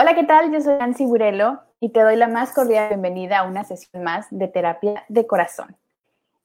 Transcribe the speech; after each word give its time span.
Hola, 0.00 0.14
¿qué 0.14 0.22
tal? 0.22 0.52
Yo 0.52 0.60
soy 0.60 0.78
Nancy 0.78 1.06
Burelo 1.06 1.60
y 1.80 1.88
te 1.88 2.02
doy 2.02 2.14
la 2.14 2.28
más 2.28 2.52
cordial 2.52 2.86
bienvenida 2.90 3.40
a 3.40 3.42
una 3.42 3.64
sesión 3.64 4.04
más 4.04 4.28
de 4.30 4.46
terapia 4.46 5.04
de 5.08 5.26
corazón. 5.26 5.76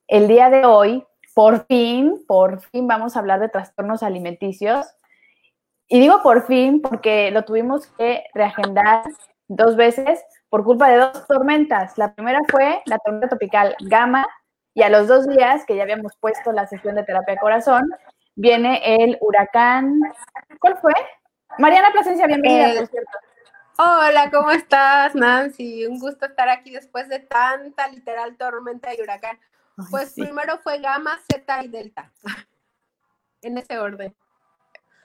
El 0.08 0.26
día 0.26 0.50
de 0.50 0.66
hoy, 0.66 1.04
por 1.34 1.64
fin, 1.66 2.24
por 2.26 2.62
fin 2.62 2.88
vamos 2.88 3.14
a 3.14 3.20
hablar 3.20 3.38
de 3.38 3.48
trastornos 3.48 4.02
alimenticios. 4.02 4.84
Y 5.86 6.00
digo 6.00 6.20
por 6.20 6.48
fin 6.48 6.82
porque 6.82 7.30
lo 7.30 7.44
tuvimos 7.44 7.86
que 7.96 8.24
reagendar 8.34 9.04
dos 9.46 9.76
veces 9.76 10.20
por 10.48 10.64
culpa 10.64 10.88
de 10.88 10.96
dos 10.96 11.24
tormentas. 11.28 11.96
La 11.96 12.12
primera 12.12 12.40
fue 12.50 12.82
la 12.86 12.98
tormenta 12.98 13.28
tropical 13.28 13.76
Gama 13.82 14.26
y 14.74 14.82
a 14.82 14.88
los 14.88 15.06
dos 15.06 15.28
días 15.28 15.64
que 15.64 15.76
ya 15.76 15.84
habíamos 15.84 16.16
puesto 16.18 16.50
la 16.50 16.66
sesión 16.66 16.96
de 16.96 17.04
terapia 17.04 17.34
de 17.34 17.40
corazón, 17.40 17.88
viene 18.34 19.04
el 19.04 19.16
huracán. 19.20 20.00
¿Cuál 20.58 20.76
fue? 20.78 20.94
Mariana 21.58 21.92
Plasencia, 21.92 22.26
bienvenida, 22.26 22.80
por 22.80 22.88
cierto. 22.88 23.12
Hola, 23.76 24.30
¿cómo 24.30 24.52
estás, 24.52 25.16
Nancy? 25.16 25.84
Un 25.86 25.98
gusto 25.98 26.26
estar 26.26 26.48
aquí 26.48 26.70
después 26.70 27.08
de 27.08 27.18
tanta 27.18 27.88
literal 27.88 28.36
tormenta 28.36 28.94
y 28.94 29.02
huracán. 29.02 29.38
Pues 29.90 30.12
primero 30.12 30.58
fue 30.58 30.78
gamma, 30.78 31.18
zeta 31.28 31.64
y 31.64 31.68
delta. 31.68 32.12
en 33.42 33.58
ese 33.58 33.78
orden. 33.78 34.14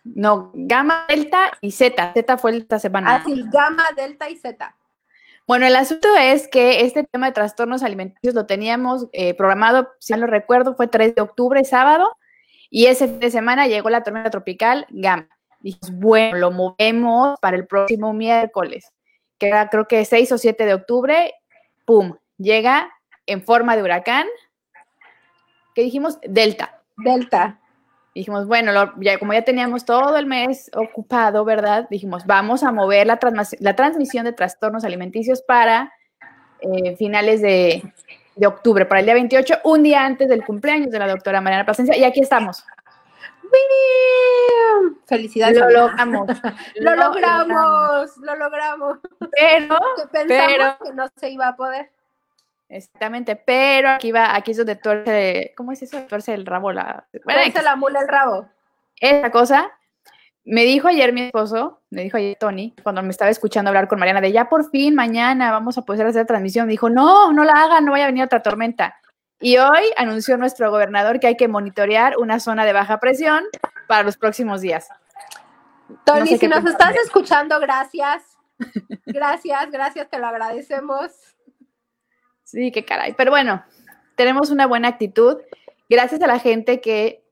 No, 0.03 0.51
gamma, 0.53 1.05
delta 1.09 1.51
y 1.61 1.71
zeta. 1.71 2.13
Zeta 2.13 2.37
fue 2.37 2.57
esta 2.57 2.77
semana. 2.77 3.15
Ah, 3.15 3.23
sí, 3.25 3.43
gamma, 3.51 3.85
delta 3.95 4.29
y 4.29 4.37
zeta. 4.37 4.75
Bueno, 5.47 5.65
el 5.65 5.75
asunto 5.75 6.07
es 6.15 6.47
que 6.47 6.81
este 6.81 7.03
tema 7.03 7.25
de 7.25 7.31
trastornos 7.31 7.81
alimenticios 7.81 8.35
lo 8.35 8.45
teníamos 8.45 9.07
eh, 9.13 9.33
programado, 9.33 9.89
si 9.99 10.13
no 10.13 10.19
lo 10.19 10.27
recuerdo, 10.27 10.75
fue 10.75 10.87
3 10.87 11.15
de 11.15 11.21
octubre, 11.23 11.65
sábado, 11.65 12.15
y 12.69 12.85
ese 12.85 13.07
fin 13.07 13.19
de 13.19 13.31
semana 13.31 13.65
llegó 13.65 13.89
la 13.89 14.03
tormenta 14.03 14.29
tropical 14.29 14.85
Gamma. 14.91 15.38
Dijimos, 15.59 15.91
bueno, 15.99 16.37
lo 16.37 16.51
movemos 16.51 17.39
para 17.39 17.57
el 17.57 17.67
próximo 17.67 18.13
miércoles, 18.13 18.91
que 19.37 19.47
era 19.47 19.69
creo 19.69 19.87
que 19.87 20.05
6 20.05 20.31
o 20.31 20.37
7 20.37 20.65
de 20.65 20.73
octubre, 20.73 21.33
¡pum! 21.85 22.15
Llega 22.37 22.89
en 23.25 23.43
forma 23.43 23.75
de 23.75 23.83
huracán. 23.83 24.27
¿Qué 25.75 25.83
dijimos? 25.83 26.19
Delta. 26.23 26.81
Delta. 26.97 27.59
Dijimos, 28.15 28.47
bueno, 28.47 28.71
ya, 28.99 29.19
como 29.19 29.33
ya 29.33 29.43
teníamos 29.43 29.85
todo 29.85 30.17
el 30.17 30.25
mes 30.25 30.71
ocupado, 30.75 31.45
¿verdad? 31.45 31.87
Dijimos, 31.89 32.25
vamos 32.25 32.63
a 32.63 32.71
mover 32.71 33.07
la, 33.07 33.19
la 33.59 33.75
transmisión 33.75 34.25
de 34.25 34.33
trastornos 34.33 34.83
alimenticios 34.83 35.41
para 35.41 35.93
eh, 36.61 36.95
finales 36.97 37.41
de, 37.41 37.83
de 38.35 38.47
octubre, 38.47 38.85
para 38.85 39.01
el 39.01 39.05
día 39.05 39.13
28, 39.13 39.59
un 39.65 39.83
día 39.83 40.05
antes 40.05 40.29
del 40.29 40.45
cumpleaños 40.45 40.91
de 40.91 40.99
la 40.99 41.07
doctora 41.07 41.41
Mariana 41.41 41.65
Plasencia, 41.65 41.97
y 41.97 42.03
aquí 42.05 42.21
estamos. 42.21 42.63
Felicidades. 45.05 45.57
Lo 45.57 45.69
logramos. 45.69 46.27
lo, 46.75 46.95
logramos, 46.95 48.17
lo 48.17 48.35
logramos. 48.35 48.99
Pero, 49.31 49.79
pero 50.11 50.77
que 50.83 50.93
no 50.93 51.07
se 51.15 51.29
iba 51.29 51.47
a 51.49 51.55
poder. 51.55 51.91
Exactamente, 52.69 53.35
pero 53.35 53.89
aquí 53.89 54.11
va, 54.11 54.35
aquí 54.35 54.51
es 54.51 54.57
donde 54.57 54.75
tuerce, 54.75 55.53
¿cómo 55.57 55.71
es 55.71 55.81
eso? 55.81 56.03
Tuerce 56.03 56.35
el 56.35 56.45
rabo, 56.45 56.71
la. 56.71 57.07
tuerce 57.23 57.63
la 57.63 57.75
mula 57.75 58.01
el 58.01 58.07
rabo. 58.07 58.47
Esa 58.99 59.31
cosa. 59.31 59.71
Me 60.45 60.63
dijo 60.63 60.87
ayer 60.87 61.11
mi 61.11 61.21
esposo, 61.21 61.81
me 61.89 62.03
dijo 62.03 62.17
ayer 62.17 62.35
Tony, 62.39 62.73
cuando 62.81 63.03
me 63.03 63.09
estaba 63.09 63.29
escuchando 63.29 63.69
hablar 63.69 63.87
con 63.87 63.99
Mariana, 63.99 64.21
de 64.21 64.31
ya 64.31 64.49
por 64.49 64.69
fin, 64.71 64.95
mañana 64.95 65.51
vamos 65.51 65.77
a 65.77 65.83
poder 65.83 66.07
hacer 66.07 66.25
transmisión. 66.25 66.65
Me 66.65 66.71
dijo, 66.71 66.89
no, 66.89 67.33
no 67.33 67.43
la 67.43 67.53
hagan, 67.53 67.85
no 67.85 67.91
vaya 67.91 68.05
a 68.05 68.07
venir 68.07 68.23
otra 68.23 68.41
tormenta. 68.41 68.98
Y 69.41 69.57
hoy 69.57 69.83
anunció 69.95 70.37
nuestro 70.37 70.69
gobernador 70.69 71.19
que 71.19 71.27
hay 71.27 71.37
que 71.37 71.47
monitorear 71.47 72.17
una 72.17 72.39
zona 72.39 72.65
de 72.65 72.73
baja 72.73 72.99
presión 72.99 73.43
para 73.87 74.03
los 74.03 74.17
próximos 74.17 74.61
días. 74.61 74.89
Tony, 76.05 76.37
si 76.37 76.47
nos 76.47 76.65
estás 76.65 76.95
escuchando, 77.03 77.59
gracias. 77.59 78.37
Gracias, 79.05 79.71
gracias, 79.71 80.09
te 80.09 80.19
lo 80.19 80.27
agradecemos. 80.27 81.11
Sí, 82.43 82.71
qué 82.71 82.83
caray. 82.83 83.13
Pero 83.13 83.31
bueno, 83.31 83.63
tenemos 84.15 84.49
una 84.49 84.67
buena 84.67 84.89
actitud. 84.89 85.37
Gracias 85.89 86.21
a 86.21 86.27
la 86.27 86.39
gente 86.39 86.81
que 86.81 87.23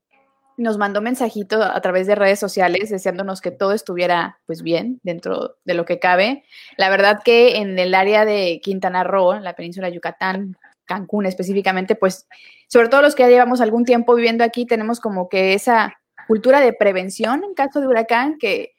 nos 0.55 0.77
mandó 0.77 1.01
mensajito 1.01 1.61
a 1.61 1.79
través 1.81 2.07
de 2.07 2.15
redes 2.15 2.39
sociales 2.39 2.89
deseándonos 2.89 3.41
que 3.41 3.51
todo 3.51 3.73
estuviera 3.73 4.39
pues 4.47 4.63
bien 4.63 4.99
dentro 5.03 5.57
de 5.65 5.73
lo 5.75 5.85
que 5.85 5.99
cabe. 5.99 6.45
La 6.77 6.89
verdad 6.89 7.21
que 7.23 7.57
en 7.57 7.77
el 7.77 7.93
área 7.93 8.25
de 8.25 8.59
Quintana 8.63 9.03
Roo, 9.03 9.35
en 9.35 9.43
la 9.43 9.53
península 9.53 9.87
de 9.87 9.93
Yucatán, 9.93 10.57
Cancún 10.87 11.25
específicamente, 11.25 11.95
pues 11.95 12.27
sobre 12.67 12.89
todo 12.89 13.01
los 13.01 13.13
que 13.13 13.23
ya 13.23 13.29
llevamos 13.29 13.61
algún 13.61 13.85
tiempo 13.85 14.15
viviendo 14.15 14.43
aquí, 14.43 14.65
tenemos 14.65 14.99
como 14.99 15.29
que 15.29 15.53
esa 15.53 15.99
cultura 16.27 16.59
de 16.59 16.73
prevención 16.73 17.43
en 17.43 17.53
caso 17.53 17.79
de 17.79 17.87
huracán 17.87 18.37
que 18.37 18.73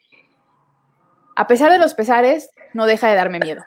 a 1.36 1.46
pesar 1.46 1.70
de 1.70 1.78
los 1.78 1.94
pesares 1.94 2.50
no 2.74 2.86
deja 2.86 3.08
de 3.08 3.14
darme 3.14 3.38
miedo. 3.38 3.64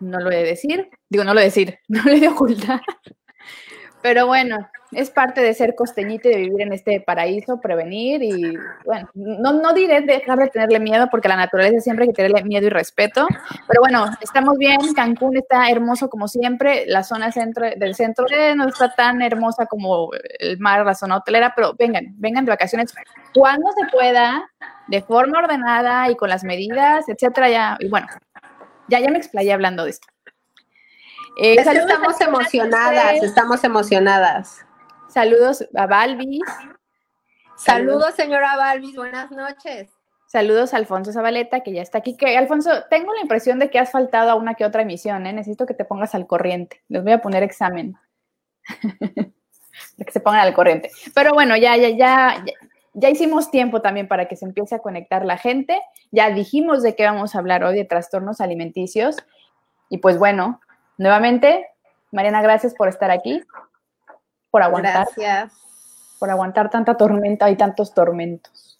No 0.00 0.20
lo 0.20 0.30
he 0.30 0.36
de 0.36 0.44
decir, 0.44 0.90
digo, 1.08 1.24
no 1.24 1.32
lo 1.32 1.40
he 1.40 1.44
de 1.44 1.48
decir, 1.48 1.78
no 1.88 2.02
lo 2.02 2.10
he 2.10 2.20
de 2.20 2.28
ocultar. 2.28 2.82
Pero 4.02 4.26
bueno, 4.26 4.68
es 4.96 5.10
parte 5.10 5.42
de 5.42 5.52
ser 5.52 5.74
costeñito 5.74 6.28
y 6.28 6.32
de 6.32 6.38
vivir 6.38 6.62
en 6.62 6.72
este 6.72 7.00
paraíso, 7.00 7.60
prevenir 7.60 8.22
y, 8.22 8.56
bueno, 8.84 9.10
no, 9.12 9.52
no 9.52 9.74
diré 9.74 10.00
dejar 10.00 10.38
de 10.38 10.48
tenerle 10.48 10.80
miedo 10.80 11.08
porque 11.10 11.28
la 11.28 11.36
naturaleza 11.36 11.80
siempre 11.80 12.04
hay 12.04 12.08
que 12.08 12.14
tenerle 12.14 12.42
miedo 12.44 12.66
y 12.66 12.70
respeto, 12.70 13.26
pero 13.68 13.80
bueno, 13.80 14.06
estamos 14.22 14.56
bien, 14.56 14.78
Cancún 14.94 15.36
está 15.36 15.68
hermoso 15.68 16.08
como 16.08 16.28
siempre, 16.28 16.84
la 16.86 17.02
zona 17.02 17.30
centro, 17.30 17.66
del 17.76 17.94
centro 17.94 18.26
no 18.56 18.68
está 18.68 18.94
tan 18.94 19.20
hermosa 19.20 19.66
como 19.66 20.10
el 20.38 20.58
mar, 20.58 20.86
la 20.86 20.94
zona 20.94 21.18
hotelera, 21.18 21.52
pero 21.54 21.74
vengan, 21.78 22.14
vengan 22.16 22.46
de 22.46 22.52
vacaciones 22.52 22.94
cuando 23.34 23.70
se 23.72 23.86
pueda, 23.92 24.50
de 24.88 25.02
forma 25.02 25.40
ordenada 25.40 26.10
y 26.10 26.16
con 26.16 26.30
las 26.30 26.42
medidas, 26.42 27.06
etcétera, 27.06 27.50
ya, 27.50 27.76
y 27.80 27.88
bueno, 27.90 28.06
ya, 28.88 29.00
ya 29.00 29.10
me 29.10 29.18
explayé 29.18 29.52
hablando 29.52 29.84
de 29.84 29.90
esto. 29.90 30.08
Eh, 31.38 31.56
estamos 31.58 32.18
emocionadas, 32.18 33.22
estamos 33.22 33.62
emocionadas. 33.62 34.65
Saludos 35.16 35.66
a 35.74 35.86
Balvis. 35.86 36.42
Saludos, 37.56 38.14
señora 38.16 38.54
Balvis, 38.54 38.94
buenas 38.96 39.30
noches. 39.30 39.88
Saludos 40.26 40.74
a 40.74 40.76
Alfonso 40.76 41.10
Zabaleta, 41.10 41.60
que 41.60 41.72
ya 41.72 41.80
está 41.80 41.96
aquí. 41.96 42.18
Que, 42.18 42.36
Alfonso, 42.36 42.70
tengo 42.90 43.14
la 43.14 43.22
impresión 43.22 43.58
de 43.58 43.70
que 43.70 43.78
has 43.78 43.90
faltado 43.90 44.30
a 44.30 44.34
una 44.34 44.56
que 44.56 44.66
otra 44.66 44.82
emisión, 44.82 45.26
¿eh? 45.26 45.32
Necesito 45.32 45.64
que 45.64 45.72
te 45.72 45.86
pongas 45.86 46.14
al 46.14 46.26
corriente. 46.26 46.82
Les 46.88 47.02
voy 47.02 47.12
a 47.12 47.22
poner 47.22 47.42
examen. 47.42 47.96
que 50.04 50.12
se 50.12 50.20
pongan 50.20 50.40
al 50.40 50.52
corriente. 50.52 50.90
Pero 51.14 51.32
bueno, 51.32 51.56
ya, 51.56 51.78
ya, 51.78 51.88
ya, 51.88 52.44
ya, 52.92 53.08
hicimos 53.08 53.50
tiempo 53.50 53.80
también 53.80 54.08
para 54.08 54.28
que 54.28 54.36
se 54.36 54.44
empiece 54.44 54.74
a 54.74 54.80
conectar 54.80 55.24
la 55.24 55.38
gente. 55.38 55.80
Ya 56.10 56.28
dijimos 56.28 56.82
de 56.82 56.94
qué 56.94 57.04
vamos 57.04 57.34
a 57.34 57.38
hablar 57.38 57.64
hoy, 57.64 57.74
de 57.74 57.86
trastornos 57.86 58.42
alimenticios. 58.42 59.16
Y 59.88 59.96
pues 59.96 60.18
bueno, 60.18 60.60
nuevamente, 60.98 61.70
Mariana, 62.12 62.42
gracias 62.42 62.74
por 62.74 62.88
estar 62.88 63.10
aquí 63.10 63.42
por 64.56 64.62
aguantar. 64.62 65.06
Gracias. 65.14 65.52
Por 66.18 66.30
aguantar 66.30 66.70
tanta 66.70 66.96
tormenta 66.96 67.50
y 67.50 67.56
tantos 67.56 67.92
tormentos. 67.92 68.78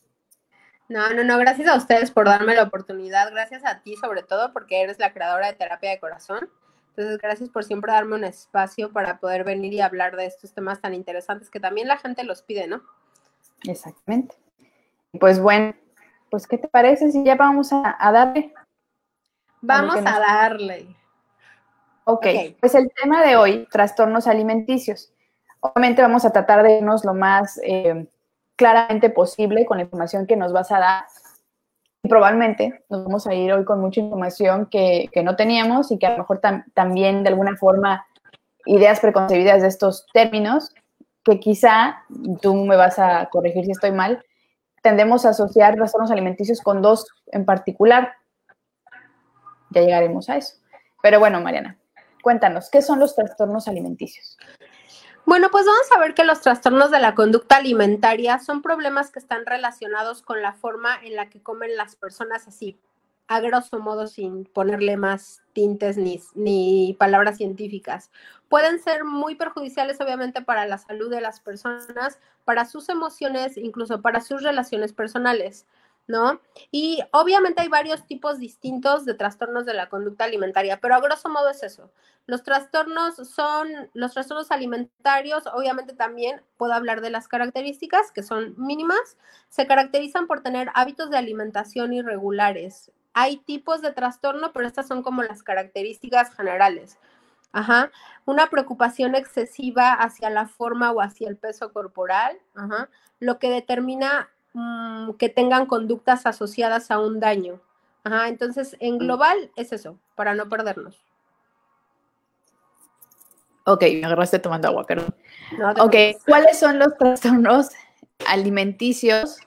No, 0.89 1.11
no, 1.11 1.23
no, 1.23 1.37
gracias 1.37 1.69
a 1.69 1.77
ustedes 1.77 2.11
por 2.11 2.25
darme 2.25 2.55
la 2.55 2.63
oportunidad, 2.63 3.31
gracias 3.31 3.63
a 3.67 3.83
ti 3.83 3.95
sobre 3.97 4.23
todo 4.23 4.55
porque 4.55 4.81
eres 4.81 4.99
la 4.99 5.13
creadora 5.13 5.49
de 5.49 5.53
terapia 5.53 5.91
de 5.91 6.01
corazón. 6.01 6.49
Entonces, 6.89 7.19
gracias 7.19 7.51
por 7.51 7.65
siempre 7.65 7.93
darme 7.93 8.15
un 8.15 8.25
espacio 8.25 8.91
para 8.91 9.19
poder 9.19 9.45
venir 9.45 9.75
y 9.75 9.83
hablar 9.83 10.17
de 10.17 10.25
estos 10.25 10.55
temas 10.55 10.81
tan 10.81 10.95
interesantes 10.95 11.51
que 11.51 11.61
también 11.61 11.89
la 11.89 11.99
gente 11.99 12.25
los 12.25 12.41
pide, 12.41 12.67
¿no? 12.67 12.81
Exactamente. 13.65 14.35
Pues 15.21 15.39
bueno, 15.39 15.75
pues 16.31 16.47
¿qué 16.47 16.57
te 16.57 16.69
parece 16.69 17.13
si 17.13 17.23
ya 17.23 17.35
vamos 17.35 17.71
a, 17.71 17.99
darle? 18.11 18.55
Vamos 19.61 19.97
a, 19.99 20.21
darle. 20.21 20.97
ok, 22.05 22.27
pues 22.61 22.75
el 22.75 22.91
tema 22.95 23.23
de 23.23 23.37
hoy, 23.37 23.69
trastornos 23.71 24.27
alimenticios. 24.27 25.13
Obviamente 25.75 26.03
vamos 26.03 26.25
a 26.25 26.31
tratar 26.31 26.63
de 26.63 26.79
irnos 26.79 27.05
lo 27.05 27.15
más 27.15 27.59
eh, 27.65 28.07
claramente 28.57 29.11
posible 29.11 29.67
con 29.67 29.79
la 29.79 29.85
información 29.85 30.27
que 30.27 30.37
nos 30.37 30.53
vas 30.53 30.71
a 30.71 30.79
dar. 30.79 31.05
Y 32.03 32.09
probablemente 32.09 32.85
nos 32.89 33.05
vamos 33.05 33.27
a 33.27 33.35
ir 33.35 33.53
hoy 33.53 33.65
con 33.65 33.81
mucha 33.81 34.01
información 34.01 34.67
que, 34.67 35.11
no 35.25 35.35
teníamos 35.35 35.91
y 35.91 35.99
que 35.99 36.07
a 36.07 36.11
lo 36.11 36.19
mejor 36.19 36.41
también 36.75 37.23
de 37.23 37.31
alguna 37.31 37.57
forma 37.57 38.07
ideas 38.65 39.01
preconcebidas 39.01 39.63
de 39.63 39.69
estos 39.69 40.07
términos 40.13 40.73
que 41.25 41.41
quizá, 41.41 42.05
tú 42.41 42.55
me 42.55 42.77
vas 42.77 42.99
a 43.01 43.29
corregir 43.31 43.65
si 43.65 43.73
estoy 43.73 43.91
mal, 43.91 44.23
tendemos 44.83 45.27
a 45.27 45.31
asociar 45.31 45.75
trastornos 45.75 46.13
alimenticios 46.13 46.61
con 46.61 46.81
dos 46.83 47.07
en 47.33 47.45
particular. 47.45 48.13
Ya 49.71 49.81
llegaremos 49.81 50.29
a 50.29 50.37
eso. 50.37 50.55
Pero 51.03 51.19
bueno, 51.19 51.41
Mariana, 51.41 51.77
cuéntanos, 52.23 52.71
¿qué 52.71 52.83
son 52.83 53.01
los 53.01 53.17
trastornos 53.17 53.67
alimenticios? 53.67 54.37
Bueno, 55.27 55.51
pues 55.51 55.67
vamos 55.67 55.91
a 55.93 55.99
ver 55.99 56.15
que 56.15 56.23
los 56.23 56.41
trastornos 56.41 56.93
de 56.93 57.01
la 57.01 57.17
conducta 57.17 57.57
alimentaria 57.57 58.39
son 58.39 58.63
problemas 58.63 59.11
que 59.11 59.19
están 59.19 59.45
relacionados 59.45 60.23
con 60.23 60.41
la 60.41 60.53
forma 60.53 60.97
en 61.03 61.17
la 61.17 61.29
que 61.29 61.43
comen 61.43 61.77
las 61.77 61.97
personas 61.97 62.47
así, 62.47 62.79
a 63.27 63.41
grosso 63.41 63.81
modo 63.81 64.07
sin 64.07 64.45
ponerle 64.45 64.97
más 64.97 65.43
tintes 65.53 65.97
ni, 65.97 66.23
ni 66.37 66.95
palabras 66.97 67.39
científicas. 67.39 68.13
Pueden 68.49 68.79
ser 68.79 69.03
muy 69.03 69.35
perjudiciales 69.35 70.01
obviamente 70.01 70.43
para 70.43 70.65
la 70.65 70.79
salud 70.79 71.11
de 71.11 71.21
las 71.21 71.41
personas, 71.41 72.21
para 72.45 72.65
sus 72.65 72.89
emociones, 72.89 73.57
incluso 73.57 74.03
para 74.03 74.21
sus 74.21 74.45
relaciones 74.45 74.93
personales. 74.93 75.67
¿No? 76.07 76.41
Y 76.71 77.03
obviamente 77.13 77.63
hay 77.63 77.69
varios 77.69 78.07
tipos 78.07 78.39
distintos 78.39 79.05
de 79.05 79.15
trastornos 79.15 79.67
de 79.67 79.75
la 79.75 79.89
conducta 79.89 80.25
alimentaria, 80.25 80.81
pero 80.81 80.95
a 80.95 81.01
grosso 81.01 81.29
modo 81.29 81.49
es 81.49 81.63
eso. 81.63 81.91
Los 82.27 82.43
trastornos 82.43 83.17
son, 83.17 83.69
los 83.95 84.13
trastornos 84.13 84.51
alimentarios, 84.51 85.47
obviamente 85.47 85.95
también 85.95 86.43
puedo 86.57 86.73
hablar 86.73 87.01
de 87.01 87.11
las 87.11 87.29
características, 87.29 88.13
que 88.13 88.23
son 88.23 88.55
mínimas, 88.57 89.17
se 89.49 89.67
caracterizan 89.67 90.27
por 90.27 90.43
tener 90.43 90.71
hábitos 90.75 91.11
de 91.11 91.19
alimentación 91.19 91.93
irregulares. 91.93 92.91
Hay 93.13 93.39
tipos 93.39 93.81
de 93.81 93.93
trastorno, 93.93 94.53
pero 94.53 94.67
estas 94.67 94.87
son 94.87 95.03
como 95.03 95.23
las 95.23 95.43
características 95.43 96.35
generales. 96.35 96.99
Ajá. 97.53 97.91
Una 98.27 98.51
preocupación 98.51 99.15
excesiva 99.15 99.93
hacia 99.93 100.29
la 100.29 100.47
forma 100.47 100.91
o 100.93 101.01
hacia 101.01 101.29
el 101.29 101.37
peso 101.37 101.73
corporal, 101.73 102.37
Ajá. 102.55 102.91
lo 103.19 103.39
que 103.39 103.49
determina 103.51 104.29
mmm, 104.57 105.13
que 105.19 105.29
tengan 105.29 105.67
conductas 105.67 106.25
asociadas 106.25 106.91
a 106.91 106.99
un 106.99 107.21
daño. 107.21 107.61
Ajá. 108.05 108.29
Entonces, 108.29 108.77
en 108.81 108.99
global 108.99 109.51
es 109.55 109.73
eso, 109.73 109.99
para 110.15 110.35
no 110.35 110.49
perdernos. 110.49 111.05
Ok, 113.67 113.83
me 113.83 114.07
agarraste 114.07 114.39
tomando 114.39 114.69
agua, 114.69 114.87
perdón. 114.87 115.15
No, 115.59 115.71
ok, 115.85 115.95
¿cuáles 116.27 116.59
son 116.59 116.79
los 116.79 116.97
trastornos 116.97 117.71
alimenticios 118.27 119.39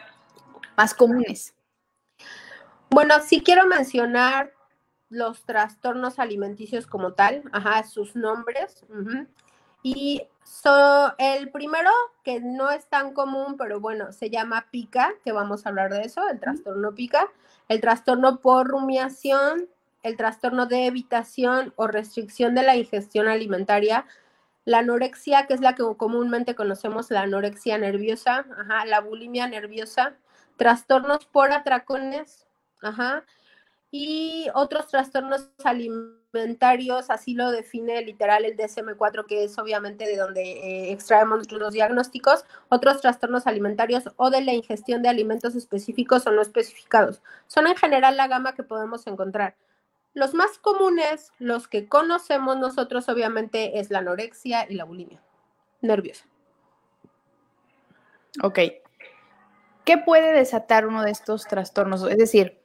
más 0.77 0.93
comunes? 0.93 1.53
Bueno, 2.89 3.15
sí 3.25 3.41
quiero 3.41 3.65
mencionar 3.65 4.51
los 5.09 5.43
trastornos 5.43 6.19
alimenticios 6.19 6.85
como 6.85 7.13
tal, 7.13 7.43
ajá, 7.51 7.83
sus 7.83 8.15
nombres. 8.15 8.85
Y 9.81 10.23
so, 10.43 11.13
el 11.17 11.51
primero, 11.51 11.89
que 12.23 12.39
no 12.41 12.69
es 12.69 12.87
tan 12.87 13.13
común, 13.13 13.55
pero 13.57 13.79
bueno, 13.79 14.11
se 14.11 14.29
llama 14.29 14.67
pica, 14.71 15.13
que 15.23 15.31
vamos 15.31 15.65
a 15.65 15.69
hablar 15.69 15.91
de 15.91 16.01
eso, 16.01 16.27
el 16.29 16.39
trastorno 16.39 16.93
pica, 16.93 17.27
el 17.69 17.79
trastorno 17.79 18.39
por 18.41 18.67
rumiación, 18.67 19.69
el 20.03 20.17
trastorno 20.17 20.65
de 20.65 20.85
evitación 20.87 21.73
o 21.75 21.87
restricción 21.87 22.55
de 22.55 22.63
la 22.63 22.75
ingestión 22.75 23.27
alimentaria, 23.27 24.05
la 24.65 24.79
anorexia, 24.79 25.47
que 25.47 25.53
es 25.53 25.61
la 25.61 25.75
que 25.75 25.83
comúnmente 25.97 26.55
conocemos, 26.55 27.09
la 27.11 27.21
anorexia 27.21 27.77
nerviosa, 27.77 28.45
ajá, 28.57 28.85
la 28.85 29.01
bulimia 29.01 29.47
nerviosa, 29.47 30.15
trastornos 30.57 31.25
por 31.25 31.51
atracones, 31.51 32.45
ajá, 32.81 33.23
y 33.91 34.47
otros 34.53 34.87
trastornos 34.87 35.49
alimentarios, 35.63 36.18
así 37.09 37.33
lo 37.33 37.51
define 37.51 38.01
literal 38.01 38.45
el 38.45 38.55
DSM4, 38.55 39.25
que 39.25 39.43
es 39.43 39.57
obviamente 39.57 40.05
de 40.05 40.17
donde 40.17 40.41
eh, 40.41 40.91
extraemos 40.91 41.51
los 41.51 41.73
diagnósticos, 41.73 42.45
otros 42.69 43.01
trastornos 43.01 43.47
alimentarios 43.47 44.09
o 44.15 44.29
de 44.29 44.41
la 44.41 44.53
ingestión 44.53 45.01
de 45.01 45.09
alimentos 45.09 45.55
específicos 45.55 46.27
o 46.27 46.31
no 46.31 46.41
especificados. 46.41 47.21
Son 47.47 47.67
en 47.67 47.75
general 47.75 48.17
la 48.17 48.27
gama 48.27 48.53
que 48.53 48.63
podemos 48.63 49.07
encontrar. 49.07 49.55
Los 50.13 50.33
más 50.33 50.57
comunes, 50.59 51.31
los 51.39 51.67
que 51.67 51.87
conocemos 51.87 52.57
nosotros, 52.57 53.09
obviamente, 53.09 53.79
es 53.79 53.89
la 53.89 53.99
anorexia 53.99 54.65
y 54.69 54.75
la 54.75 54.85
bulimia 54.85 55.21
nerviosa. 55.81 56.25
Ok. 58.43 58.59
¿Qué 59.85 59.97
puede 59.97 60.33
desatar 60.33 60.85
uno 60.85 61.03
de 61.03 61.11
estos 61.11 61.47
trastornos? 61.47 62.03
Es 62.03 62.17
decir, 62.17 62.61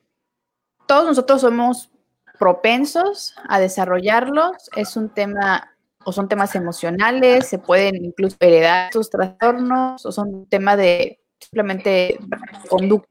todos 0.87 1.07
nosotros 1.07 1.41
somos 1.41 1.91
propensos 2.39 3.35
a 3.49 3.61
desarrollarlos. 3.61 4.71
Es 4.77 4.97
un 4.97 5.09
tema 5.09 5.75
o 6.05 6.13
son 6.13 6.29
temas 6.29 6.55
emocionales, 6.55 7.49
se 7.49 7.59
pueden 7.59 8.05
incluso 8.05 8.37
heredar 8.41 8.87
estos 8.87 9.11
trastornos 9.11 10.05
o 10.05 10.13
son 10.13 10.35
un 10.35 10.47
tema 10.47 10.77
de 10.77 11.21
simplemente 11.41 12.19
conducta. 12.69 13.09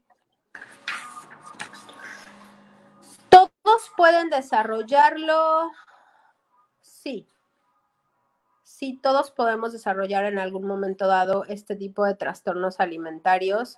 Todos 3.28 3.90
pueden 3.96 4.30
desarrollarlo, 4.30 5.70
sí. 6.82 7.28
Sí, 8.62 8.98
todos 9.02 9.30
podemos 9.30 9.72
desarrollar 9.72 10.24
en 10.24 10.38
algún 10.38 10.66
momento 10.66 11.06
dado 11.06 11.44
este 11.44 11.76
tipo 11.76 12.04
de 12.04 12.14
trastornos 12.14 12.80
alimentarios. 12.80 13.76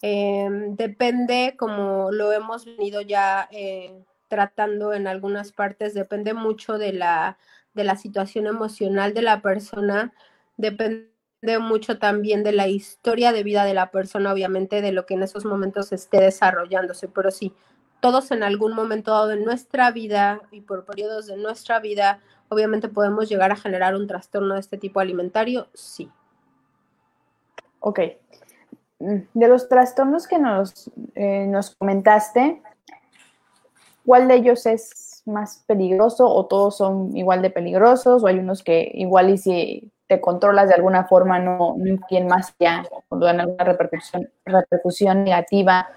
Em, 0.00 0.76
depende, 0.76 1.56
como 1.58 2.12
lo 2.12 2.32
hemos 2.32 2.64
venido 2.64 3.00
ya 3.00 3.48
eh, 3.50 4.04
tratando 4.28 4.92
en 4.92 5.06
algunas 5.06 5.52
partes, 5.52 5.94
depende 5.94 6.34
mucho 6.34 6.78
de 6.78 6.92
la, 6.92 7.38
de 7.74 7.84
la 7.84 7.96
situación 7.96 8.46
emocional 8.46 9.14
de 9.14 9.22
la 9.22 9.42
persona, 9.42 10.12
depende 10.56 11.08
mucho 11.60 11.98
también 11.98 12.42
de 12.42 12.52
la 12.52 12.68
historia 12.68 13.32
de 13.32 13.42
vida 13.42 13.64
de 13.64 13.74
la 13.74 13.90
persona, 13.90 14.32
obviamente, 14.32 14.82
de 14.82 14.92
lo 14.92 15.06
que 15.06 15.14
en 15.14 15.22
esos 15.22 15.44
momentos 15.44 15.92
esté 15.92 16.20
desarrollándose, 16.20 17.08
pero 17.08 17.30
sí, 17.30 17.54
todos 18.00 18.30
en 18.30 18.42
algún 18.42 18.74
momento 18.74 19.12
dado 19.12 19.28
de 19.28 19.36
nuestra 19.36 19.90
vida 19.90 20.40
y 20.50 20.60
por 20.60 20.84
periodos 20.84 21.26
de 21.26 21.36
nuestra 21.36 21.80
vida, 21.80 22.20
obviamente 22.48 22.88
podemos 22.88 23.28
llegar 23.28 23.50
a 23.52 23.56
generar 23.56 23.94
un 23.94 24.06
trastorno 24.06 24.54
de 24.54 24.60
este 24.60 24.78
tipo 24.78 25.00
alimentario, 25.00 25.68
sí. 25.74 26.10
Ok, 27.80 28.00
de 28.98 29.48
los 29.48 29.68
trastornos 29.68 30.26
que 30.26 30.38
nos, 30.38 30.90
eh, 31.14 31.46
nos 31.46 31.74
comentaste, 31.76 32.62
¿cuál 34.08 34.26
de 34.26 34.36
ellos 34.36 34.64
es 34.64 35.22
más 35.26 35.62
peligroso 35.66 36.26
o 36.26 36.46
todos 36.46 36.78
son 36.78 37.14
igual 37.14 37.42
de 37.42 37.50
peligrosos 37.50 38.24
o 38.24 38.26
hay 38.26 38.38
unos 38.38 38.62
que 38.62 38.90
igual 38.94 39.28
y 39.28 39.36
si 39.36 39.92
te 40.06 40.18
controlas 40.18 40.68
de 40.68 40.76
alguna 40.76 41.04
forma 41.04 41.38
no, 41.38 41.76
no 41.76 42.26
más 42.26 42.54
ya 42.58 42.84
o 43.10 43.18
dan 43.18 43.40
alguna 43.40 43.64
repercusión, 43.64 44.30
repercusión 44.46 45.24
negativa 45.24 45.90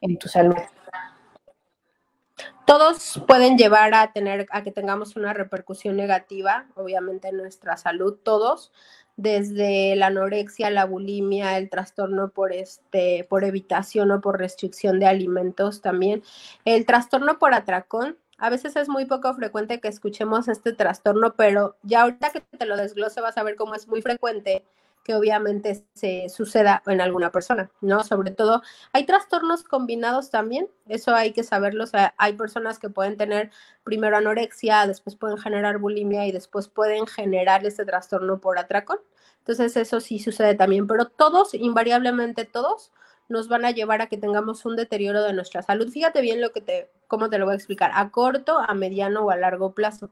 en 0.00 0.16
tu 0.16 0.28
salud? 0.28 0.56
Todos 2.64 3.22
pueden 3.28 3.58
llevar 3.58 3.92
a 3.92 4.14
tener 4.14 4.46
a 4.50 4.62
que 4.62 4.72
tengamos 4.72 5.16
una 5.16 5.34
repercusión 5.34 5.94
negativa, 5.94 6.68
obviamente 6.74 7.28
en 7.28 7.36
nuestra 7.36 7.76
salud, 7.76 8.16
todos 8.22 8.72
desde 9.18 9.96
la 9.96 10.06
anorexia, 10.06 10.70
la 10.70 10.86
bulimia, 10.86 11.58
el 11.58 11.68
trastorno 11.68 12.30
por 12.30 12.52
este, 12.52 13.26
por 13.28 13.44
evitación 13.44 14.12
o 14.12 14.20
por 14.20 14.38
restricción 14.38 15.00
de 15.00 15.06
alimentos 15.06 15.82
también, 15.82 16.22
el 16.64 16.86
trastorno 16.86 17.38
por 17.38 17.52
atracón. 17.52 18.16
A 18.38 18.48
veces 18.48 18.76
es 18.76 18.88
muy 18.88 19.04
poco 19.04 19.34
frecuente 19.34 19.80
que 19.80 19.88
escuchemos 19.88 20.46
este 20.46 20.72
trastorno, 20.72 21.34
pero 21.34 21.76
ya 21.82 22.02
ahorita 22.02 22.30
que 22.30 22.40
te 22.40 22.66
lo 22.66 22.76
desglose 22.76 23.20
vas 23.20 23.36
a 23.36 23.42
ver 23.42 23.56
cómo 23.56 23.74
es 23.74 23.88
muy 23.88 24.00
frecuente 24.00 24.64
que 25.08 25.14
obviamente 25.14 25.86
se 25.94 26.28
suceda 26.28 26.82
en 26.86 27.00
alguna 27.00 27.32
persona, 27.32 27.70
¿no? 27.80 28.04
Sobre 28.04 28.30
todo, 28.30 28.60
hay 28.92 29.06
trastornos 29.06 29.64
combinados 29.64 30.30
también, 30.30 30.68
eso 30.86 31.14
hay 31.14 31.32
que 31.32 31.44
saberlo, 31.44 31.84
o 31.84 31.86
sea, 31.86 32.14
hay 32.18 32.34
personas 32.34 32.78
que 32.78 32.90
pueden 32.90 33.16
tener 33.16 33.50
primero 33.84 34.18
anorexia, 34.18 34.86
después 34.86 35.16
pueden 35.16 35.38
generar 35.38 35.78
bulimia 35.78 36.26
y 36.26 36.32
después 36.32 36.68
pueden 36.68 37.06
generar 37.06 37.64
este 37.64 37.86
trastorno 37.86 38.38
por 38.38 38.58
atracón. 38.58 38.98
Entonces, 39.38 39.78
eso 39.78 39.98
sí 40.00 40.18
sucede 40.18 40.54
también, 40.54 40.86
pero 40.86 41.06
todos, 41.06 41.54
invariablemente 41.54 42.44
todos, 42.44 42.92
nos 43.30 43.48
van 43.48 43.64
a 43.64 43.70
llevar 43.70 44.02
a 44.02 44.08
que 44.08 44.18
tengamos 44.18 44.66
un 44.66 44.76
deterioro 44.76 45.22
de 45.22 45.32
nuestra 45.32 45.62
salud. 45.62 45.88
Fíjate 45.90 46.20
bien 46.20 46.42
lo 46.42 46.52
que 46.52 46.60
te, 46.60 46.90
cómo 47.06 47.30
te 47.30 47.38
lo 47.38 47.46
voy 47.46 47.54
a 47.54 47.56
explicar, 47.56 47.92
a 47.94 48.10
corto, 48.10 48.58
a 48.58 48.74
mediano 48.74 49.22
o 49.22 49.30
a 49.30 49.36
largo 49.36 49.72
plazo 49.72 50.10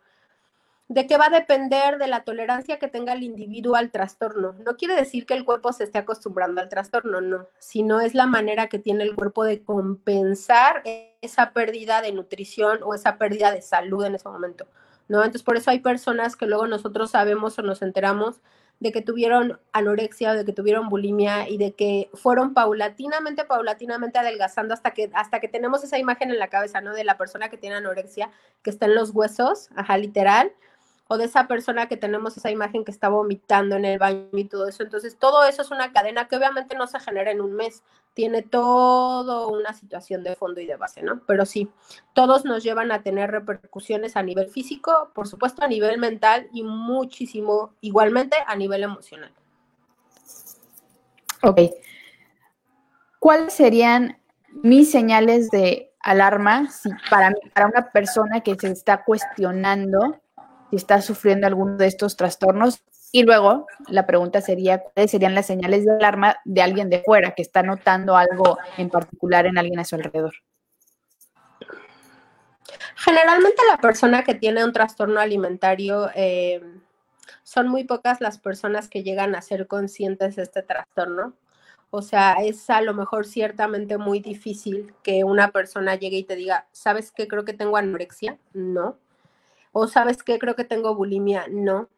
de 0.89 1.07
qué 1.07 1.17
va 1.17 1.27
a 1.27 1.31
depender 1.31 1.99
de 1.99 2.07
la 2.07 2.23
tolerancia 2.23 2.79
que 2.79 2.87
tenga 2.89 3.13
el 3.13 3.25
individuo 3.25 3.75
al 3.75 3.91
trastorno. 3.91 4.55
No 4.65 4.77
quiere 4.77 4.95
decir 4.95 5.27
que 5.27 5.35
el 5.35 5.45
cuerpo 5.45 5.73
se 5.73 5.85
esté 5.85 5.99
acostumbrando 5.99 6.61
al 6.61 6.69
trastorno, 6.69 7.21
no, 7.21 7.47
sino 7.59 8.01
es 8.01 8.15
la 8.15 8.27
manera 8.27 8.69
que 8.69 8.79
tiene 8.79 9.03
el 9.03 9.15
cuerpo 9.15 9.45
de 9.45 9.63
compensar 9.63 10.83
esa 11.21 11.51
pérdida 11.51 12.03
de 12.03 12.13
nutrición 12.13 12.81
o 12.85 12.95
esa 12.95 13.19
pérdida 13.19 13.51
de 13.51 13.63
salud 13.63 14.05
en 14.05 14.15
ese 14.15 14.29
momento, 14.29 14.67
¿no? 15.09 15.19
Entonces, 15.19 15.43
por 15.43 15.57
eso 15.57 15.71
hay 15.71 15.81
personas 15.81 16.37
que 16.37 16.47
luego 16.47 16.69
nosotros 16.69 17.11
sabemos 17.11 17.59
o 17.59 17.63
nos 17.63 17.83
enteramos 17.83 18.41
de 18.79 18.93
que 18.93 19.01
tuvieron 19.01 19.59
anorexia 19.73 20.33
o 20.33 20.35
de 20.35 20.45
que 20.45 20.53
tuvieron 20.53 20.89
bulimia 20.89 21.49
y 21.49 21.57
de 21.57 21.73
que 21.73 22.11
fueron 22.15 22.53
paulatinamente, 22.53 23.45
paulatinamente 23.45 24.19
adelgazando 24.19 24.75
hasta 24.75 24.93
que, 24.93 25.11
hasta 25.15 25.41
que 25.41 25.49
tenemos 25.49 25.83
esa 25.83 25.99
imagen 25.99 26.31
en 26.31 26.39
la 26.39 26.49
cabeza, 26.49 26.81
¿no? 26.81 26.95
De 26.95 27.03
la 27.03 27.17
persona 27.17 27.49
que 27.49 27.57
tiene 27.57 27.77
anorexia, 27.77 28.31
que 28.63 28.71
está 28.71 28.87
en 28.87 28.95
los 28.95 29.11
huesos, 29.11 29.71
ajá, 29.75 29.97
literal, 29.97 30.53
o 31.09 31.17
de 31.19 31.25
esa 31.25 31.47
persona 31.47 31.87
que 31.87 31.97
tenemos 31.97 32.37
esa 32.37 32.51
imagen 32.51 32.85
que 32.85 32.91
está 32.91 33.09
vomitando 33.09 33.77
en 33.77 33.85
el 33.85 33.99
baño 33.99 34.29
y 34.33 34.45
todo 34.45 34.69
eso. 34.69 34.83
Entonces, 34.83 35.17
todo 35.17 35.45
eso 35.45 35.63
es 35.63 35.71
una 35.71 35.93
cadena 35.93 36.27
que 36.27 36.37
obviamente 36.37 36.77
no 36.77 36.87
se 36.87 36.99
genera 36.99 37.31
en 37.31 37.41
un 37.41 37.53
mes, 37.53 37.85
tiene 38.15 38.43
todo 38.43 39.49
una 39.49 39.73
situación 39.73 40.25
de 40.25 40.35
fondo 40.35 40.61
y 40.61 40.67
de 40.67 40.77
base, 40.77 41.03
¿no? 41.03 41.21
Pero 41.27 41.47
sí, 41.47 41.71
todos 42.13 42.45
nos 42.45 42.65
llevan 42.65 42.91
a 42.91 43.03
tener 43.03 43.31
repercusiones 43.31 44.17
a 44.17 44.23
nivel 44.23 44.49
físico, 44.49 45.11
por 45.15 45.29
supuesto 45.29 45.63
a 45.63 45.69
nivel 45.69 45.99
mental 45.99 46.49
y 46.53 46.65
muchísimo 46.65 47.75
igualmente 47.81 48.37
a 48.47 48.57
nivel 48.57 48.83
emocional. 48.83 49.33
Ok. 51.43 51.61
¿Cuáles 53.21 53.53
serían 53.53 54.19
mis 54.51 54.91
señales 54.91 55.51
de 55.51 55.93
alarma 56.01 56.69
para, 57.11 57.33
para 57.53 57.67
una 57.67 57.91
persona 57.91 58.41
que 58.41 58.57
se 58.57 58.69
está 58.69 59.05
cuestionando 59.05 60.21
si 60.71 60.77
está 60.77 61.01
sufriendo 61.03 61.47
alguno 61.47 61.77
de 61.77 61.87
estos 61.87 62.17
trastornos, 62.17 62.83
Y 63.13 63.23
luego 63.23 63.67
la 63.89 64.05
pregunta 64.05 64.41
sería, 64.41 64.83
¿cuáles 64.83 65.11
serían 65.11 65.35
las 65.35 65.47
señales 65.47 65.85
de 65.85 65.93
alarma 65.93 66.37
de 66.45 66.61
alguien 66.61 66.91
de 66.91 67.03
fuera 67.03 67.33
que 67.35 67.43
está 67.43 67.63
notando 67.63 68.17
algo 68.17 68.59
en 68.77 68.91
particular 68.91 69.47
en 69.47 69.59
alguien 69.59 69.79
a 69.79 69.85
su 69.85 69.95
alrededor? 69.95 70.35
Generalmente 72.97 73.63
la 73.71 73.79
persona 73.79 74.25
que 74.25 74.35
tiene 74.35 74.65
un 74.65 74.73
trastorno 74.73 75.21
alimentario, 75.21 76.11
eh, 76.15 76.61
son 77.47 77.69
muy 77.69 77.85
pocas 77.85 78.21
las 78.21 78.39
personas 78.39 78.89
que 78.89 79.05
llegan 79.05 79.37
a 79.37 79.41
ser 79.41 79.69
conscientes 79.69 80.35
de 80.35 80.43
este 80.43 80.63
trastorno. 80.63 81.35
O 81.91 82.03
sea, 82.03 82.35
es 82.43 82.69
a 82.71 82.81
lo 82.81 82.93
mejor 82.93 83.25
ciertamente 83.25 83.99
muy 83.99 84.19
difícil 84.19 84.93
que 85.05 85.23
una 85.23 85.53
persona 85.53 85.95
llegue 85.95 86.19
y 86.19 86.25
te 86.25 86.35
diga, 86.35 86.67
¿sabes 86.73 87.13
qué? 87.13 87.29
Creo 87.29 87.45
que 87.45 87.55
tengo 87.55 87.77
anorexia. 87.77 88.39
No. 88.53 88.99
O 89.79 89.89
¿sabes 89.89 90.23
qué? 90.23 90.39
Creo 90.39 90.57
que 90.57 90.65
tengo 90.65 90.95
bulimia. 90.95 91.49
No. 91.51 91.91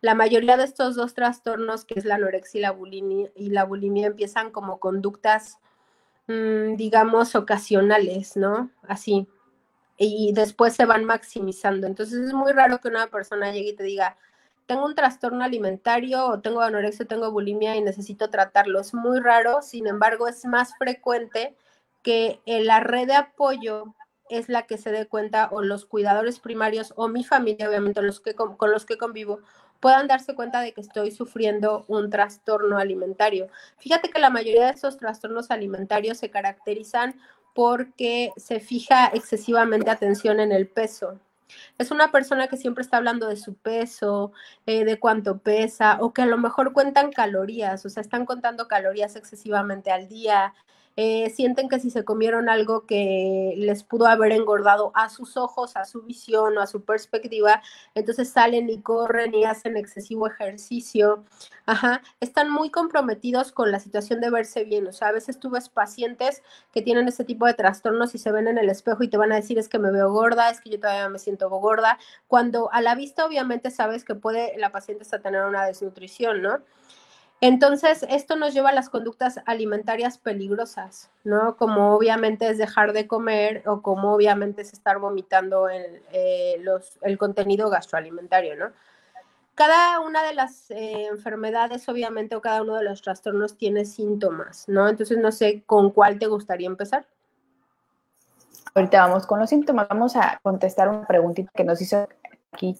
La 0.00 0.16
mayoría 0.16 0.56
de 0.56 0.64
estos 0.64 0.96
dos 0.96 1.14
trastornos, 1.14 1.84
que 1.84 1.94
es 1.96 2.04
la 2.04 2.16
anorexia 2.16 2.58
y 2.58 2.62
la 2.62 2.72
bulimia, 2.72 3.30
y 3.36 3.50
la 3.50 3.62
bulimia 3.62 4.08
empiezan 4.08 4.50
como 4.50 4.80
conductas, 4.80 5.58
mm, 6.26 6.74
digamos, 6.74 7.36
ocasionales, 7.36 8.36
¿no? 8.36 8.72
Así. 8.82 9.28
Y 9.96 10.32
después 10.32 10.74
se 10.74 10.86
van 10.86 11.04
maximizando. 11.04 11.86
Entonces 11.86 12.18
es 12.18 12.32
muy 12.32 12.50
raro 12.50 12.80
que 12.80 12.88
una 12.88 13.06
persona 13.06 13.52
llegue 13.52 13.70
y 13.70 13.76
te 13.76 13.84
diga, 13.84 14.16
tengo 14.66 14.84
un 14.84 14.96
trastorno 14.96 15.44
alimentario 15.44 16.26
o 16.26 16.40
tengo 16.40 16.62
anorexia, 16.62 17.06
tengo 17.06 17.30
bulimia 17.30 17.76
y 17.76 17.80
necesito 17.82 18.28
tratarlo. 18.30 18.80
Es 18.80 18.92
muy 18.92 19.20
raro, 19.20 19.62
sin 19.62 19.86
embargo, 19.86 20.26
es 20.26 20.44
más 20.46 20.76
frecuente 20.78 21.56
que 22.02 22.40
la 22.46 22.80
red 22.80 23.06
de 23.06 23.14
apoyo 23.14 23.94
es 24.30 24.48
la 24.48 24.62
que 24.62 24.78
se 24.78 24.90
dé 24.92 25.06
cuenta 25.06 25.48
o 25.52 25.62
los 25.62 25.84
cuidadores 25.84 26.40
primarios 26.40 26.92
o 26.96 27.08
mi 27.08 27.24
familia, 27.24 27.68
obviamente 27.68 28.02
los 28.02 28.20
que 28.20 28.34
con, 28.34 28.56
los 28.70 28.86
que 28.86 28.98
convivo, 28.98 29.40
puedan 29.80 30.06
darse 30.06 30.34
cuenta 30.34 30.60
de 30.60 30.72
que 30.72 30.80
estoy 30.80 31.10
sufriendo 31.10 31.84
un 31.88 32.10
trastorno 32.10 32.78
alimentario. 32.78 33.48
Fíjate 33.78 34.10
que 34.10 34.20
la 34.20 34.30
mayoría 34.30 34.66
de 34.66 34.72
estos 34.72 34.98
trastornos 34.98 35.50
alimentarios 35.50 36.18
se 36.18 36.30
caracterizan 36.30 37.14
porque 37.54 38.32
se 38.36 38.60
fija 38.60 39.06
excesivamente 39.12 39.90
atención 39.90 40.40
en 40.40 40.52
el 40.52 40.68
peso, 40.68 41.18
es 41.78 41.90
una 41.90 42.10
persona 42.12 42.48
que 42.48 42.56
siempre 42.56 42.82
está 42.82 42.98
hablando 42.98 43.28
de 43.28 43.36
su 43.36 43.54
peso, 43.54 44.32
eh, 44.66 44.84
de 44.84 44.98
cuánto 44.98 45.38
pesa, 45.38 45.98
o 46.00 46.12
que 46.12 46.22
a 46.22 46.26
lo 46.26 46.38
mejor 46.38 46.72
cuentan 46.72 47.12
calorías, 47.12 47.84
o 47.86 47.88
sea, 47.88 48.02
están 48.02 48.26
contando 48.26 48.68
calorías 48.68 49.16
excesivamente 49.16 49.90
al 49.90 50.08
día, 50.08 50.54
eh, 51.02 51.30
sienten 51.30 51.70
que 51.70 51.80
si 51.80 51.88
se 51.88 52.04
comieron 52.04 52.50
algo 52.50 52.84
que 52.84 53.54
les 53.56 53.84
pudo 53.84 54.04
haber 54.04 54.32
engordado 54.32 54.92
a 54.94 55.08
sus 55.08 55.38
ojos, 55.38 55.74
a 55.74 55.86
su 55.86 56.02
visión 56.02 56.58
o 56.58 56.60
a 56.60 56.66
su 56.66 56.84
perspectiva, 56.84 57.62
entonces 57.94 58.28
salen 58.28 58.68
y 58.68 58.82
corren 58.82 59.34
y 59.34 59.44
hacen 59.44 59.78
excesivo 59.78 60.26
ejercicio. 60.26 61.24
Ajá, 61.64 62.02
están 62.20 62.50
muy 62.50 62.68
comprometidos 62.68 63.50
con 63.50 63.72
la 63.72 63.80
situación 63.80 64.20
de 64.20 64.28
verse 64.28 64.64
bien. 64.64 64.86
O 64.88 64.92
sea, 64.92 65.08
a 65.08 65.12
veces 65.12 65.40
tú 65.40 65.48
ves 65.48 65.70
pacientes 65.70 66.42
que 66.70 66.82
tienen 66.82 67.08
ese 67.08 67.24
tipo 67.24 67.46
de 67.46 67.54
trastornos 67.54 68.14
y 68.14 68.18
se 68.18 68.30
ven 68.30 68.46
en 68.46 68.58
el 68.58 68.68
espejo 68.68 69.02
y 69.02 69.08
te 69.08 69.16
van 69.16 69.32
a 69.32 69.36
decir 69.36 69.58
es 69.58 69.70
que 69.70 69.78
me 69.78 69.90
veo 69.90 70.12
gorda, 70.12 70.50
es 70.50 70.60
que 70.60 70.68
yo 70.68 70.80
todavía 70.80 71.08
me 71.08 71.18
siento 71.18 71.48
gorda, 71.48 71.98
cuando 72.28 72.70
a 72.72 72.82
la 72.82 72.94
vista 72.94 73.24
obviamente 73.24 73.70
sabes 73.70 74.04
que 74.04 74.14
puede 74.14 74.58
la 74.58 74.70
paciente 74.70 75.04
hasta 75.04 75.20
tener 75.20 75.44
una 75.44 75.64
desnutrición, 75.64 76.42
¿no? 76.42 76.60
Entonces, 77.42 78.04
esto 78.10 78.36
nos 78.36 78.52
lleva 78.52 78.68
a 78.68 78.74
las 78.74 78.90
conductas 78.90 79.40
alimentarias 79.46 80.18
peligrosas, 80.18 81.10
¿no? 81.24 81.56
Como 81.56 81.94
obviamente 81.94 82.48
es 82.48 82.58
dejar 82.58 82.92
de 82.92 83.06
comer 83.06 83.62
o 83.66 83.80
como 83.80 84.12
obviamente 84.12 84.60
es 84.60 84.74
estar 84.74 84.98
vomitando 84.98 85.70
el, 85.70 86.02
eh, 86.12 86.62
el 87.00 87.18
contenido 87.18 87.70
gastroalimentario, 87.70 88.56
¿no? 88.56 88.72
Cada 89.54 90.00
una 90.00 90.22
de 90.22 90.34
las 90.34 90.70
eh, 90.70 91.06
enfermedades, 91.06 91.88
obviamente, 91.88 92.36
o 92.36 92.42
cada 92.42 92.62
uno 92.62 92.76
de 92.76 92.84
los 92.84 93.00
trastornos 93.00 93.56
tiene 93.56 93.86
síntomas, 93.86 94.68
¿no? 94.68 94.88
Entonces, 94.88 95.16
no 95.16 95.32
sé 95.32 95.62
con 95.64 95.90
cuál 95.90 96.18
te 96.18 96.26
gustaría 96.26 96.66
empezar. 96.66 97.06
Ahorita 98.74 99.06
vamos 99.06 99.26
con 99.26 99.38
los 99.38 99.48
síntomas. 99.48 99.88
Vamos 99.88 100.14
a 100.14 100.38
contestar 100.42 100.88
una 100.88 101.06
preguntita 101.06 101.50
que 101.54 101.64
nos 101.64 101.80
hizo 101.80 102.06
aquí 102.52 102.76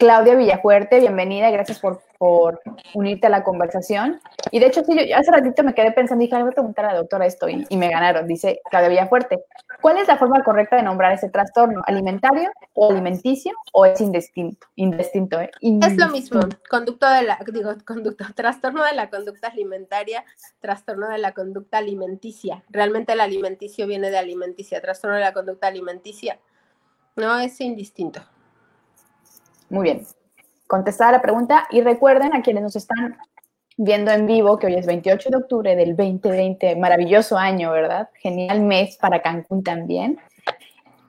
Claudia 0.00 0.34
Villafuerte, 0.34 0.98
bienvenida, 0.98 1.50
gracias 1.50 1.78
por, 1.78 2.00
unirte 2.94 3.26
a 3.26 3.30
la 3.30 3.44
conversación. 3.44 4.18
Y 4.50 4.58
de 4.58 4.68
hecho, 4.68 4.82
sí, 4.82 4.96
yo 4.96 5.14
hace 5.14 5.30
ratito 5.30 5.62
me 5.62 5.74
quedé 5.74 5.92
pensando, 5.92 6.22
dije, 6.22 6.34
voy 6.40 6.50
a 6.50 6.54
preguntar 6.54 6.86
a 6.86 6.92
la 6.92 6.98
doctora 7.00 7.26
esto 7.26 7.50
y, 7.50 7.66
me 7.76 7.90
ganaron. 7.90 8.26
Dice 8.26 8.62
Claudia 8.70 8.88
Villafuerte, 8.88 9.44
¿cuál 9.82 9.98
es 9.98 10.08
la 10.08 10.16
forma 10.16 10.42
correcta 10.42 10.76
de 10.76 10.84
nombrar 10.84 11.12
ese 11.12 11.28
trastorno? 11.28 11.82
¿Alimentario 11.86 12.50
o 12.72 12.90
alimenticio 12.90 13.52
o 13.74 13.84
es 13.84 14.00
indistinto? 14.00 14.66
Indistinto, 14.76 15.38
¿eh? 15.38 15.50
Es 15.60 15.96
lo 15.98 16.08
mismo, 16.08 16.40
conducto 16.70 17.06
de 17.06 17.22
la, 17.22 17.38
digo, 17.52 17.74
conducto, 17.84 18.24
trastorno 18.34 18.82
de 18.82 18.94
la 18.94 19.10
conducta 19.10 19.48
alimentaria, 19.48 20.24
trastorno 20.60 21.10
de 21.10 21.18
la 21.18 21.32
conducta 21.32 21.76
alimenticia. 21.76 22.64
Realmente 22.70 23.12
el 23.12 23.20
alimenticio 23.20 23.86
viene 23.86 24.10
de 24.10 24.16
alimenticia, 24.16 24.80
trastorno 24.80 25.16
de 25.16 25.22
la 25.22 25.34
conducta 25.34 25.66
alimenticia. 25.66 26.38
No, 27.16 27.38
es 27.38 27.60
indistinto. 27.60 28.22
Muy 29.70 29.84
bien. 29.84 30.02
Contestada 30.66 31.12
la 31.12 31.22
pregunta 31.22 31.66
y 31.70 31.80
recuerden 31.80 32.34
a 32.34 32.42
quienes 32.42 32.62
nos 32.62 32.76
están 32.76 33.16
viendo 33.76 34.10
en 34.10 34.26
vivo 34.26 34.58
que 34.58 34.66
hoy 34.66 34.74
es 34.74 34.86
28 34.86 35.30
de 35.30 35.36
octubre 35.36 35.74
del 35.74 35.96
2020, 35.96 36.76
maravilloso 36.76 37.38
año, 37.38 37.70
¿verdad? 37.70 38.10
Genial 38.14 38.60
mes 38.60 38.98
para 38.98 39.22
Cancún 39.22 39.62
también. 39.62 40.18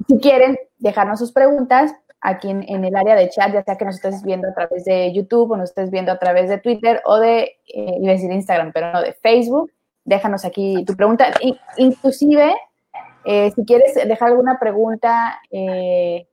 Si 0.08 0.20
quieren 0.20 0.58
dejarnos 0.78 1.20
sus 1.20 1.32
preguntas 1.32 1.94
aquí 2.22 2.50
en, 2.50 2.86
el 2.86 2.96
área 2.96 3.16
de 3.16 3.30
chat, 3.30 3.52
ya 3.52 3.64
sea 3.64 3.78
que 3.78 3.86
nos 3.86 3.96
estés 3.96 4.24
viendo 4.24 4.48
a 4.48 4.54
través 4.54 4.86
de 4.86 5.12
YouTube 5.12 5.52
o 5.52 5.58
nos 5.58 5.70
estés 5.70 5.90
viendo 5.90 6.12
a 6.12 6.20
través 6.20 6.50
de 6.50 6.60
Twitter 6.60 7.02
o 7.06 7.20
de, 7.20 7.58
eh, 7.68 7.98
decir 8.00 8.32
Instagram, 8.32 8.72
pero 8.74 8.94
no, 8.94 9.02
de 9.02 9.14
Facebook, 9.14 9.72
déjanos 10.06 10.46
aquí 10.46 10.86
tu 10.86 10.96
pregunta. 10.96 11.28
inclusive, 11.78 12.56
eh, 13.26 13.52
si 13.52 13.66
quieres 13.66 13.96
dejar 13.96 14.30
alguna 14.30 14.60
pregunta 14.60 15.40
eh, 15.52 16.28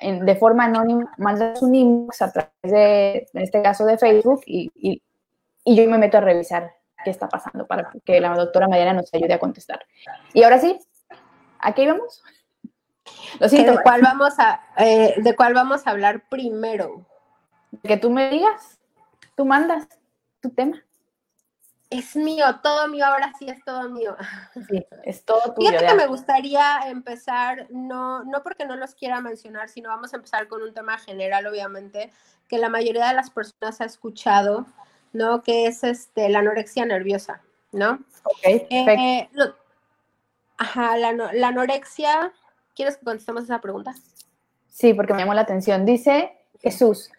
de 0.00 0.36
forma 0.36 0.64
anónima, 0.64 1.12
mandas 1.18 1.62
un 1.62 1.74
inbox 1.74 2.22
a 2.22 2.32
través 2.32 2.52
de, 2.62 3.28
en 3.32 3.42
este 3.42 3.62
caso, 3.62 3.84
de 3.84 3.98
Facebook 3.98 4.42
y, 4.46 4.70
y, 4.74 5.02
yo 5.64 5.88
me 5.88 5.98
meto 5.98 6.18
a 6.18 6.20
revisar 6.22 6.72
qué 7.04 7.10
está 7.10 7.28
pasando 7.28 7.66
para 7.66 7.90
que 8.04 8.20
la 8.20 8.34
doctora 8.34 8.66
Mariana 8.66 8.94
nos 8.94 9.12
ayude 9.14 9.34
a 9.34 9.38
contestar. 9.38 9.84
Y 10.32 10.42
ahora 10.42 10.58
sí, 10.58 10.78
aquí 11.58 11.86
vamos. 11.86 12.22
¿De 13.38 13.78
cuál 13.82 14.02
vamos 14.02 14.34
a, 14.38 14.60
eh, 14.78 15.14
¿De 15.18 15.36
cuál 15.36 15.54
vamos 15.54 15.86
a 15.86 15.90
hablar 15.90 16.24
primero? 16.28 17.06
Que 17.82 17.96
tú 17.96 18.10
me 18.10 18.30
digas, 18.30 18.80
tú 19.36 19.44
mandas 19.44 19.86
tu 20.40 20.50
tema 20.50 20.82
es 21.90 22.14
mío, 22.14 22.44
todo 22.62 22.86
mío, 22.86 23.04
ahora 23.04 23.32
sí 23.38 23.48
es 23.48 23.62
todo 23.64 23.90
mío. 23.90 24.16
Sí, 24.68 24.86
es 25.02 25.24
todo 25.24 25.54
tuyo. 25.54 25.70
Fíjate 25.70 25.86
que 25.86 25.94
me 25.94 26.06
gustaría 26.06 26.78
empezar, 26.86 27.66
no, 27.70 28.22
no 28.24 28.42
porque 28.44 28.64
no 28.64 28.76
los 28.76 28.94
quiera 28.94 29.20
mencionar, 29.20 29.68
sino 29.68 29.88
vamos 29.88 30.12
a 30.12 30.16
empezar 30.16 30.46
con 30.46 30.62
un 30.62 30.72
tema 30.72 30.98
general, 30.98 31.46
obviamente, 31.48 32.12
que 32.48 32.58
la 32.58 32.68
mayoría 32.68 33.08
de 33.08 33.14
las 33.14 33.30
personas 33.30 33.80
ha 33.80 33.84
escuchado, 33.84 34.66
¿no? 35.12 35.42
Que 35.42 35.66
es 35.66 35.82
este, 35.82 36.28
la 36.28 36.38
anorexia 36.38 36.86
nerviosa, 36.86 37.42
¿no? 37.72 37.98
Ok, 38.22 38.44
eh, 38.44 39.28
ajá, 40.58 40.96
la, 40.96 41.12
la 41.12 41.48
anorexia, 41.48 42.32
¿quieres 42.76 42.98
que 42.98 43.04
contestemos 43.04 43.44
esa 43.44 43.60
pregunta? 43.60 43.94
Sí, 44.68 44.94
porque 44.94 45.12
me 45.12 45.20
llamó 45.20 45.34
la 45.34 45.40
atención. 45.40 45.84
Dice 45.84 46.32
Jesús, 46.60 47.10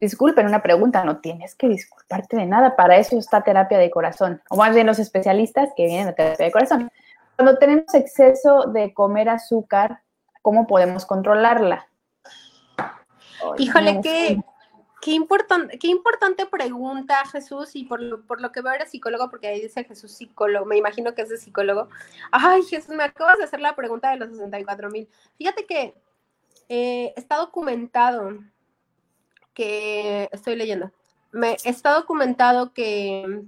disculpen 0.00 0.46
una 0.46 0.62
pregunta, 0.62 1.04
no 1.04 1.18
tienes 1.18 1.54
que 1.54 1.68
disculparte 1.68 2.36
de 2.36 2.46
nada, 2.46 2.76
para 2.76 2.96
eso 2.96 3.18
está 3.18 3.42
terapia 3.42 3.78
de 3.78 3.90
corazón, 3.90 4.42
o 4.48 4.56
más 4.56 4.74
bien 4.74 4.86
los 4.86 4.98
especialistas 4.98 5.70
que 5.76 5.86
vienen 5.86 6.08
a 6.08 6.12
terapia 6.12 6.46
de 6.46 6.52
corazón. 6.52 6.90
Cuando 7.36 7.58
tenemos 7.58 7.92
exceso 7.94 8.64
de 8.64 8.92
comer 8.92 9.28
azúcar, 9.28 10.00
¿cómo 10.42 10.66
podemos 10.66 11.06
controlarla? 11.06 11.88
Híjole, 13.58 14.00
qué, 14.02 14.40
qué, 15.00 15.12
importante, 15.12 15.78
qué 15.78 15.86
importante 15.88 16.46
pregunta, 16.46 17.24
Jesús, 17.30 17.76
y 17.76 17.84
por 17.84 18.02
lo, 18.02 18.22
por 18.22 18.40
lo 18.40 18.50
que 18.50 18.60
veo 18.60 18.72
eres 18.72 18.90
psicólogo, 18.90 19.30
porque 19.30 19.48
ahí 19.48 19.60
dice 19.60 19.84
Jesús 19.84 20.12
psicólogo, 20.12 20.66
me 20.66 20.76
imagino 20.76 21.14
que 21.14 21.22
es 21.22 21.28
de 21.28 21.36
psicólogo. 21.36 21.88
Ay, 22.32 22.62
Jesús, 22.62 22.94
me 22.94 23.04
acabas 23.04 23.38
de 23.38 23.44
hacer 23.44 23.60
la 23.60 23.76
pregunta 23.76 24.10
de 24.10 24.16
los 24.16 24.30
64 24.30 24.90
mil. 24.90 25.08
Fíjate 25.36 25.66
que 25.66 25.94
eh, 26.68 27.14
está 27.16 27.36
documentado 27.36 28.38
que 29.58 30.28
estoy 30.30 30.54
leyendo. 30.54 30.92
Me, 31.32 31.56
está 31.64 31.94
documentado 31.94 32.72
que 32.72 33.42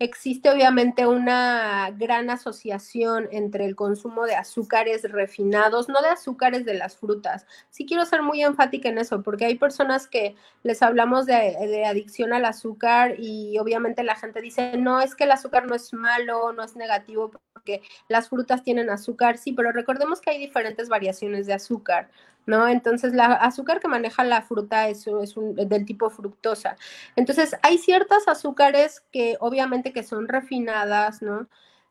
existe 0.00 0.50
obviamente 0.50 1.06
una 1.06 1.92
gran 1.96 2.28
asociación 2.28 3.28
entre 3.30 3.64
el 3.64 3.76
consumo 3.76 4.26
de 4.26 4.34
azúcares 4.34 5.08
refinados, 5.12 5.88
no 5.88 6.02
de 6.02 6.08
azúcares 6.08 6.64
de 6.64 6.74
las 6.74 6.96
frutas. 6.96 7.46
Sí 7.70 7.86
quiero 7.86 8.04
ser 8.04 8.22
muy 8.22 8.42
enfática 8.42 8.88
en 8.88 8.98
eso, 8.98 9.22
porque 9.22 9.44
hay 9.44 9.54
personas 9.54 10.08
que 10.08 10.34
les 10.64 10.82
hablamos 10.82 11.24
de, 11.24 11.34
de, 11.34 11.84
adicción 11.84 12.32
al 12.32 12.46
azúcar 12.46 13.14
y 13.16 13.56
obviamente 13.58 14.02
la 14.02 14.16
gente 14.16 14.40
dice, 14.40 14.76
no, 14.76 15.00
es 15.00 15.14
que 15.14 15.22
el 15.22 15.30
azúcar 15.30 15.68
no 15.68 15.76
es 15.76 15.92
malo, 15.94 16.52
no 16.52 16.64
es 16.64 16.74
negativo, 16.74 17.30
porque 17.52 17.80
las 18.08 18.28
frutas 18.28 18.64
tienen 18.64 18.90
azúcar, 18.90 19.38
sí, 19.38 19.52
pero 19.52 19.70
recordemos 19.70 20.20
que 20.20 20.30
hay 20.30 20.38
diferentes 20.38 20.88
variaciones 20.88 21.46
de 21.46 21.54
azúcar. 21.54 22.10
¿No? 22.46 22.68
Entonces, 22.68 23.12
la 23.14 23.26
azúcar 23.26 23.80
que 23.80 23.88
maneja 23.88 24.24
la 24.24 24.42
fruta 24.42 24.88
es, 24.88 25.06
es 25.06 25.36
un, 25.36 25.54
del 25.54 25.84
tipo 25.84 26.10
fructosa. 26.10 26.76
Entonces, 27.16 27.56
hay 27.62 27.78
ciertas 27.78 28.28
azúcares 28.28 29.02
que 29.12 29.36
obviamente 29.40 29.92
que 29.92 30.02
son 30.02 30.28
refinadas, 30.28 31.22
¿no? 31.22 31.48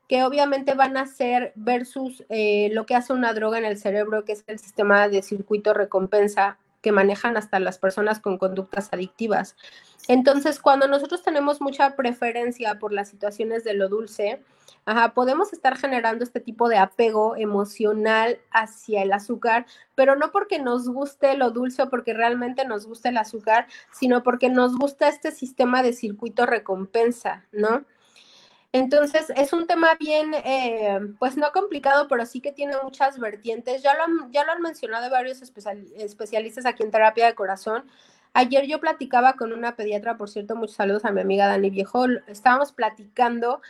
Que 0.08 0.24
obviamente 0.24 0.74
van 0.76 0.98
a 0.98 1.08
ser 1.08 1.54
versus 1.56 2.24
eh, 2.30 2.70
lo 2.74 2.86
que 2.86 2.96
hace 2.96 3.14
una 3.14 3.34
droga 3.34 3.58
en 3.58 3.66
el 3.66 3.78
cerebro, 3.78 4.26
que 4.26 4.34
es 4.34 4.44
el 4.48 4.60
sistema 4.60 5.08
de 5.10 5.22
circuito 5.22 5.74
recompensa 5.74 6.58
que 6.84 6.92
manejan 6.92 7.38
hasta 7.38 7.60
las 7.60 7.80
personas 7.80 8.20
con 8.20 8.38
conductas 8.38 8.90
adictivas. 8.92 9.56
Entonces, 10.08 10.60
cuando 10.60 10.88
nosotros 10.88 11.24
tenemos 11.24 11.62
mucha 11.62 11.96
preferencia 11.96 12.78
por 12.78 12.92
las 12.92 13.08
situaciones 13.08 13.64
de 13.64 13.74
lo 13.74 13.88
dulce, 13.88 14.44
podemos 15.16 15.54
estar 15.54 15.78
generando 15.78 16.26
este 16.26 16.42
tipo 16.42 16.68
de 16.68 16.78
apego 16.78 17.38
emocional 17.38 18.40
hacia 18.52 19.02
el 19.02 19.14
azúcar, 19.14 19.66
pero 19.96 20.18
no 20.18 20.32
porque 20.32 20.60
nos 20.60 20.90
guste 20.90 21.38
lo 21.38 21.52
dulce 21.52 21.84
o 21.84 21.90
porque 21.90 22.14
realmente 22.14 22.66
nos 22.66 22.86
guste 22.86 23.10
el 23.10 23.18
azúcar, 23.18 23.68
sino 23.94 24.22
porque 24.24 24.50
nos 24.50 24.76
gusta 24.76 25.08
este 25.08 25.32
sistema 25.32 25.84
de 25.84 25.94
circuito 25.94 26.46
recompensa, 26.46 27.46
¿no? 27.54 27.86
Entonces, 28.74 29.32
es 29.36 29.54
un 29.54 29.68
tema 29.68 29.96
bien, 30.00 30.34
eh, 30.34 31.00
pues 31.20 31.38
no 31.38 31.52
complicado, 31.52 32.08
pero 32.08 32.26
sí 32.26 32.42
que 32.42 32.52
tiene 32.52 32.76
muchas 32.84 33.20
vertientes. 33.20 33.84
Ya 33.84 33.94
lo 33.94 34.04
han, 34.04 34.32
ya 34.32 34.44
lo 34.46 34.52
han 34.52 34.64
mencionado 34.64 35.12
varios 35.12 35.44
especialistas 35.44 36.66
aquí 36.66 36.82
en 36.82 36.90
terapia 36.90 37.28
de 37.28 37.36
corazón. 37.36 37.86
Ayer 38.34 38.66
yo 38.66 38.80
platicaba 38.80 39.34
con 39.34 39.54
una 39.54 39.76
pediatra, 39.76 40.18
por 40.18 40.28
cierto, 40.28 40.56
muchos 40.56 40.76
saludos 40.76 41.06
a 41.06 41.12
mi 41.12 41.22
amiga 41.22 41.48
Dani 41.48 41.70
Viejo. 41.70 42.06
Estábamos 42.28 42.72
platicando 42.72 43.62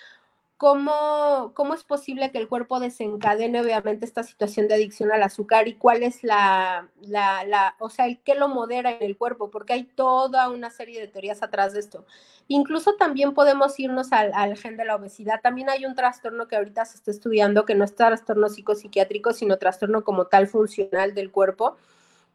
cómo, 0.63 1.51
cómo 1.55 1.73
es 1.73 1.83
posible 1.83 2.31
que 2.31 2.37
el 2.37 2.47
cuerpo 2.47 2.79
desencadene 2.79 3.59
obviamente 3.59 4.05
esta 4.05 4.23
situación 4.23 4.69
de 4.69 4.75
adicción 4.75 5.11
al 5.11 5.21
azúcar 5.21 5.67
y 5.67 5.73
cuál 5.73 6.03
es 6.03 6.23
la, 6.23 6.87
la, 7.01 7.43
la, 7.43 7.75
o 7.79 7.89
sea, 7.89 8.05
el 8.05 8.21
qué 8.21 8.33
lo 8.33 8.47
modera 8.47 8.91
en 8.91 9.03
el 9.03 9.17
cuerpo, 9.17 9.51
porque 9.51 9.73
hay 9.73 9.83
toda 9.83 10.49
una 10.49 10.69
serie 10.69 11.01
de 11.01 11.09
teorías 11.09 11.43
atrás 11.43 11.73
de 11.73 11.81
esto. 11.81 12.05
Incluso 12.47 12.95
también 12.95 13.33
podemos 13.33 13.77
irnos 13.77 14.13
al, 14.13 14.31
al 14.33 14.55
gen 14.55 14.77
de 14.77 14.85
la 14.85 14.95
obesidad. 14.95 15.41
También 15.41 15.69
hay 15.69 15.85
un 15.85 15.95
trastorno 15.95 16.47
que 16.47 16.55
ahorita 16.55 16.85
se 16.85 16.95
está 16.95 17.11
estudiando, 17.11 17.65
que 17.65 17.75
no 17.75 17.83
es 17.83 17.93
trastorno 17.93 18.47
psicopsiquiátrico, 18.47 19.33
sino 19.33 19.57
trastorno 19.57 20.05
como 20.05 20.27
tal 20.27 20.47
funcional 20.47 21.13
del 21.13 21.29
cuerpo, 21.29 21.75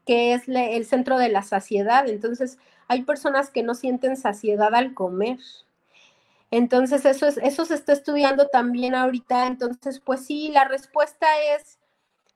que 0.05 0.35
es 0.35 0.43
el 0.49 0.85
centro 0.85 1.17
de 1.17 1.31
la 1.31 1.45
saciedad. 1.45 2.07
Entonces, 2.07 2.59
hay 2.89 3.05
personas 3.05 3.49
que 3.49 3.63
no 3.63 3.75
sienten 3.75 4.19
saciedad 4.19 4.75
al 4.75 4.93
comer. 4.93 5.39
Entonces, 6.51 7.05
eso, 7.05 7.27
es, 7.27 7.37
eso 7.39 7.65
se 7.65 7.75
está 7.75 7.93
estudiando 7.93 8.49
también 8.49 8.95
ahorita. 8.95 9.47
Entonces, 9.47 10.01
pues 10.01 10.25
sí, 10.25 10.51
la 10.53 10.65
respuesta 10.65 11.27
es, 11.55 11.79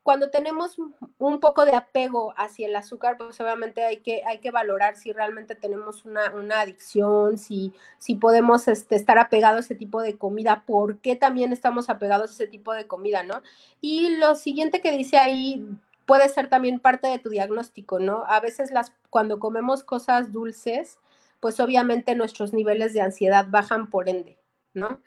cuando 0.03 0.31
tenemos 0.31 0.77
un 1.19 1.41
poco 1.41 1.65
de 1.65 1.77
apego 1.77 2.35
hacia 2.37 2.67
el 2.67 2.75
azúcar, 2.75 3.17
pues 3.17 3.41
obviamente 3.41 3.85
hay 3.85 3.99
que, 3.99 4.23
hay 4.27 4.39
que 4.39 4.51
valorar 4.51 4.97
si 4.97 5.13
realmente 5.13 5.55
tenemos 5.55 6.05
una, 6.05 6.33
una 6.35 6.61
adicción, 6.61 7.39
si, 7.39 7.73
si 7.99 8.17
podemos 8.17 8.67
este, 8.67 8.97
estar 8.97 9.19
apegados 9.19 9.59
a 9.59 9.61
ese 9.61 9.75
tipo 9.77 10.03
de 10.03 10.19
comida, 10.19 10.65
por 10.67 10.99
qué 10.99 11.15
también 11.15 11.53
estamos 11.53 11.89
apegados 11.89 12.31
a 12.31 12.35
ese 12.35 12.47
tipo 12.49 12.73
de 12.73 12.89
comida, 12.89 13.23
¿no? 13.23 13.43
Y 13.81 14.17
lo 14.17 14.35
siguiente 14.35 14.81
que 14.81 14.91
dice 14.91 15.19
ahí 15.19 15.65
puede 16.05 16.29
ser 16.29 16.49
también 16.49 16.81
parte 16.81 17.07
de 17.07 17.21
tu 17.21 17.31
diagnóstico, 17.31 18.01
¿no? 18.01 18.25
A 18.27 18.41
veces 18.41 18.73
las, 18.73 18.93
cuando 19.09 19.39
comemos 19.39 19.85
cosas 19.85 20.33
dulces, 20.33 20.99
pues 21.43 21.59
obviamente 21.59 22.15
nuestros 22.15 22.53
niveles 22.53 22.95
de 22.95 23.01
ansiedad 23.01 23.47
bajan 23.49 23.91
por 23.91 24.09
ende, 24.09 24.39
¿no? 24.75 25.01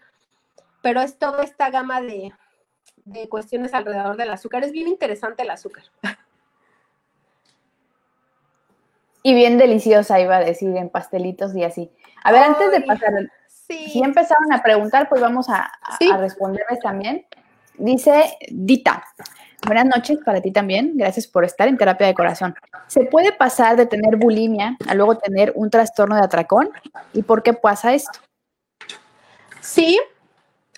Pero 0.81 0.99
es 0.99 1.17
toda 1.17 1.41
esta 1.43 1.69
gama 1.69 2.01
de, 2.01 2.33
cuestiones 3.29 3.73
alrededor 3.73 4.17
del 4.17 4.31
azúcar. 4.31 4.65
Es 4.65 4.73
bien 4.73 4.89
interesante 4.89 5.43
el 5.43 5.49
azúcar. 5.49 5.85
Y 9.23 9.33
bien 9.33 9.57
deliciosa, 9.57 10.19
iba 10.19 10.35
a 10.35 10.41
decir, 10.41 10.75
en 10.75 10.89
pastelitos 10.89 11.55
y 11.55 11.63
así. 11.63 11.89
A 12.21 12.33
ver, 12.33 12.43
antes 12.43 12.69
de 12.69 12.81
pasar, 12.81 13.13
si 13.47 14.03
empezaron 14.03 14.51
a 14.51 14.61
preguntar, 14.61 15.07
pues 15.07 15.21
vamos 15.21 15.47
a, 15.49 15.71
a 16.11 16.17
responderles 16.17 16.81
también. 16.81 17.25
Dice 17.77 18.37
Dita, 18.51 19.05
Buenas 19.65 19.85
noches 19.85 20.19
para 20.23 20.41
ti 20.41 20.51
también. 20.51 20.95
Gracias 20.95 21.25
por 21.25 21.43
estar 21.43 21.67
en 21.67 21.77
terapia 21.77 22.05
de 22.05 22.13
corazón. 22.13 22.53
¿Se 22.87 23.05
puede 23.05 23.31
pasar 23.31 23.75
de 23.75 23.87
tener 23.87 24.15
bulimia 24.15 24.77
a 24.87 24.93
luego 24.93 25.17
tener 25.17 25.53
un 25.55 25.71
trastorno 25.71 26.15
de 26.15 26.21
atracón? 26.21 26.69
¿Y 27.13 27.23
por 27.23 27.41
qué 27.41 27.53
pasa 27.53 27.95
esto? 27.95 28.19
Sí, 29.61 29.99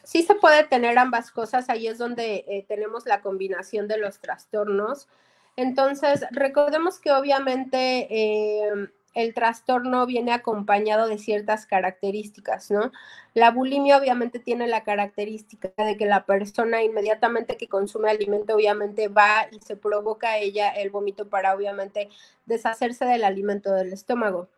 sí 0.04 0.24
se 0.24 0.36
puede 0.36 0.64
tener 0.64 0.98
ambas 0.98 1.32
cosas. 1.32 1.70
Ahí 1.70 1.88
es 1.88 1.98
donde 1.98 2.46
eh, 2.48 2.66
tenemos 2.70 3.06
la 3.06 3.20
combinación 3.20 3.90
de 3.90 3.98
los 3.98 4.20
trastornos. 4.20 5.10
Entonces, 5.58 6.26
recordemos 6.32 6.98
que 7.00 7.12
obviamente 7.12 8.08
eh, 8.10 8.90
el 9.18 9.34
trastorno 9.34 10.06
viene 10.06 10.32
acompañado 10.32 11.08
de 11.08 11.18
ciertas 11.18 11.66
características, 11.66 12.70
¿no? 12.70 12.92
La 13.34 13.50
bulimia 13.50 13.98
obviamente 13.98 14.38
tiene 14.38 14.68
la 14.68 14.84
característica 14.84 15.72
de 15.84 15.98
que 15.98 16.06
la 16.06 16.28
persona 16.28 16.84
inmediatamente 16.84 17.58
que 17.58 17.68
consume 17.68 18.12
alimento 18.12 18.54
obviamente 18.54 19.08
va 19.08 19.48
y 19.52 19.60
se 19.60 19.76
provoca 19.76 20.30
a 20.30 20.38
ella 20.38 20.70
el 20.70 20.92
vómito 20.92 21.28
para 21.30 21.56
obviamente 21.56 22.10
deshacerse 22.46 23.06
del 23.06 23.24
alimento 23.24 23.74
del 23.74 23.92
estómago. 23.92 24.50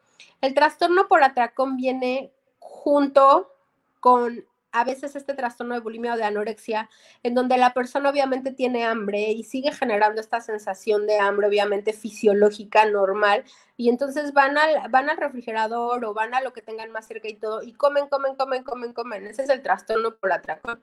El 0.42 0.54
trastorno 0.54 1.08
por 1.08 1.24
atracón 1.24 1.78
viene 1.78 2.30
junto 2.60 3.56
con 4.02 4.44
a 4.72 4.84
veces 4.84 5.16
este 5.16 5.34
trastorno 5.34 5.74
de 5.74 5.82
bulimia 5.82 6.14
o 6.14 6.18
de 6.18 6.24
anorexia, 6.24 6.90
en 7.24 7.34
donde 7.34 7.58
la 7.58 7.74
persona 7.74 8.10
obviamente 8.10 8.52
tiene 8.52 8.86
hambre 8.86 9.32
y 9.32 9.44
sigue 9.44 9.72
generando 9.72 10.22
esta 10.22 10.42
sensación 10.42 11.08
de 11.08 11.20
hambre, 11.20 11.48
obviamente 11.48 11.94
fisiológica, 11.94 12.86
normal, 12.86 13.44
y 13.78 13.90
entonces 13.90 14.34
van 14.34 14.58
al, 14.58 14.90
van 14.90 15.10
al 15.10 15.18
refrigerador 15.18 16.04
o 16.06 16.14
van 16.14 16.34
a 16.34 16.42
lo 16.42 16.54
que 16.54 16.62
tengan 16.62 16.92
más 16.92 17.08
cerca 17.08 17.28
y 17.28 17.36
todo, 17.36 17.64
y 17.64 17.74
comen, 17.74 18.08
comen, 18.08 18.36
comen, 18.36 18.64
comen, 18.64 18.94
comen. 18.94 19.28
Ese 19.28 19.44
es 19.44 19.50
el 19.50 19.62
trastorno 19.62 20.16
por 20.16 20.32
atracón. 20.32 20.82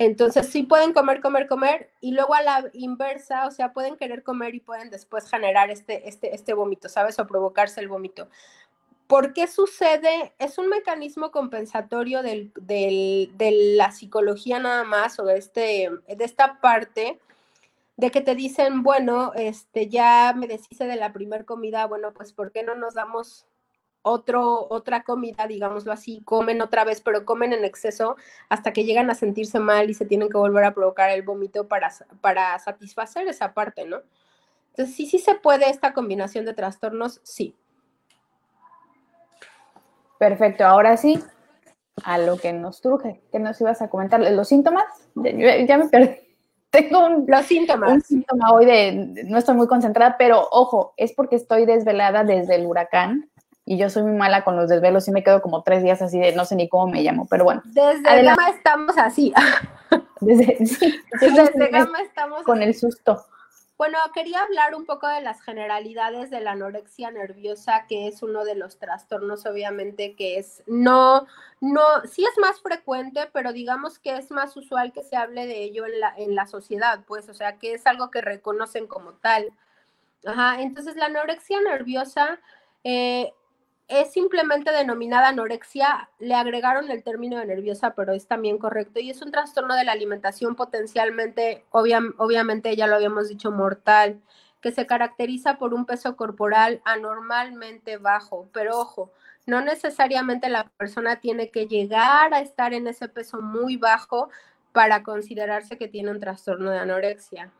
Entonces 0.00 0.48
sí 0.48 0.62
pueden 0.62 0.94
comer, 0.94 1.20
comer, 1.20 1.46
comer, 1.46 1.90
y 2.00 2.12
luego 2.12 2.32
a 2.34 2.40
la 2.40 2.70
inversa, 2.72 3.46
o 3.46 3.50
sea, 3.50 3.74
pueden 3.74 3.98
querer 3.98 4.22
comer 4.22 4.54
y 4.54 4.60
pueden 4.60 4.88
después 4.88 5.28
generar 5.28 5.70
este, 5.70 6.08
este, 6.08 6.34
este 6.34 6.54
vómito, 6.54 6.88
¿sabes? 6.88 7.18
O 7.18 7.26
provocarse 7.26 7.80
el 7.80 7.88
vómito. 7.88 8.30
¿Por 9.10 9.32
qué 9.32 9.48
sucede? 9.48 10.34
Es 10.38 10.56
un 10.56 10.68
mecanismo 10.68 11.32
compensatorio 11.32 12.22
de 12.22 13.74
la 13.76 13.90
psicología 13.90 14.60
nada 14.60 14.84
más 14.84 15.18
o 15.18 15.24
de, 15.24 15.36
este, 15.36 15.90
de 16.06 16.24
esta 16.24 16.60
parte 16.60 17.18
de 17.96 18.10
que 18.12 18.20
te 18.20 18.36
dicen, 18.36 18.84
bueno, 18.84 19.32
este, 19.34 19.88
ya 19.88 20.32
me 20.36 20.46
deshice 20.46 20.84
de 20.86 20.94
la 20.94 21.12
primer 21.12 21.44
comida, 21.44 21.88
bueno, 21.88 22.12
pues 22.14 22.32
¿por 22.32 22.52
qué 22.52 22.62
no 22.62 22.76
nos 22.76 22.94
damos 22.94 23.46
otra 24.02 25.02
comida, 25.02 25.48
digámoslo 25.48 25.90
así, 25.90 26.22
comen 26.24 26.62
otra 26.62 26.84
vez, 26.84 27.00
pero 27.00 27.24
comen 27.24 27.52
en 27.52 27.64
exceso 27.64 28.14
hasta 28.48 28.72
que 28.72 28.84
llegan 28.84 29.10
a 29.10 29.16
sentirse 29.16 29.58
mal 29.58 29.90
y 29.90 29.94
se 29.94 30.06
tienen 30.06 30.28
que 30.28 30.38
volver 30.38 30.62
a 30.62 30.72
provocar 30.72 31.10
el 31.10 31.22
vómito 31.22 31.66
para, 31.66 31.92
para 32.20 32.56
satisfacer 32.60 33.26
esa 33.26 33.54
parte, 33.54 33.86
¿no? 33.86 34.02
Entonces, 34.68 34.94
sí, 34.94 35.06
sí 35.06 35.18
se 35.18 35.34
puede 35.34 35.68
esta 35.68 35.94
combinación 35.94 36.44
de 36.44 36.54
trastornos, 36.54 37.20
sí. 37.24 37.56
Perfecto, 40.20 40.66
ahora 40.66 40.98
sí, 40.98 41.18
a 42.04 42.18
lo 42.18 42.36
que 42.36 42.52
nos 42.52 42.82
truje, 42.82 43.22
¿qué 43.32 43.38
nos 43.38 43.58
ibas 43.62 43.80
a 43.80 43.88
comentar? 43.88 44.20
¿Los 44.20 44.48
síntomas? 44.48 44.84
Ya, 45.14 45.78
me 45.78 45.88
perdí. 45.88 46.10
Tengo 46.70 47.06
un, 47.06 47.24
Los 47.26 47.46
síntomas. 47.46 47.90
un 47.90 48.02
síntoma 48.02 48.52
hoy 48.52 48.66
de 48.66 49.24
no 49.24 49.38
estoy 49.38 49.54
muy 49.54 49.66
concentrada, 49.66 50.16
pero 50.18 50.46
ojo, 50.50 50.92
es 50.98 51.14
porque 51.14 51.36
estoy 51.36 51.64
desvelada 51.64 52.22
desde 52.22 52.56
el 52.56 52.66
huracán 52.66 53.30
y 53.64 53.78
yo 53.78 53.88
soy 53.88 54.02
muy 54.02 54.12
mala 54.12 54.44
con 54.44 54.56
los 54.56 54.68
desvelos 54.68 55.08
y 55.08 55.12
me 55.12 55.24
quedo 55.24 55.40
como 55.40 55.62
tres 55.62 55.82
días 55.82 56.02
así 56.02 56.18
de 56.18 56.32
no 56.32 56.44
sé 56.44 56.54
ni 56.54 56.68
cómo 56.68 56.86
me 56.86 57.02
llamo, 57.02 57.26
pero 57.30 57.44
bueno. 57.44 57.62
Desde 57.64 58.22
Gama 58.22 58.50
estamos 58.50 58.98
así. 58.98 59.32
Desde, 60.20 60.66
sí, 60.66 60.94
desde 61.18 61.68
Gama 61.70 62.02
estamos 62.02 62.42
con 62.42 62.62
el 62.62 62.74
susto. 62.74 63.24
Bueno, 63.80 63.96
quería 64.12 64.42
hablar 64.42 64.74
un 64.74 64.84
poco 64.84 65.08
de 65.08 65.22
las 65.22 65.40
generalidades 65.40 66.28
de 66.28 66.42
la 66.42 66.50
anorexia 66.50 67.10
nerviosa, 67.10 67.86
que 67.88 68.08
es 68.08 68.22
uno 68.22 68.44
de 68.44 68.54
los 68.54 68.78
trastornos, 68.78 69.46
obviamente, 69.46 70.14
que 70.16 70.36
es 70.36 70.62
no, 70.66 71.26
no, 71.62 71.82
sí 72.04 72.22
es 72.22 72.36
más 72.36 72.60
frecuente, 72.60 73.30
pero 73.32 73.54
digamos 73.54 73.98
que 73.98 74.18
es 74.18 74.30
más 74.30 74.54
usual 74.54 74.92
que 74.92 75.02
se 75.02 75.16
hable 75.16 75.46
de 75.46 75.62
ello 75.62 75.86
en 75.86 75.98
la, 75.98 76.12
en 76.14 76.34
la 76.34 76.46
sociedad, 76.46 77.00
pues, 77.06 77.30
o 77.30 77.32
sea, 77.32 77.56
que 77.56 77.72
es 77.72 77.86
algo 77.86 78.10
que 78.10 78.20
reconocen 78.20 78.86
como 78.86 79.14
tal. 79.14 79.50
Ajá, 80.26 80.60
entonces 80.60 80.96
la 80.96 81.06
anorexia 81.06 81.62
nerviosa 81.62 82.38
eh, 82.84 83.32
es 83.90 84.12
simplemente 84.12 84.70
denominada 84.70 85.28
anorexia, 85.28 86.08
le 86.20 86.34
agregaron 86.34 86.90
el 86.92 87.02
término 87.02 87.38
de 87.38 87.46
nerviosa, 87.46 87.94
pero 87.94 88.12
es 88.12 88.28
también 88.28 88.56
correcto, 88.56 89.00
y 89.00 89.10
es 89.10 89.20
un 89.20 89.32
trastorno 89.32 89.74
de 89.74 89.84
la 89.84 89.92
alimentación 89.92 90.54
potencialmente, 90.54 91.64
obviamente 91.70 92.76
ya 92.76 92.86
lo 92.86 92.94
habíamos 92.94 93.28
dicho, 93.28 93.50
mortal, 93.50 94.20
que 94.60 94.70
se 94.70 94.86
caracteriza 94.86 95.58
por 95.58 95.74
un 95.74 95.86
peso 95.86 96.16
corporal 96.16 96.80
anormalmente 96.84 97.96
bajo, 97.96 98.48
pero 98.52 98.78
ojo, 98.78 99.10
no 99.46 99.60
necesariamente 99.60 100.48
la 100.48 100.68
persona 100.76 101.16
tiene 101.16 101.50
que 101.50 101.66
llegar 101.66 102.32
a 102.32 102.40
estar 102.40 102.72
en 102.74 102.86
ese 102.86 103.08
peso 103.08 103.40
muy 103.40 103.76
bajo 103.76 104.28
para 104.72 105.02
considerarse 105.02 105.76
que 105.76 105.88
tiene 105.88 106.10
un 106.10 106.20
trastorno 106.20 106.70
de 106.70 106.78
anorexia. 106.78 107.52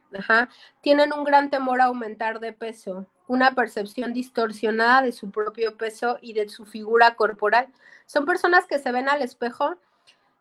Tienen 0.80 1.12
un 1.12 1.24
gran 1.24 1.50
temor 1.50 1.80
a 1.80 1.86
aumentar 1.86 2.40
de 2.40 2.52
peso, 2.52 3.06
una 3.26 3.54
percepción 3.54 4.12
distorsionada 4.12 5.02
de 5.02 5.12
su 5.12 5.30
propio 5.30 5.76
peso 5.76 6.18
y 6.20 6.32
de 6.32 6.48
su 6.48 6.66
figura 6.66 7.14
corporal. 7.14 7.68
Son 8.06 8.26
personas 8.26 8.66
que 8.66 8.78
se 8.78 8.92
ven 8.92 9.08
al 9.08 9.22
espejo 9.22 9.76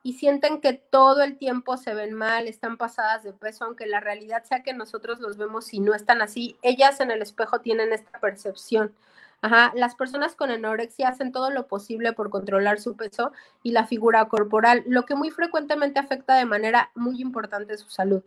y 0.01 0.13
sienten 0.13 0.61
que 0.61 0.73
todo 0.73 1.23
el 1.23 1.37
tiempo 1.37 1.75
se 1.77 1.93
ven 1.93 2.13
mal, 2.13 2.47
están 2.47 2.77
pasadas 2.77 3.23
de 3.23 3.33
peso, 3.33 3.65
aunque 3.65 3.85
la 3.85 3.99
realidad 3.99 4.43
sea 4.43 4.63
que 4.63 4.73
nosotros 4.73 5.19
los 5.19 5.37
vemos 5.37 5.73
y 5.73 5.79
no 5.79 5.93
están 5.93 6.21
así. 6.21 6.57
Ellas 6.61 6.99
en 6.99 7.11
el 7.11 7.21
espejo 7.21 7.59
tienen 7.59 7.91
esta 7.91 8.19
percepción. 8.19 8.93
Ajá, 9.41 9.71
las 9.75 9.95
personas 9.95 10.35
con 10.35 10.51
anorexia 10.51 11.07
hacen 11.07 11.31
todo 11.31 11.49
lo 11.49 11.67
posible 11.67 12.11
por 12.13 12.29
controlar 12.29 12.79
su 12.79 12.97
peso 12.97 13.31
y 13.63 13.71
la 13.71 13.87
figura 13.87 14.25
corporal, 14.25 14.83
lo 14.85 15.05
que 15.05 15.15
muy 15.15 15.31
frecuentemente 15.31 15.99
afecta 15.99 16.35
de 16.35 16.45
manera 16.45 16.91
muy 16.93 17.21
importante 17.21 17.77
su 17.77 17.89
salud. 17.89 18.21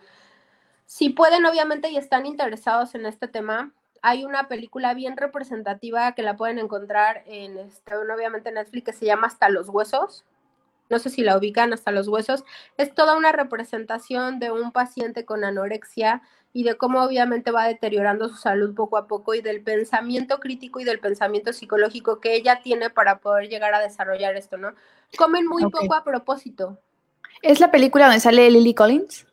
Si 0.87 1.11
pueden, 1.11 1.45
obviamente, 1.45 1.91
y 1.91 1.97
están 1.97 2.27
interesados 2.27 2.95
en 2.95 3.07
este 3.07 3.29
tema, 3.29 3.73
hay 4.03 4.25
una 4.25 4.49
película 4.49 4.95
bien 4.95 5.17
representativa 5.17 6.13
que 6.13 6.23
la 6.23 6.37
pueden 6.37 6.59
encontrar 6.59 7.23
en, 7.27 7.59
este, 7.59 7.95
obviamente, 7.97 8.51
Netflix 8.51 8.87
que 8.87 8.93
se 8.93 9.07
llama 9.07 9.29
Hasta 9.29 9.49
los 9.49 9.69
Huesos. 9.69 10.25
No 10.93 10.99
sé 10.99 11.09
si 11.09 11.23
la 11.23 11.39
ubican 11.39 11.73
hasta 11.73 11.91
los 11.91 12.07
huesos. 12.07 12.45
Es 12.77 12.95
toda 12.95 13.17
una 13.17 13.33
representación 13.33 14.39
de 14.39 14.51
un 14.51 14.73
paciente 14.73 15.25
con 15.25 15.43
anorexia 15.43 16.21
y 16.53 16.65
de 16.65 16.77
cómo 16.77 17.03
obviamente 17.03 17.51
va 17.51 17.65
deteriorando 17.65 18.29
su 18.29 18.37
salud 18.37 18.75
poco 18.75 18.99
a 18.99 19.07
poco 19.07 19.33
y 19.33 19.41
del 19.41 19.63
pensamiento 19.63 20.39
crítico 20.39 20.81
y 20.81 20.85
del 20.85 20.99
pensamiento 20.99 21.55
psicológico 21.55 22.21
que 22.21 22.35
ella 22.35 22.61
tiene 22.63 22.91
para 22.91 23.21
poder 23.21 23.49
llegar 23.49 23.73
a 23.73 23.81
desarrollar 23.81 24.37
esto, 24.37 24.59
¿no? 24.59 24.75
Comen 25.17 25.47
muy 25.47 25.63
poco 25.71 25.95
a 25.95 26.05
propósito. 26.05 26.79
¿Es 27.41 27.59
la 27.59 27.71
película 27.71 28.05
donde 28.05 28.21
sale 28.21 28.51
Lily 28.51 28.75
Collins? 28.75 29.27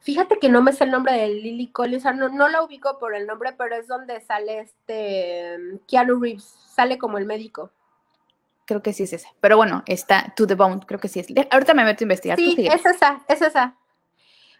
Fíjate 0.00 0.38
que 0.38 0.48
no 0.48 0.62
me 0.62 0.72
sé 0.72 0.84
el 0.84 0.90
nombre 0.90 1.12
de 1.12 1.28
Lily 1.28 1.66
Collins, 1.72 2.04
no, 2.16 2.30
no 2.30 2.48
la 2.48 2.62
ubico 2.62 2.98
por 2.98 3.14
el 3.14 3.26
nombre, 3.26 3.52
pero 3.58 3.76
es 3.76 3.86
donde 3.86 4.18
sale 4.22 4.60
este 4.60 5.58
Keanu 5.86 6.18
Reeves, 6.18 6.44
sale 6.44 6.96
como 6.96 7.18
el 7.18 7.26
médico. 7.26 7.70
Creo 8.66 8.82
que 8.82 8.92
sí 8.92 9.02
es 9.02 9.12
esa. 9.12 9.28
Pero 9.40 9.56
bueno, 9.56 9.82
está 9.86 10.32
To 10.36 10.46
the 10.46 10.54
Bone, 10.54 10.80
creo 10.86 10.98
que 10.98 11.08
sí 11.08 11.20
es. 11.20 11.26
Ahorita 11.50 11.74
me 11.74 11.84
meto 11.84 12.02
a 12.02 12.06
investigar. 12.06 12.38
Sí, 12.38 12.56
es 12.58 12.86
esa, 12.86 13.22
es 13.28 13.42
esa. 13.42 13.76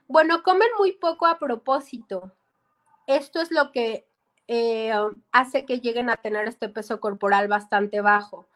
Bueno, 0.07 0.43
comen 0.43 0.69
muy 0.79 0.93
poco 0.93 1.27
a 1.27 1.39
propósito. 1.39 2.33
Esto 3.07 3.41
es 3.41 3.51
lo 3.51 3.73
que 3.73 4.07
eh, 4.47 4.93
hace 5.33 5.65
que 5.65 5.81
lleguen 5.81 6.11
a 6.11 6.17
tener 6.17 6.47
este 6.49 6.69
peso 6.69 7.01
corporal 7.01 7.49
bastante 7.49 8.01
bajo. 8.01 8.47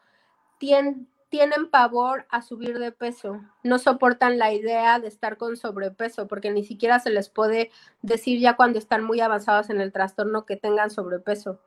tienen 0.59 1.69
pavor 1.71 2.27
a 2.29 2.41
subir 2.41 2.79
de 2.79 2.91
peso, 2.91 3.41
no 3.63 3.79
soportan 3.79 4.37
la 4.37 4.51
idea 4.51 4.99
de 4.99 5.07
estar 5.07 5.37
con 5.37 5.57
sobrepeso, 5.57 6.27
porque 6.27 6.51
ni 6.51 6.63
siquiera 6.63 6.99
se 6.99 7.11
les 7.11 7.29
puede 7.29 7.71
decir 8.01 8.39
ya 8.39 8.55
cuando 8.55 8.79
están 8.79 9.03
muy 9.03 9.19
avanzados 9.21 9.69
en 9.69 9.81
el 9.81 9.91
trastorno 9.91 10.45
que 10.45 10.57
tengan 10.57 10.89
sobrepeso. 10.89 11.59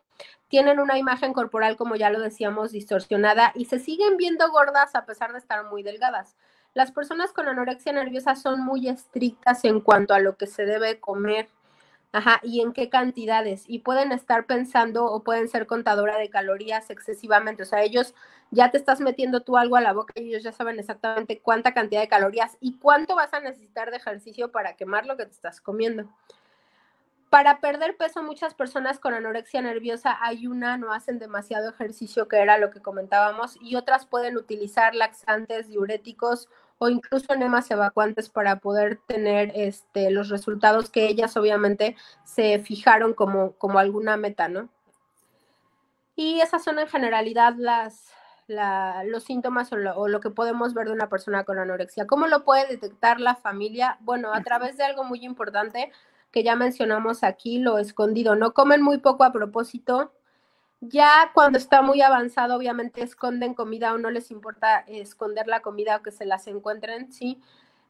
Tienen 0.48 0.80
una 0.80 0.98
imagen 0.98 1.32
corporal, 1.32 1.76
como 1.76 1.96
ya 1.96 2.10
lo 2.10 2.20
decíamos, 2.20 2.72
distorsionada 2.72 3.52
y 3.54 3.64
se 3.64 3.78
siguen 3.78 4.16
viendo 4.16 4.50
gordas 4.50 4.94
a 4.94 5.06
pesar 5.06 5.32
de 5.32 5.38
estar 5.38 5.64
muy 5.64 5.82
delgadas. 5.82 6.36
Las 6.74 6.90
personas 6.90 7.32
con 7.32 7.48
anorexia 7.48 7.92
nerviosa 7.92 8.34
son 8.34 8.60
muy 8.60 8.88
estrictas 8.88 9.64
en 9.64 9.80
cuanto 9.80 10.14
a 10.14 10.20
lo 10.20 10.36
que 10.36 10.46
se 10.46 10.64
debe 10.64 11.00
comer. 11.00 11.48
Ajá, 12.12 12.40
y 12.42 12.60
en 12.60 12.74
qué 12.74 12.90
cantidades. 12.90 13.64
Y 13.66 13.78
pueden 13.78 14.12
estar 14.12 14.44
pensando 14.44 15.06
o 15.06 15.22
pueden 15.22 15.48
ser 15.48 15.66
contadora 15.66 16.18
de 16.18 16.28
calorías 16.28 16.90
excesivamente. 16.90 17.62
O 17.62 17.66
sea, 17.66 17.82
ellos 17.82 18.14
ya 18.50 18.70
te 18.70 18.76
estás 18.76 19.00
metiendo 19.00 19.40
tú 19.40 19.56
algo 19.56 19.76
a 19.76 19.80
la 19.80 19.94
boca 19.94 20.12
y 20.16 20.28
ellos 20.28 20.42
ya 20.42 20.52
saben 20.52 20.78
exactamente 20.78 21.40
cuánta 21.40 21.72
cantidad 21.72 22.02
de 22.02 22.08
calorías 22.08 22.58
y 22.60 22.76
cuánto 22.78 23.16
vas 23.16 23.32
a 23.32 23.40
necesitar 23.40 23.90
de 23.90 23.96
ejercicio 23.96 24.52
para 24.52 24.76
quemar 24.76 25.06
lo 25.06 25.16
que 25.16 25.24
te 25.24 25.32
estás 25.32 25.62
comiendo. 25.62 26.06
Para 27.32 27.60
perder 27.60 27.96
peso, 27.96 28.22
muchas 28.22 28.52
personas 28.52 28.98
con 28.98 29.14
anorexia 29.14 29.62
nerviosa 29.62 30.18
ayunan 30.20 30.82
no 30.82 30.92
hacen 30.92 31.18
demasiado 31.18 31.70
ejercicio, 31.70 32.28
que 32.28 32.36
era 32.36 32.58
lo 32.58 32.70
que 32.70 32.82
comentábamos, 32.82 33.56
y 33.58 33.76
otras 33.76 34.04
pueden 34.04 34.36
utilizar 34.36 34.94
laxantes, 34.94 35.66
diuréticos 35.66 36.50
o 36.76 36.90
incluso 36.90 37.32
enemas 37.32 37.70
evacuantes 37.70 38.28
para 38.28 38.56
poder 38.56 39.00
tener 39.06 39.50
este, 39.54 40.10
los 40.10 40.28
resultados 40.28 40.90
que 40.90 41.06
ellas 41.06 41.34
obviamente 41.38 41.96
se 42.22 42.58
fijaron 42.58 43.14
como, 43.14 43.52
como 43.52 43.78
alguna 43.78 44.18
meta, 44.18 44.48
¿no? 44.48 44.68
Y 46.14 46.42
esas 46.42 46.62
son 46.62 46.80
en 46.80 46.86
generalidad 46.86 47.54
las, 47.56 48.12
los 49.06 49.24
síntomas 49.24 49.72
o 49.72 49.78
lo, 49.78 49.96
o 49.96 50.06
lo, 50.06 50.20
que 50.20 50.28
podemos 50.28 50.74
ver 50.74 50.88
de 50.88 50.92
una 50.92 51.08
persona 51.08 51.44
con 51.44 51.58
anorexia. 51.58 52.06
¿Cómo 52.06 52.26
lo 52.26 52.44
puede 52.44 52.66
detectar 52.66 53.20
la 53.20 53.36
familia? 53.36 53.96
Bueno, 54.00 54.34
a 54.34 54.42
través 54.42 54.76
de 54.76 54.84
algo 54.84 55.02
muy 55.02 55.24
importante 55.24 55.90
que 56.32 56.42
ya 56.42 56.56
mencionamos 56.56 57.22
aquí, 57.22 57.58
lo 57.58 57.78
escondido, 57.78 58.34
¿no? 58.34 58.54
Comen 58.54 58.82
muy 58.82 58.98
poco 58.98 59.22
a 59.22 59.32
propósito. 59.32 60.12
Ya 60.80 61.30
cuando 61.34 61.58
está 61.58 61.82
muy 61.82 62.00
avanzado, 62.02 62.56
obviamente 62.56 63.02
esconden 63.02 63.54
comida 63.54 63.94
o 63.94 63.98
no 63.98 64.10
les 64.10 64.30
importa 64.30 64.80
esconder 64.88 65.46
la 65.46 65.60
comida 65.60 65.96
o 65.96 66.02
que 66.02 66.10
se 66.10 66.24
las 66.24 66.48
encuentren, 66.48 67.12
¿sí? 67.12 67.40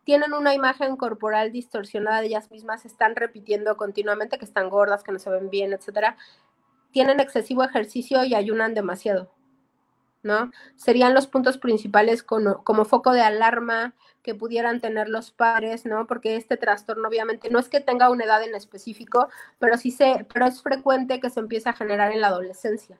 Tienen 0.04 0.34
una 0.34 0.52
imagen 0.52 0.96
corporal 0.96 1.52
distorsionada 1.52 2.20
de 2.20 2.26
ellas 2.26 2.50
mismas, 2.50 2.84
están 2.84 3.14
repitiendo 3.16 3.76
continuamente 3.76 4.36
que 4.36 4.44
están 4.44 4.68
gordas, 4.68 5.04
que 5.04 5.12
no 5.12 5.20
se 5.20 5.30
ven 5.30 5.48
bien, 5.48 5.72
etcétera. 5.72 6.16
Tienen 6.90 7.20
excesivo 7.20 7.62
ejercicio 7.62 8.24
y 8.24 8.34
ayunan 8.34 8.74
demasiado. 8.74 9.30
¿No? 10.22 10.50
Serían 10.76 11.14
los 11.14 11.26
puntos 11.26 11.58
principales 11.58 12.22
como, 12.22 12.84
foco 12.84 13.12
de 13.12 13.22
alarma 13.22 13.94
que 14.22 14.34
pudieran 14.34 14.80
tener 14.80 15.08
los 15.08 15.30
padres, 15.32 15.84
¿no? 15.84 16.06
Porque 16.06 16.36
este 16.36 16.56
trastorno 16.56 17.08
obviamente 17.08 17.50
no 17.50 17.58
es 17.58 17.68
que 17.68 17.80
tenga 17.80 18.10
una 18.10 18.24
edad 18.24 18.42
en 18.42 18.54
específico, 18.54 19.28
pero 19.58 19.76
sí 19.76 19.90
se, 19.90 20.26
pero 20.32 20.46
es 20.46 20.62
frecuente 20.62 21.20
que 21.20 21.30
se 21.30 21.40
empiece 21.40 21.68
a 21.68 21.72
generar 21.72 22.12
en 22.12 22.20
la 22.20 22.28
adolescencia. 22.28 22.96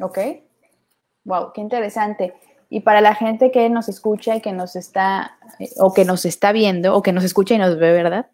Ok. 0.00 0.18
Wow, 1.24 1.52
qué 1.52 1.60
interesante. 1.60 2.34
Y 2.70 2.80
para 2.80 3.02
la 3.02 3.14
gente 3.14 3.50
que 3.50 3.68
nos 3.68 3.90
escucha 3.90 4.36
y 4.36 4.40
que 4.40 4.52
nos 4.52 4.76
está, 4.76 5.36
eh, 5.58 5.68
o 5.78 5.92
que 5.92 6.06
nos 6.06 6.24
está 6.24 6.52
viendo, 6.52 6.96
o 6.96 7.02
que 7.02 7.12
nos 7.12 7.22
escucha 7.22 7.54
y 7.54 7.58
nos 7.58 7.78
ve, 7.78 7.92
¿verdad? 7.92 8.30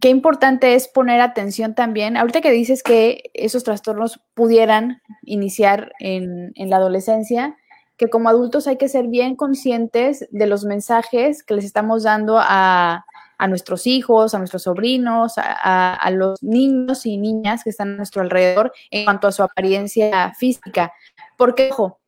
Qué 0.00 0.08
importante 0.08 0.74
es 0.74 0.88
poner 0.88 1.20
atención 1.20 1.74
también. 1.74 2.16
Ahorita 2.16 2.40
que 2.40 2.50
dices 2.50 2.82
que 2.82 3.30
esos 3.34 3.64
trastornos 3.64 4.20
pudieran 4.34 5.02
iniciar 5.22 5.92
en, 5.98 6.52
la 6.56 6.76
adolescencia, 6.76 7.56
que 7.96 8.08
como 8.08 8.28
adultos 8.28 8.66
hay 8.66 8.78
que 8.78 8.88
ser 8.88 9.08
bien 9.08 9.36
conscientes 9.36 10.26
de 10.30 10.46
los 10.46 10.64
mensajes 10.64 11.42
que 11.42 11.54
les 11.54 11.64
estamos 11.64 12.04
dando 12.04 12.38
a, 12.40 13.04
nuestros 13.48 13.88
hijos, 13.88 14.34
a 14.34 14.38
nuestros 14.38 14.62
sobrinos, 14.62 15.34
a, 15.36 16.10
los 16.12 16.40
niños 16.42 17.06
y 17.06 17.18
niñas 17.18 17.64
que 17.64 17.70
están 17.70 17.94
a 17.94 17.96
nuestro 17.96 18.22
alrededor 18.22 18.72
en 18.90 19.04
cuanto 19.04 19.26
a 19.26 19.32
su 19.32 19.42
apariencia 19.42 20.32
física. 20.38 20.92
Porque, 21.36 21.70
ojo, 21.72 21.98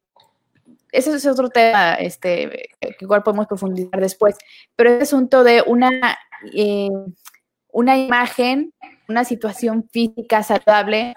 ese 0.93 1.13
es 1.13 1.27
otro 1.27 1.51
tema 1.51 1.95
este, 1.95 2.69
que 2.81 2.97
igual 3.01 3.25
podemos 3.25 3.49
profundizar 3.49 4.01
después, 4.01 4.37
pero 4.77 4.91
es 4.91 5.03
asunto 5.03 5.45
de 5.45 5.63
una... 5.67 5.91
Eh, 6.55 6.89
una 7.75 7.99
imagen, 7.99 8.73
una 9.09 9.25
situación 9.25 9.89
física 9.93 10.43
saludable, 10.45 11.17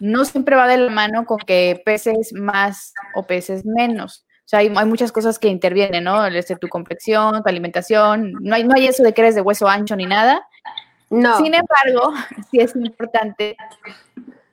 no 0.00 0.24
siempre 0.24 0.56
va 0.56 0.66
de 0.66 0.76
la 0.76 0.90
mano 0.90 1.24
con 1.24 1.38
que 1.38 1.80
peses 1.84 2.32
más 2.34 2.92
o 3.14 3.22
peses 3.22 3.64
menos. 3.64 4.26
O 4.40 4.48
sea, 4.48 4.58
hay, 4.58 4.70
muchas 4.70 5.12
cosas 5.12 5.38
que 5.38 5.48
intervienen, 5.48 6.04
¿no? 6.04 6.24
Desde 6.24 6.56
tu 6.56 6.68
complexión, 6.68 7.42
tu 7.42 7.48
alimentación, 7.48 8.32
no 8.40 8.56
hay, 8.56 8.64
no 8.64 8.74
hay 8.74 8.88
eso 8.88 9.04
de 9.04 9.14
que 9.14 9.22
eres 9.22 9.36
de 9.36 9.40
hueso 9.40 9.68
ancho 9.68 9.94
ni 9.94 10.04
nada. 10.04 10.46
No. 11.10 11.38
Sin 11.38 11.54
embargo, 11.54 12.12
sí 12.50 12.58
es 12.58 12.74
importante, 12.74 13.56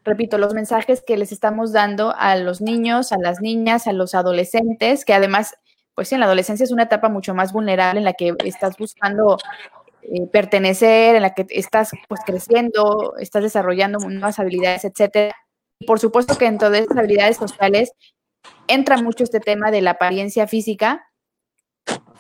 repito, 0.05 0.37
los 0.37 0.53
mensajes 0.53 1.03
que 1.05 1.17
les 1.17 1.31
estamos 1.31 1.73
dando 1.73 2.13
a 2.15 2.35
los 2.35 2.61
niños, 2.61 3.11
a 3.11 3.17
las 3.17 3.41
niñas, 3.41 3.87
a 3.87 3.93
los 3.93 4.13
adolescentes, 4.13 5.05
que 5.05 5.15
además, 5.15 5.55
pues 5.95 6.07
sí, 6.07 6.15
en 6.15 6.19
la 6.19 6.27
adolescencia 6.27 6.63
es 6.63 6.71
una 6.71 6.83
etapa 6.83 7.09
mucho 7.09 7.33
más 7.33 7.51
vulnerable 7.51 7.99
en 7.99 8.05
la 8.05 8.13
que 8.13 8.35
estás 8.45 8.77
buscando 8.77 9.37
eh, 10.03 10.27
pertenecer, 10.31 11.15
en 11.15 11.21
la 11.21 11.33
que 11.33 11.45
estás 11.49 11.91
pues 12.07 12.21
creciendo, 12.25 13.15
estás 13.19 13.43
desarrollando 13.43 13.99
nuevas 13.99 14.39
habilidades, 14.39 14.85
etcétera. 14.85 15.35
Y 15.79 15.85
por 15.85 15.99
supuesto 15.99 16.37
que 16.37 16.45
en 16.45 16.57
todas 16.57 16.81
esas 16.81 16.97
habilidades 16.97 17.37
sociales 17.37 17.91
entra 18.67 19.01
mucho 19.01 19.23
este 19.23 19.39
tema 19.39 19.71
de 19.71 19.81
la 19.81 19.91
apariencia 19.91 20.47
física 20.47 21.05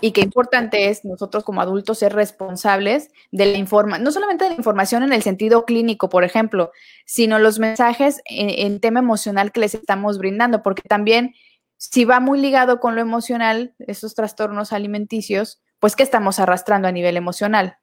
y 0.01 0.11
qué 0.11 0.21
importante 0.21 0.89
es 0.89 1.05
nosotros 1.05 1.43
como 1.43 1.61
adultos 1.61 1.99
ser 1.99 2.13
responsables 2.13 3.09
de 3.31 3.45
la 3.45 3.57
información, 3.57 4.03
no 4.03 4.11
solamente 4.11 4.45
de 4.45 4.51
la 4.51 4.55
información 4.57 5.03
en 5.03 5.13
el 5.13 5.21
sentido 5.21 5.65
clínico, 5.65 6.09
por 6.09 6.23
ejemplo, 6.23 6.71
sino 7.05 7.37
los 7.37 7.59
mensajes 7.59 8.21
en, 8.25 8.49
en 8.49 8.79
tema 8.79 8.99
emocional 8.99 9.51
que 9.51 9.59
les 9.59 9.75
estamos 9.75 10.17
brindando, 10.17 10.63
porque 10.63 10.81
también 10.81 11.35
si 11.77 12.05
va 12.05 12.19
muy 12.19 12.39
ligado 12.39 12.79
con 12.79 12.95
lo 12.95 13.01
emocional, 13.01 13.75
esos 13.79 14.15
trastornos 14.15 14.73
alimenticios, 14.73 15.61
pues 15.81 15.95
¿qué 15.95 16.03
estamos 16.03 16.39
arrastrando 16.39 16.87
a 16.87 16.91
nivel 16.91 17.17
emocional? 17.17 17.79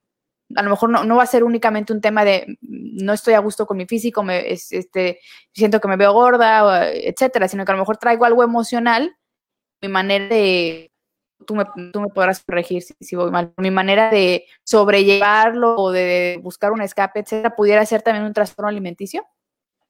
A 0.55 0.63
lo 0.63 0.71
mejor 0.71 0.89
no, 0.89 1.17
va 1.17 1.23
a 1.25 1.27
ser 1.27 1.45
únicamente 1.45 1.93
un 1.93 2.01
tema 2.01 2.25
de 2.25 2.57
no 2.63 3.13
estoy 3.13 3.35
a 3.35 3.41
gusto 3.41 3.67
con 3.67 3.77
mi 3.77 3.87
físico, 3.87 4.23
me, 4.23 4.51
este, 4.51 5.21
siento 5.53 5.81
que 5.81 5.89
me 5.89 5.97
veo 5.97 6.13
gorda, 6.13 6.91
etcétera, 6.91 7.49
sino 7.49 7.65
que 7.65 7.73
a 7.73 7.75
lo 7.75 7.83
mejor 7.83 7.99
traigo 7.99 8.25
algo 8.25 8.43
emocional, 8.45 9.17
mi 9.83 9.89
manera 9.89 10.29
de, 10.29 10.93
tú 11.45 11.57
me, 11.57 11.65
tú 11.93 12.01
me 12.01 12.09
podrás 12.09 12.43
corregir 12.45 12.83
si, 12.83 12.95
si, 13.01 13.17
voy 13.17 13.31
mal, 13.33 13.53
mi 13.59 13.71
manera 13.71 14.11
de 14.11 14.47
sobrellevarlo 14.65 15.75
o 15.77 15.91
de 15.91 16.39
buscar 16.41 16.73
un 16.73 16.83
escape, 16.83 17.21
etcétera, 17.21 17.57
pudiera 17.57 17.85
ser 17.85 18.03
también 18.03 18.25
un 18.25 18.33
trastorno 18.33 18.69
alimenticio? 18.69 19.27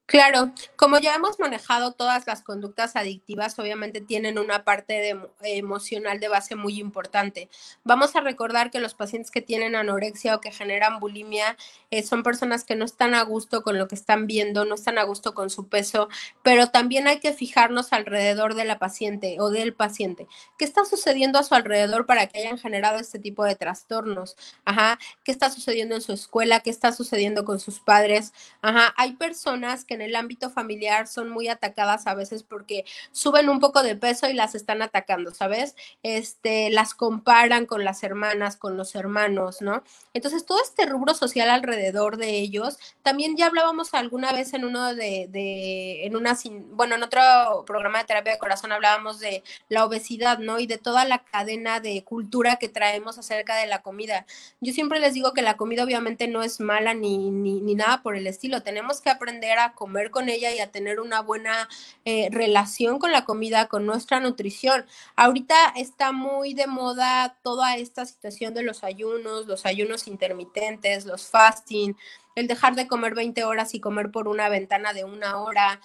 Claro, 0.09 0.53
como 0.77 0.99
ya 0.99 1.14
hemos 1.14 1.38
manejado 1.38 1.92
todas 1.92 2.27
las 2.27 2.40
conductas 2.40 2.97
adictivas, 2.97 3.59
obviamente 3.59 4.01
tienen 4.01 4.38
una 4.38 4.64
parte 4.64 4.94
de, 4.94 5.21
emocional 5.59 6.18
de 6.18 6.29
base 6.29 6.55
muy 6.55 6.81
importante. 6.81 7.51
Vamos 7.85 8.16
a 8.16 8.23
recordar 8.23 8.71
que 8.71 8.81
los 8.81 8.94
pacientes 8.94 9.31
que 9.31 9.42
tienen 9.42 9.77
anorexia 9.77 10.35
o 10.35 10.40
que 10.40 10.51
generan 10.51 10.99
bulimia 10.99 11.59
eh, 11.90 12.03
son 12.03 12.23
personas 12.23 12.64
que 12.64 12.75
no 12.75 12.87
están 12.87 13.12
a 13.14 13.23
gusto 13.23 13.62
con 13.62 13.77
lo 13.77 13.87
que 13.87 13.97
están 13.97 14.27
viendo, 14.27 14.64
no 14.64 14.77
están 14.77 14.97
a 14.97 15.03
gusto 15.03 15.35
con 15.35 15.51
su 15.51 15.68
peso, 15.68 16.09
pero 16.42 16.68
también 16.68 17.07
hay 17.07 17.21
que 17.21 17.35
fijarnos 17.35 17.92
alrededor 17.92 18.55
de 18.55 18.64
la 18.64 18.79
paciente 18.79 19.37
o 19.40 19.51
del 19.51 19.75
paciente. 19.75 20.27
¿Qué 20.57 20.64
está 20.64 20.87
sucediendo 20.87 21.38
a 21.38 21.42
su 21.42 21.55
alrededor 21.55 22.07
para 22.07 22.29
que 22.29 22.38
hayan 22.38 22.57
generado 22.57 22.99
este 22.99 23.18
tipo 23.18 23.44
de 23.44 23.57
trastornos? 23.57 24.38
Ajá, 24.64 24.99
¿qué 25.23 25.33
está 25.33 25.51
sucediendo 25.51 25.97
en 25.97 26.01
su 26.01 26.14
escuela? 26.14 26.61
¿Qué 26.61 26.71
está 26.71 26.92
sucediendo 26.92 27.44
con 27.44 27.61
sus 27.61 27.81
padres? 27.81 28.33
Ajá, 28.62 28.94
hay 28.97 29.12
personas 29.12 29.85
que 29.85 29.97
en 29.98 30.02
el 30.02 30.16
ámbito 30.16 30.50
familiar 30.50 31.08
son 31.08 31.28
muy 31.28 31.48
atacadas 31.48 32.06
a 32.06 32.14
veces 32.14 32.42
porque 32.42 32.84
suben 33.12 33.48
un 33.48 33.61
poco 33.61 33.82
de 33.82 33.96
peso 33.96 34.28
y 34.28 34.32
las 34.32 34.54
están 34.54 34.80
atacando, 34.82 35.34
¿sabes? 35.34 35.74
Este, 36.02 36.70
las 36.70 36.94
comparan 36.94 37.66
con 37.66 37.84
las 37.84 38.02
hermanas, 38.04 38.56
con 38.56 38.76
los 38.76 38.94
hermanos, 38.94 39.61
¿no? 39.61 39.82
Entonces, 40.14 40.46
todo 40.46 40.62
este 40.62 40.87
rubro 40.87 41.14
social 41.14 41.50
alrededor 41.50 42.16
de 42.16 42.38
ellos, 42.38 42.78
también 43.02 43.37
ya 43.37 43.46
hablábamos 43.46 43.94
alguna 43.94 44.32
vez 44.32 44.54
en 44.54 44.64
uno 44.64 44.94
de, 44.94 45.26
de 45.28 46.06
en 46.06 46.16
una, 46.16 46.37
bueno, 46.70 46.94
en 46.94 47.02
otro 47.02 47.20
programa 47.66 47.98
de 47.98 48.04
terapia 48.04 48.32
de 48.32 48.38
corazón 48.38 48.72
hablábamos 48.72 49.18
de 49.18 49.42
la 49.68 49.84
obesidad, 49.84 50.38
¿no? 50.38 50.61
Y 50.61 50.66
de 50.66 50.78
toda 50.78 51.04
la 51.04 51.24
cadena 51.24 51.80
de 51.80 52.04
cultura 52.04 52.56
que 52.56 52.68
traemos 52.68 53.18
acerca 53.18 53.56
de 53.56 53.66
la 53.66 53.82
comida. 53.82 54.26
Yo 54.61 54.72
siempre 54.72 55.00
les 55.00 55.14
digo 55.14 55.32
que 55.32 55.42
la 55.42 55.56
comida 55.56 55.84
obviamente 55.84 56.28
no 56.28 56.42
es 56.42 56.61
mala 56.61 56.94
ni, 56.94 57.30
ni, 57.30 57.61
ni 57.61 57.74
nada 57.74 58.02
por 58.02 58.16
el 58.16 58.26
estilo. 58.26 58.62
Tenemos 58.62 59.00
que 59.00 59.11
aprender 59.11 59.58
a 59.58 59.72
comer 59.72 59.88
comer 59.88 60.11
con 60.11 60.29
ella 60.29 60.55
y 60.55 60.59
a 60.59 60.70
tener 60.70 61.01
una 61.01 61.22
buena 61.22 61.66
eh, 62.05 62.29
relación 62.31 62.98
con 62.98 63.11
la 63.11 63.24
comida, 63.24 63.68
con 63.68 63.87
nuestra 63.87 64.20
nutrición. 64.20 64.85
Ahorita 65.16 65.57
está 65.77 66.12
muy 66.12 66.53
de 66.53 66.66
moda 66.66 67.38
toda 67.42 67.74
esta 67.77 68.05
situación 68.05 68.53
de 68.53 68.62
los 68.62 68.85
ayunos, 68.85 69.46
los 69.46 69.64
ayunos 69.64 70.07
intermitentes, 70.07 71.07
los 71.07 71.31
fasting, 71.31 71.96
el 72.35 72.48
dejar 72.48 72.74
de 72.74 72.87
comer 72.87 73.14
20 73.14 73.44
horas 73.44 73.74
y 73.74 73.81
comer 73.81 74.11
por 74.11 74.29
una 74.29 74.51
ventana 74.51 74.92
de 74.92 75.05
una 75.05 75.38
hora. 75.38 75.81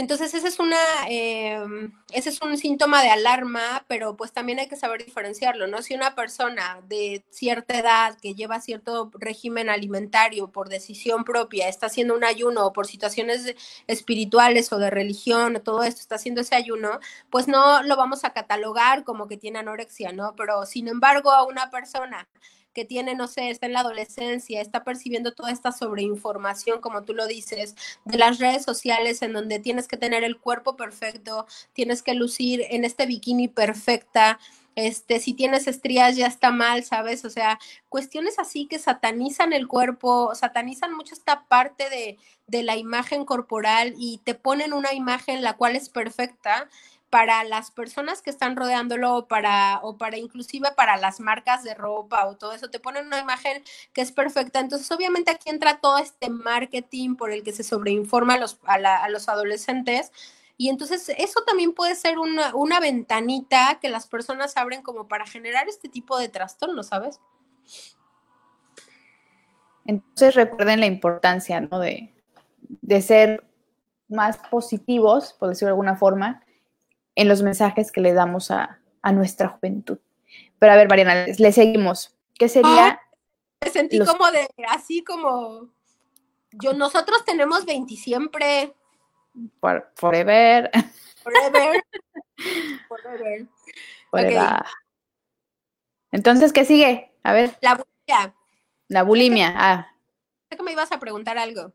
Entonces, 0.00 0.32
ese 0.32 0.48
es, 0.48 0.58
una, 0.58 0.78
em, 1.08 1.92
ese 2.10 2.30
es 2.30 2.40
un 2.40 2.56
síntoma 2.56 3.02
de 3.02 3.10
alarma, 3.10 3.84
pero 3.86 4.16
pues 4.16 4.32
también 4.32 4.58
hay 4.58 4.66
que 4.66 4.76
saber 4.76 5.04
diferenciarlo, 5.04 5.66
¿no? 5.66 5.82
Si 5.82 5.94
una 5.94 6.14
persona 6.14 6.80
de 6.88 7.22
cierta 7.28 7.78
edad 7.78 8.16
que 8.18 8.34
lleva 8.34 8.62
cierto 8.62 9.10
régimen 9.12 9.68
alimentario 9.68 10.48
por 10.48 10.70
decisión 10.70 11.22
propia 11.24 11.68
está 11.68 11.84
haciendo 11.88 12.14
un 12.14 12.24
ayuno 12.24 12.64
o 12.64 12.72
por 12.72 12.86
situaciones 12.86 13.54
espirituales 13.88 14.72
o 14.72 14.78
de 14.78 14.88
religión 14.88 15.56
o 15.56 15.60
todo 15.60 15.82
esto 15.82 16.00
está 16.00 16.14
haciendo 16.14 16.40
ese 16.40 16.54
ayuno, 16.54 16.98
pues 17.28 17.46
no 17.46 17.82
lo 17.82 17.94
vamos 17.96 18.24
a 18.24 18.32
catalogar 18.32 19.04
como 19.04 19.28
que 19.28 19.36
tiene 19.36 19.58
anorexia, 19.58 20.12
¿no? 20.12 20.34
Pero 20.34 20.64
sin 20.64 20.88
embargo, 20.88 21.30
a 21.30 21.44
una 21.44 21.68
persona 21.70 22.26
que 22.72 22.84
tiene, 22.84 23.14
no 23.14 23.26
sé, 23.26 23.50
está 23.50 23.66
en 23.66 23.72
la 23.72 23.80
adolescencia, 23.80 24.60
está 24.60 24.84
percibiendo 24.84 25.32
toda 25.32 25.50
esta 25.50 25.72
sobreinformación, 25.72 26.80
como 26.80 27.02
tú 27.02 27.14
lo 27.14 27.26
dices, 27.26 27.74
de 28.04 28.18
las 28.18 28.38
redes 28.38 28.64
sociales 28.64 29.22
en 29.22 29.32
donde 29.32 29.58
tienes 29.58 29.88
que 29.88 29.96
tener 29.96 30.24
el 30.24 30.38
cuerpo 30.38 30.76
perfecto, 30.76 31.46
tienes 31.72 32.02
que 32.02 32.14
lucir 32.14 32.64
en 32.70 32.84
este 32.84 33.06
bikini 33.06 33.48
perfecta, 33.48 34.38
este, 34.76 35.18
si 35.18 35.34
tienes 35.34 35.66
estrías 35.66 36.16
ya 36.16 36.26
está 36.26 36.52
mal, 36.52 36.84
¿sabes? 36.84 37.24
O 37.24 37.30
sea, 37.30 37.58
cuestiones 37.88 38.38
así 38.38 38.66
que 38.66 38.78
satanizan 38.78 39.52
el 39.52 39.66
cuerpo, 39.66 40.34
satanizan 40.34 40.94
mucho 40.94 41.14
esta 41.14 41.44
parte 41.48 41.90
de, 41.90 42.18
de 42.46 42.62
la 42.62 42.76
imagen 42.76 43.24
corporal 43.24 43.94
y 43.98 44.18
te 44.24 44.34
ponen 44.34 44.72
una 44.72 44.94
imagen 44.94 45.42
la 45.42 45.56
cual 45.56 45.76
es 45.76 45.88
perfecta 45.88 46.68
para 47.10 47.42
las 47.42 47.72
personas 47.72 48.22
que 48.22 48.30
están 48.30 48.54
rodeándolo 48.54 49.16
o 49.16 49.26
para, 49.26 49.80
o 49.82 49.98
para 49.98 50.16
inclusive 50.16 50.68
para 50.76 50.96
las 50.96 51.18
marcas 51.18 51.64
de 51.64 51.74
ropa 51.74 52.26
o 52.26 52.36
todo 52.36 52.52
eso, 52.52 52.70
te 52.70 52.78
ponen 52.78 53.06
una 53.06 53.18
imagen 53.18 53.64
que 53.92 54.00
es 54.00 54.12
perfecta. 54.12 54.60
Entonces, 54.60 54.90
obviamente 54.92 55.32
aquí 55.32 55.50
entra 55.50 55.80
todo 55.80 55.98
este 55.98 56.30
marketing 56.30 57.16
por 57.16 57.32
el 57.32 57.42
que 57.42 57.52
se 57.52 57.64
sobreinforma 57.64 58.34
a 58.34 58.38
los, 58.38 58.60
a, 58.64 59.08
los 59.08 59.28
adolescentes. 59.28 60.12
Y 60.56 60.68
entonces 60.68 61.10
eso 61.18 61.42
también 61.44 61.72
puede 61.72 61.96
ser 61.96 62.18
una, 62.18 62.54
una 62.54 62.78
ventanita 62.78 63.78
que 63.80 63.88
las 63.88 64.06
personas 64.06 64.56
abren 64.56 64.82
como 64.82 65.08
para 65.08 65.26
generar 65.26 65.68
este 65.68 65.88
tipo 65.88 66.16
de 66.16 66.28
trastornos, 66.28 66.88
¿sabes? 66.88 67.20
Entonces 69.84 70.34
recuerden 70.36 70.78
la 70.78 70.86
importancia, 70.86 71.60
¿no? 71.60 71.80
De, 71.80 72.14
de 72.82 73.02
ser 73.02 73.44
más 74.08 74.38
positivos, 74.38 75.32
por 75.32 75.48
decirlo 75.48 75.68
de 75.68 75.72
alguna 75.72 75.96
forma, 75.96 76.44
en 77.20 77.28
los 77.28 77.42
mensajes 77.42 77.92
que 77.92 78.00
le 78.00 78.14
damos 78.14 78.50
a, 78.50 78.80
nuestra 79.12 79.48
juventud. 79.48 79.98
Pero 80.58 80.72
a 80.72 80.76
ver, 80.76 80.88
Mariana, 80.88 81.26
le 81.26 81.52
seguimos. 81.52 82.16
¿Qué 82.34 82.48
sería? 82.48 83.00
me 83.62 83.70
sentí 83.70 83.98
como 83.98 84.30
de, 84.30 84.48
así 84.68 85.04
como, 85.04 85.68
yo, 86.52 86.72
nosotros 86.72 87.22
tenemos 87.26 87.66
20 87.66 87.94
siempre. 87.96 88.72
forever. 89.96 90.70
Forever. 91.22 91.82
forever. 92.88 93.46
Forever. 94.10 94.64
Entonces, 96.12 96.54
¿qué 96.54 96.64
sigue? 96.64 97.12
A 97.22 97.34
ver. 97.34 97.54
La 97.60 97.74
bulimia. 97.74 98.34
La 98.88 99.02
bulimia, 99.02 99.54
ah. 99.56 99.94
Sé 100.48 100.56
que 100.56 100.62
me 100.62 100.72
ibas 100.72 100.90
a 100.90 100.98
preguntar 100.98 101.36
algo. 101.36 101.74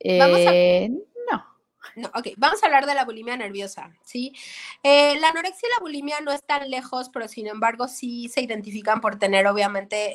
Eh, 0.00 0.90
no, 1.98 2.08
ok, 2.14 2.28
vamos 2.36 2.62
a 2.62 2.66
hablar 2.66 2.86
de 2.86 2.94
la 2.94 3.04
bulimia 3.04 3.36
nerviosa, 3.36 3.92
¿sí? 4.02 4.32
Eh, 4.82 5.18
la 5.20 5.28
anorexia 5.28 5.68
y 5.68 5.72
la 5.76 5.80
bulimia 5.80 6.20
no 6.20 6.32
están 6.32 6.70
lejos, 6.70 7.10
pero 7.10 7.28
sin 7.28 7.46
embargo 7.46 7.88
sí 7.88 8.28
se 8.28 8.40
identifican 8.40 9.00
por 9.00 9.18
tener 9.18 9.46
obviamente 9.46 10.14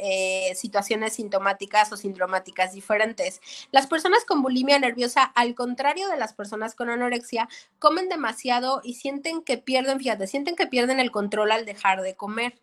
eh, 0.50 0.56
situaciones 0.56 1.14
sintomáticas 1.14 1.92
o 1.92 1.98
sindromáticas 1.98 2.74
diferentes. 2.74 3.42
Las 3.72 3.88
personas 3.88 4.26
con 4.26 4.42
bulimia 4.42 4.80
nerviosa, 4.80 5.24
al 5.24 5.56
contrario 5.56 6.08
de 6.10 6.18
las 6.18 6.34
personas 6.34 6.76
con 6.76 6.90
anorexia, 6.90 7.48
comen 7.80 8.10
demasiado 8.10 8.82
y 8.84 8.96
sienten 8.96 9.44
que 9.44 9.58
pierden, 9.58 10.00
fíjate, 10.00 10.28
sienten 10.28 10.56
que 10.56 10.68
pierden 10.68 11.00
el 11.00 11.12
control 11.12 11.52
al 11.52 11.66
dejar 11.66 12.02
de 12.02 12.16
comer. 12.16 12.60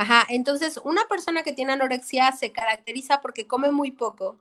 Ajá, 0.00 0.24
entonces 0.30 0.80
una 0.82 1.04
persona 1.10 1.42
que 1.42 1.52
tiene 1.52 1.74
anorexia 1.74 2.32
se 2.32 2.52
caracteriza 2.52 3.20
porque 3.20 3.46
come 3.46 3.70
muy 3.70 3.90
poco 3.90 4.38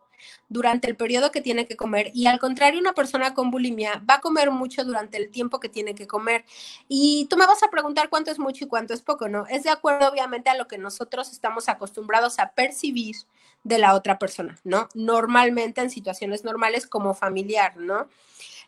durante 0.47 0.87
el 0.87 0.95
periodo 0.95 1.31
que 1.31 1.41
tiene 1.41 1.67
que 1.67 1.75
comer 1.75 2.11
y 2.13 2.27
al 2.27 2.39
contrario 2.39 2.79
una 2.79 2.93
persona 2.93 3.33
con 3.33 3.51
bulimia 3.51 4.01
va 4.09 4.15
a 4.15 4.21
comer 4.21 4.51
mucho 4.51 4.85
durante 4.85 5.17
el 5.17 5.31
tiempo 5.31 5.59
que 5.59 5.67
tiene 5.67 5.95
que 5.95 6.07
comer. 6.07 6.45
Y 6.87 7.27
tú 7.29 7.35
me 7.35 7.45
vas 7.45 7.61
a 7.61 7.67
preguntar 7.67 8.07
cuánto 8.07 8.31
es 8.31 8.39
mucho 8.39 8.63
y 8.63 8.67
cuánto 8.69 8.93
es 8.93 9.01
poco, 9.01 9.27
¿no? 9.27 9.47
Es 9.47 9.63
de 9.63 9.69
acuerdo 9.69 10.09
obviamente 10.09 10.49
a 10.49 10.55
lo 10.55 10.65
que 10.65 10.77
nosotros 10.77 11.29
estamos 11.29 11.67
acostumbrados 11.67 12.39
a 12.39 12.53
percibir 12.53 13.17
de 13.65 13.79
la 13.79 13.95
otra 13.95 14.17
persona, 14.17 14.57
¿no? 14.63 14.87
Normalmente 14.93 15.81
en 15.81 15.89
situaciones 15.89 16.45
normales 16.45 16.87
como 16.87 17.13
familiar, 17.15 17.75
¿no? 17.75 18.07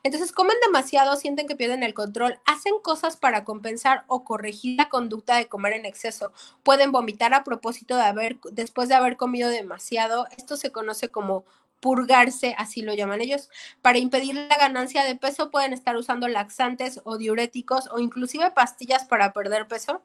Entonces 0.03 0.31
comen 0.31 0.57
demasiado, 0.65 1.15
sienten 1.15 1.47
que 1.47 1.55
pierden 1.55 1.83
el 1.83 1.93
control, 1.93 2.39
hacen 2.45 2.73
cosas 2.81 3.17
para 3.17 3.43
compensar 3.43 4.03
o 4.07 4.23
corregir 4.23 4.77
la 4.77 4.89
conducta 4.89 5.35
de 5.35 5.47
comer 5.47 5.73
en 5.73 5.85
exceso. 5.85 6.31
Pueden 6.63 6.91
vomitar 6.91 7.33
a 7.33 7.43
propósito 7.43 7.95
de 7.95 8.03
haber, 8.03 8.39
después 8.51 8.89
de 8.89 8.95
haber 8.95 9.17
comido 9.17 9.49
demasiado. 9.49 10.27
Esto 10.37 10.57
se 10.57 10.71
conoce 10.71 11.09
como 11.09 11.45
purgarse, 11.81 12.55
así 12.57 12.81
lo 12.81 12.93
llaman 12.93 13.19
ellos. 13.21 13.49
Para 13.81 13.97
impedir 13.97 14.35
la 14.35 14.57
ganancia 14.57 15.03
de 15.03 15.15
peso 15.15 15.51
pueden 15.51 15.73
estar 15.73 15.97
usando 15.97 16.27
laxantes 16.27 17.01
o 17.03 17.17
diuréticos 17.17 17.89
o 17.91 17.99
inclusive 17.99 18.51
pastillas 18.51 19.03
para 19.05 19.33
perder 19.33 19.67
peso. 19.67 20.01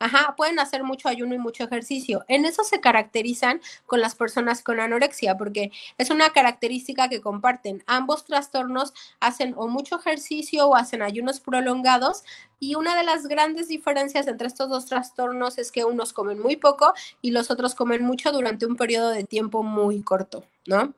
Ajá, 0.00 0.34
pueden 0.36 0.58
hacer 0.58 0.84
mucho 0.84 1.08
ayuno 1.08 1.34
y 1.34 1.38
mucho 1.38 1.64
ejercicio. 1.64 2.24
En 2.28 2.44
eso 2.44 2.64
se 2.64 2.80
caracterizan 2.80 3.60
con 3.86 4.00
las 4.00 4.14
personas 4.14 4.62
con 4.62 4.80
anorexia 4.80 5.36
porque 5.36 5.70
es 5.98 6.10
una 6.10 6.30
característica 6.30 7.08
que 7.08 7.20
comparten. 7.20 7.82
Ambos 7.86 8.24
trastornos 8.24 8.94
hacen 9.20 9.54
o 9.56 9.68
mucho 9.68 9.98
ejercicio 9.98 10.68
o 10.68 10.76
hacen 10.76 11.02
ayunos 11.02 11.40
prolongados 11.40 12.24
y 12.60 12.74
una 12.74 12.96
de 12.96 13.04
las 13.04 13.26
grandes 13.26 13.68
diferencias 13.68 14.26
entre 14.26 14.48
estos 14.48 14.68
dos 14.68 14.86
trastornos 14.86 15.58
es 15.58 15.70
que 15.70 15.84
unos 15.84 16.12
comen 16.12 16.40
muy 16.40 16.56
poco 16.56 16.92
y 17.22 17.30
los 17.30 17.50
otros 17.50 17.74
comen 17.74 18.02
mucho 18.02 18.32
durante 18.32 18.66
un 18.66 18.76
periodo 18.76 19.10
de 19.10 19.24
tiempo 19.24 19.62
muy 19.62 20.02
corto, 20.02 20.44
¿no? 20.68 20.94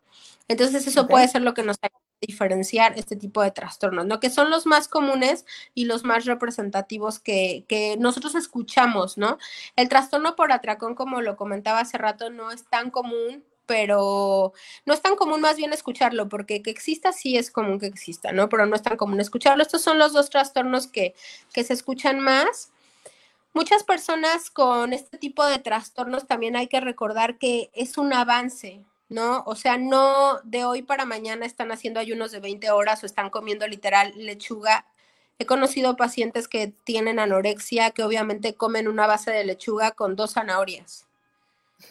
Entonces 0.48 0.87
eso 0.87 1.06
puede 1.06 1.28
ser 1.28 1.42
lo 1.42 1.54
que 1.54 1.62
nos 1.62 1.78
ayuda 1.80 1.98
a 1.98 2.26
diferenciar 2.26 2.98
este 2.98 3.16
tipo 3.16 3.42
de 3.42 3.52
trastornos, 3.52 4.04
¿no? 4.04 4.20
Que 4.20 4.30
son 4.30 4.50
los 4.50 4.66
más 4.66 4.88
comunes 4.88 5.46
y 5.74 5.85
los 5.85 6.04
más 6.04 6.24
representativos 6.26 7.20
que, 7.20 7.64
que 7.68 7.96
nosotros 7.98 8.35
escuchamos, 8.35 9.16
¿no? 9.16 9.38
El 9.76 9.88
trastorno 9.88 10.37
por 10.37 10.52
atracón, 10.52 10.94
como 10.94 11.22
lo 11.22 11.37
comentaba 11.37 11.80
hace 11.80 11.98
rato, 11.98 12.30
no 12.30 12.50
es 12.50 12.64
tan 12.64 12.90
común, 12.90 13.44
pero 13.70 14.52
no 14.85 14.94
es 14.94 15.00
tan 15.00 15.14
común 15.14 15.40
más 15.40 15.56
bien 15.56 15.72
escucharlo, 15.72 16.28
porque 16.28 16.61
que 16.61 16.70
exista 16.72 17.12
sí 17.12 17.37
es 17.37 17.52
común 17.52 17.78
que 17.78 17.87
exista, 17.87 18.33
¿no? 18.33 18.48
Pero 18.48 18.66
no 18.66 18.74
es 18.74 18.83
tan 18.83 18.96
común 18.96 19.20
escucharlo. 19.20 19.62
Estos 19.62 19.83
son 19.83 19.96
los 19.96 20.12
dos 20.12 20.28
trastornos 20.28 20.88
que, 20.88 21.14
que 21.52 21.62
se 21.62 21.74
escuchan 21.74 22.18
más. 22.18 22.72
Muchas 23.54 23.85
personas 23.85 24.50
con 24.50 24.92
este 24.92 25.18
tipo 25.18 25.46
de 25.46 25.61
trastornos 25.61 26.26
también 26.26 26.56
hay 26.56 26.66
que 26.66 26.80
recordar 26.80 27.38
que 27.38 27.70
es 27.72 27.96
un 27.96 28.12
avance, 28.12 28.85
¿no? 29.10 29.42
O 29.44 29.56
sea, 29.56 29.76
no 29.76 30.40
de 30.44 30.64
hoy 30.64 30.82
para 30.82 31.04
mañana 31.04 31.44
están 31.44 31.72
haciendo 31.72 32.00
ayunos 32.00 32.30
de 32.30 32.40
20 32.40 32.70
horas 32.70 33.02
o 33.02 33.06
están 33.06 33.28
comiendo 33.28 33.66
literal 33.66 34.12
lechuga. 34.16 34.86
He 35.38 35.46
conocido 35.46 35.96
pacientes 35.96 36.48
que 36.48 36.68
tienen 36.84 37.18
anorexia, 37.18 37.90
que 37.90 38.04
obviamente 38.04 38.54
comen 38.54 38.88
una 38.88 39.06
base 39.06 39.32
de 39.32 39.44
lechuga 39.44 39.90
con 39.90 40.14
dos 40.14 40.34
zanahorias. 40.34 41.06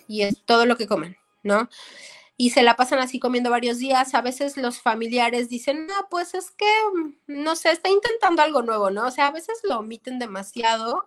Y 0.07 0.21
es 0.21 0.41
todo 0.45 0.65
lo 0.65 0.77
que 0.77 0.87
comen, 0.87 1.17
¿no? 1.43 1.69
Y 2.37 2.51
se 2.51 2.63
la 2.63 2.77
pasan 2.77 2.99
así 2.99 3.19
comiendo 3.19 3.49
varios 3.49 3.79
días. 3.79 4.13
A 4.15 4.21
veces 4.21 4.55
los 4.55 4.79
familiares 4.79 5.49
dicen, 5.49 5.87
no, 5.87 6.07
pues 6.09 6.33
es 6.33 6.51
que, 6.51 6.71
no 7.27 7.57
sé, 7.57 7.71
está 7.71 7.89
intentando 7.89 8.41
algo 8.41 8.61
nuevo, 8.61 8.91
¿no? 8.91 9.07
O 9.07 9.11
sea, 9.11 9.27
a 9.27 9.31
veces 9.31 9.59
lo 9.63 9.79
omiten 9.79 10.19
demasiado 10.19 11.05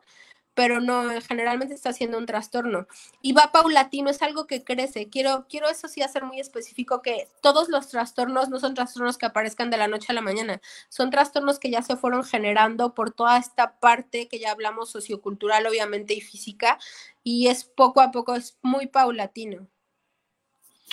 pero 0.54 0.80
no, 0.80 1.08
generalmente 1.26 1.74
está 1.74 1.90
haciendo 1.90 2.18
un 2.18 2.26
trastorno. 2.26 2.86
Y 3.20 3.32
va 3.32 3.50
paulatino, 3.52 4.10
es 4.10 4.22
algo 4.22 4.46
que 4.46 4.64
crece. 4.64 5.08
Quiero, 5.08 5.46
quiero 5.48 5.68
eso 5.68 5.88
sí 5.88 6.02
hacer 6.02 6.24
muy 6.24 6.40
específico 6.40 7.02
que 7.02 7.28
todos 7.40 7.68
los 7.68 7.88
trastornos 7.88 8.48
no 8.48 8.60
son 8.60 8.74
trastornos 8.74 9.18
que 9.18 9.26
aparezcan 9.26 9.70
de 9.70 9.78
la 9.78 9.88
noche 9.88 10.08
a 10.10 10.14
la 10.14 10.20
mañana, 10.20 10.60
son 10.88 11.10
trastornos 11.10 11.58
que 11.58 11.70
ya 11.70 11.82
se 11.82 11.96
fueron 11.96 12.24
generando 12.24 12.94
por 12.94 13.12
toda 13.12 13.38
esta 13.38 13.78
parte 13.78 14.28
que 14.28 14.38
ya 14.38 14.52
hablamos 14.52 14.90
sociocultural, 14.90 15.66
obviamente, 15.66 16.14
y 16.14 16.20
física, 16.20 16.78
y 17.22 17.48
es 17.48 17.64
poco 17.64 18.00
a 18.00 18.10
poco, 18.10 18.34
es 18.34 18.58
muy 18.62 18.86
paulatino. 18.86 19.66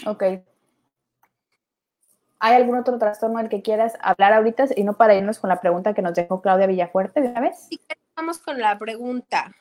Ok. 0.06 0.24
¿Hay 2.42 2.56
algún 2.56 2.78
otro 2.78 2.98
trastorno 2.98 3.40
del 3.40 3.50
que 3.50 3.62
quieras 3.62 3.98
hablar 4.02 4.32
ahorita 4.32 4.68
y 4.76 4.84
no 4.84 4.94
para 4.94 5.16
irnos 5.16 5.40
con 5.40 5.50
la 5.50 5.60
pregunta 5.60 5.94
que 5.94 6.02
nos 6.02 6.14
dejó 6.14 6.42
Claudia 6.42 6.68
Villafuerte 6.68 7.20
de 7.20 7.28
una 7.28 7.42
vez? 7.42 7.68
Sí, 7.68 7.82
vamos 8.20 8.40
con 8.40 8.60
la 8.60 8.78
pregunta. 8.78 9.56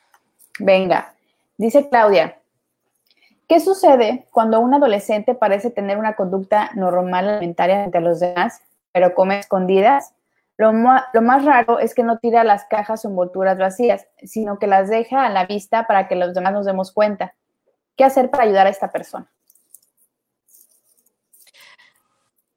Venga, 0.59 1.13
dice 1.57 1.87
Claudia, 1.87 2.39
¿qué 3.47 3.61
sucede 3.61 4.27
cuando 4.31 4.59
un 4.59 4.73
adolescente 4.73 5.33
parece 5.33 5.71
tener 5.71 5.97
una 5.97 6.17
conducta 6.17 6.69
normal 6.75 7.29
alimentaria 7.29 7.85
entre 7.85 8.01
los 8.01 8.19
demás, 8.19 8.61
pero 8.91 9.15
come 9.15 9.39
escondidas? 9.39 10.13
Lo, 10.57 10.73
lo, 10.73 11.21
más 11.21 11.45
raro 11.45 11.79
es 11.79 11.95
que 11.95 12.03
no 12.03 12.17
tira 12.17 12.43
las 12.43 12.65
cajas 12.65 13.05
o 13.05 13.07
envolturas 13.07 13.57
vacías, 13.57 14.07
sino 14.23 14.59
que 14.59 14.67
las 14.67 14.89
deja 14.89 15.25
a 15.25 15.29
la 15.29 15.45
vista 15.45 15.87
para 15.87 16.09
que 16.09 16.15
los 16.15 16.33
demás 16.33 16.51
nos 16.51 16.65
demos 16.65 16.91
cuenta. 16.91 17.33
¿Qué 17.95 18.03
hacer 18.03 18.29
para 18.29 18.43
ayudar 18.43 18.67
a 18.67 18.71
esta 18.71 18.91
persona? 18.91 19.31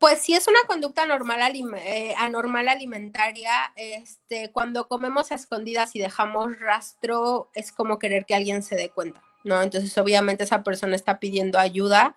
Pues 0.02 0.18
si 0.20 0.34
es 0.34 0.48
una 0.48 0.58
conducta 0.66 1.06
normal, 1.06 1.40
eh, 1.76 2.12
anormal 2.18 2.66
alimentaria, 2.66 3.72
este, 3.76 4.50
cuando 4.50 4.88
comemos 4.88 5.30
a 5.30 5.36
escondidas 5.36 5.94
y 5.94 6.00
dejamos 6.00 6.58
rastro, 6.58 7.48
es 7.54 7.70
como 7.70 8.00
querer 8.00 8.26
que 8.26 8.34
alguien 8.34 8.64
se 8.64 8.74
dé 8.74 8.90
cuenta, 8.90 9.22
¿no? 9.44 9.62
Entonces, 9.62 9.96
obviamente 9.98 10.42
esa 10.42 10.64
persona 10.64 10.96
está 10.96 11.20
pidiendo 11.20 11.56
ayuda. 11.56 12.16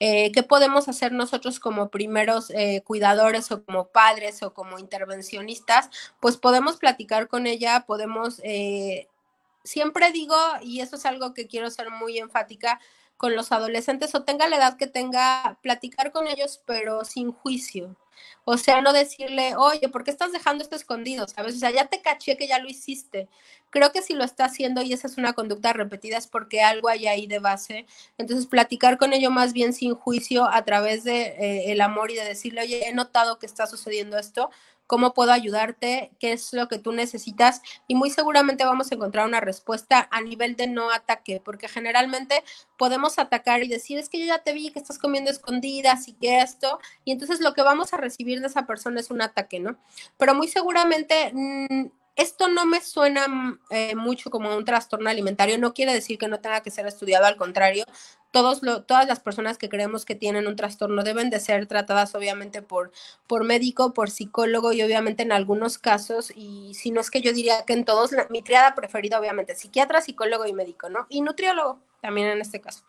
Eh, 0.00 0.32
¿Qué 0.32 0.42
podemos 0.42 0.86
hacer 0.86 1.12
nosotros 1.12 1.60
como 1.60 1.88
primeros 1.88 2.50
eh, 2.50 2.82
cuidadores 2.84 3.50
o 3.52 3.64
como 3.64 3.88
padres 3.88 4.42
o 4.42 4.52
como 4.52 4.78
intervencionistas? 4.78 5.88
Pues 6.20 6.36
podemos 6.36 6.76
platicar 6.76 7.28
con 7.28 7.46
ella, 7.46 7.86
podemos, 7.86 8.42
siempre 9.62 10.12
digo, 10.12 10.36
y 10.60 10.80
eso 10.80 10.96
es 10.96 11.06
algo 11.06 11.32
que 11.32 11.46
quiero 11.46 11.70
ser 11.70 11.90
muy 11.90 12.18
enfática, 12.18 12.80
con 13.16 13.36
los 13.36 13.52
adolescentes 13.52 14.14
o 14.14 14.24
tenga 14.24 14.48
la 14.48 14.56
edad 14.56 14.76
que 14.76 14.86
tenga, 14.86 15.58
platicar 15.62 16.12
con 16.12 16.26
ellos, 16.26 16.60
pero 16.66 17.04
sin 17.04 17.32
juicio. 17.32 17.96
O 18.44 18.58
sea, 18.58 18.82
no 18.82 18.92
decirle, 18.92 19.56
oye, 19.56 19.88
¿por 19.88 20.04
qué 20.04 20.10
estás 20.10 20.32
dejando 20.32 20.62
esto 20.62 20.76
escondido? 20.76 21.26
¿Sabes? 21.26 21.56
O 21.56 21.58
sea, 21.58 21.70
ya 21.70 21.86
te 21.86 22.02
caché 22.02 22.36
que 22.36 22.46
ya 22.46 22.58
lo 22.58 22.68
hiciste. 22.68 23.28
Creo 23.70 23.90
que 23.90 24.02
si 24.02 24.14
lo 24.14 24.22
está 24.22 24.44
haciendo 24.44 24.82
y 24.82 24.92
esa 24.92 25.06
es 25.08 25.16
una 25.16 25.32
conducta 25.32 25.72
repetida 25.72 26.18
es 26.18 26.26
porque 26.26 26.62
algo 26.62 26.88
hay 26.88 27.06
ahí 27.06 27.26
de 27.26 27.38
base. 27.38 27.86
Entonces, 28.18 28.46
platicar 28.46 28.98
con 28.98 29.12
ello 29.12 29.30
más 29.30 29.52
bien 29.52 29.72
sin 29.72 29.94
juicio 29.94 30.44
a 30.44 30.64
través 30.64 31.04
de 31.04 31.22
eh, 31.22 31.72
el 31.72 31.80
amor 31.80 32.10
y 32.10 32.14
de 32.16 32.24
decirle, 32.24 32.62
oye, 32.62 32.88
he 32.88 32.92
notado 32.94 33.38
que 33.38 33.46
está 33.46 33.66
sucediendo 33.66 34.18
esto, 34.18 34.50
cómo 34.86 35.14
puedo 35.14 35.32
ayudarte, 35.32 36.10
qué 36.18 36.32
es 36.32 36.52
lo 36.52 36.68
que 36.68 36.78
tú 36.78 36.92
necesitas 36.92 37.62
y 37.86 37.94
muy 37.94 38.10
seguramente 38.10 38.64
vamos 38.64 38.90
a 38.90 38.94
encontrar 38.94 39.26
una 39.26 39.40
respuesta 39.40 40.08
a 40.10 40.20
nivel 40.20 40.56
de 40.56 40.66
no 40.66 40.90
ataque, 40.90 41.40
porque 41.44 41.68
generalmente 41.68 42.42
podemos 42.76 43.18
atacar 43.18 43.62
y 43.62 43.68
decir, 43.68 43.98
es 43.98 44.08
que 44.08 44.18
yo 44.18 44.26
ya 44.26 44.38
te 44.38 44.52
vi 44.52 44.70
que 44.70 44.78
estás 44.78 44.98
comiendo 44.98 45.30
escondidas 45.30 46.08
y 46.08 46.12
que 46.14 46.40
esto, 46.40 46.78
y 47.04 47.12
entonces 47.12 47.40
lo 47.40 47.54
que 47.54 47.62
vamos 47.62 47.92
a 47.92 47.96
recibir 47.96 48.40
de 48.40 48.48
esa 48.48 48.66
persona 48.66 49.00
es 49.00 49.10
un 49.10 49.22
ataque, 49.22 49.60
¿no? 49.60 49.76
Pero 50.18 50.34
muy 50.34 50.48
seguramente... 50.48 51.32
Mm, 51.32 51.90
esto 52.16 52.46
no 52.46 52.64
me 52.64 52.80
suena 52.80 53.26
mm, 53.26 53.60
eh, 53.70 53.94
mucho 53.96 54.30
como 54.30 54.56
un 54.56 54.64
trastorno 54.64 55.10
alimentario, 55.10 55.58
no 55.58 55.74
quiere 55.74 55.92
decir 55.92 56.16
que 56.18 56.28
no 56.28 56.40
tenga 56.40 56.62
que 56.62 56.70
ser 56.70 56.86
estudiado, 56.86 57.26
al 57.26 57.36
contrario, 57.36 57.84
todos 58.34 58.60
todas 58.86 59.06
las 59.06 59.20
personas 59.20 59.58
que 59.58 59.68
creemos 59.68 60.04
que 60.04 60.16
tienen 60.16 60.48
un 60.48 60.56
trastorno 60.56 61.04
deben 61.04 61.30
de 61.30 61.38
ser 61.38 61.66
tratadas 61.66 62.16
obviamente 62.16 62.62
por, 62.62 62.90
por 63.28 63.44
médico, 63.44 63.94
por 63.94 64.10
psicólogo 64.10 64.72
y 64.72 64.82
obviamente 64.82 65.22
en 65.22 65.30
algunos 65.30 65.78
casos, 65.78 66.32
y 66.34 66.74
si 66.74 66.90
no 66.90 67.00
es 67.00 67.12
que 67.12 67.20
yo 67.20 67.32
diría 67.32 67.64
que 67.64 67.74
en 67.74 67.84
todos, 67.84 68.10
mi 68.30 68.42
triada 68.42 68.74
preferida 68.74 69.20
obviamente, 69.20 69.54
psiquiatra, 69.54 70.00
psicólogo 70.00 70.46
y 70.46 70.52
médico, 70.52 70.88
¿no? 70.88 71.06
Y 71.08 71.20
nutriólogo 71.20 71.78
también 72.00 72.26
en 72.26 72.40
este 72.40 72.60
caso 72.60 72.82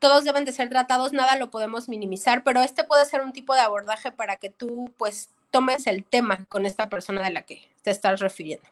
todos 0.00 0.24
deben 0.24 0.44
de 0.44 0.50
ser 0.50 0.68
tratados, 0.68 1.12
nada 1.12 1.36
lo 1.36 1.48
podemos 1.48 1.88
minimizar, 1.88 2.42
pero 2.42 2.60
este 2.60 2.82
puede 2.82 3.04
ser 3.06 3.20
un 3.20 3.32
tipo 3.32 3.54
de 3.54 3.60
abordaje 3.60 4.10
para 4.10 4.34
que 4.34 4.50
tú 4.50 4.92
pues 4.98 5.30
tomes 5.52 5.86
el 5.86 6.04
tema 6.04 6.44
con 6.48 6.66
esta 6.66 6.88
persona 6.88 7.22
de 7.22 7.30
la 7.30 7.42
que 7.42 7.70
te 7.82 7.92
estás 7.92 8.18
refiriendo. 8.18 8.68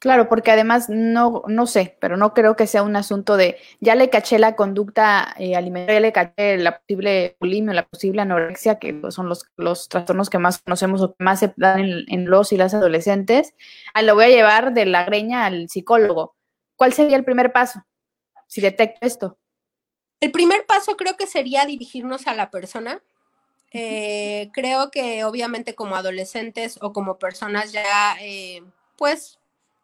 Claro, 0.00 0.30
porque 0.30 0.50
además 0.50 0.88
no, 0.88 1.42
no 1.46 1.66
sé, 1.66 1.98
pero 2.00 2.16
no 2.16 2.32
creo 2.32 2.56
que 2.56 2.66
sea 2.66 2.82
un 2.82 2.96
asunto 2.96 3.36
de 3.36 3.58
ya 3.80 3.94
le 3.94 4.08
caché 4.08 4.38
la 4.38 4.56
conducta 4.56 5.34
eh, 5.38 5.54
alimentaria, 5.56 5.96
ya 5.96 6.00
le 6.00 6.12
caché 6.12 6.56
la 6.56 6.78
posible 6.78 7.36
bulimia, 7.38 7.74
la 7.74 7.86
posible 7.86 8.22
anorexia, 8.22 8.78
que 8.78 8.98
son 9.10 9.28
los, 9.28 9.44
los 9.58 9.90
trastornos 9.90 10.30
que 10.30 10.38
más 10.38 10.62
conocemos 10.62 11.02
o 11.02 11.14
que 11.14 11.22
más 11.22 11.40
se 11.40 11.52
dan 11.58 11.80
en, 11.80 12.04
en 12.08 12.30
los 12.30 12.50
y 12.52 12.56
las 12.56 12.72
adolescentes. 12.72 13.52
Ah, 13.92 14.00
lo 14.00 14.14
voy 14.14 14.24
a 14.24 14.28
llevar 14.30 14.72
de 14.72 14.86
la 14.86 15.04
greña 15.04 15.44
al 15.44 15.68
psicólogo. 15.68 16.34
¿Cuál 16.76 16.94
sería 16.94 17.18
el 17.18 17.24
primer 17.24 17.52
paso 17.52 17.84
si 18.46 18.62
detecto 18.62 19.06
esto? 19.06 19.38
El 20.20 20.32
primer 20.32 20.64
paso 20.64 20.96
creo 20.96 21.18
que 21.18 21.26
sería 21.26 21.66
dirigirnos 21.66 22.26
a 22.26 22.32
la 22.32 22.50
persona. 22.50 23.02
Eh, 23.72 24.48
creo 24.54 24.90
que 24.90 25.24
obviamente 25.24 25.74
como 25.74 25.94
adolescentes 25.94 26.78
o 26.80 26.94
como 26.94 27.18
personas 27.18 27.72
ya, 27.72 28.16
eh, 28.22 28.62
pues, 28.96 29.39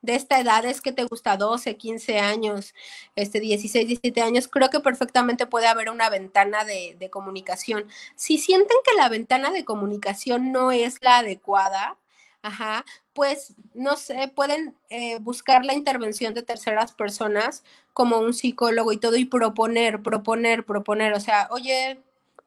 de 0.06 0.14
esta 0.14 0.40
edad 0.40 0.64
es 0.64 0.80
que 0.80 0.92
te 0.92 1.04
gusta 1.04 1.36
12, 1.36 1.76
15 1.76 2.20
años, 2.20 2.74
este 3.16 3.40
16, 3.40 3.88
17 3.88 4.22
años, 4.22 4.48
creo 4.48 4.70
que 4.70 4.80
perfectamente 4.80 5.46
puede 5.46 5.66
haber 5.66 5.90
una 5.90 6.08
ventana 6.08 6.64
de, 6.64 7.10
comunicación. 7.10 7.86
Si 8.14 8.38
sienten 8.38 8.76
que 8.84 8.94
la 8.96 9.08
ventana 9.08 9.50
de 9.50 9.64
comunicación 9.64 10.52
no 10.52 10.70
es 10.72 10.98
la 11.02 11.18
adecuada, 11.18 11.96
ajá, 12.42 12.84
pues 13.14 13.54
no 13.74 13.96
sé, 13.96 14.28
pueden 14.34 14.76
eh, 14.90 15.18
buscar 15.20 15.64
la 15.64 15.74
intervención 15.74 16.34
de 16.34 16.42
terceras 16.42 16.92
personas 16.92 17.64
como 17.92 18.18
un 18.18 18.34
psicólogo 18.34 18.92
y 18.92 18.98
todo 18.98 19.16
y 19.16 19.24
proponer, 19.24 20.02
proponer, 20.02 20.64
proponer, 20.64 21.14
o 21.14 21.20
sea, 21.20 21.48
oye, 21.50 21.98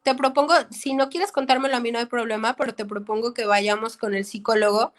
te 0.04 0.16
propongo, 0.16 0.54
si 0.72 0.94
no 0.94 1.10
quieres 1.10 1.32
contármelo 1.32 1.76
a 1.76 1.80
mí 1.80 1.92
no 1.92 2.00
hay 2.00 2.06
problema, 2.06 2.56
pero 2.56 2.74
te 2.74 2.86
propongo 2.86 3.34
que 3.34 3.46
vayamos 3.46 3.98
con 3.98 4.14
el 4.14 4.26
psicólogo 4.26 4.94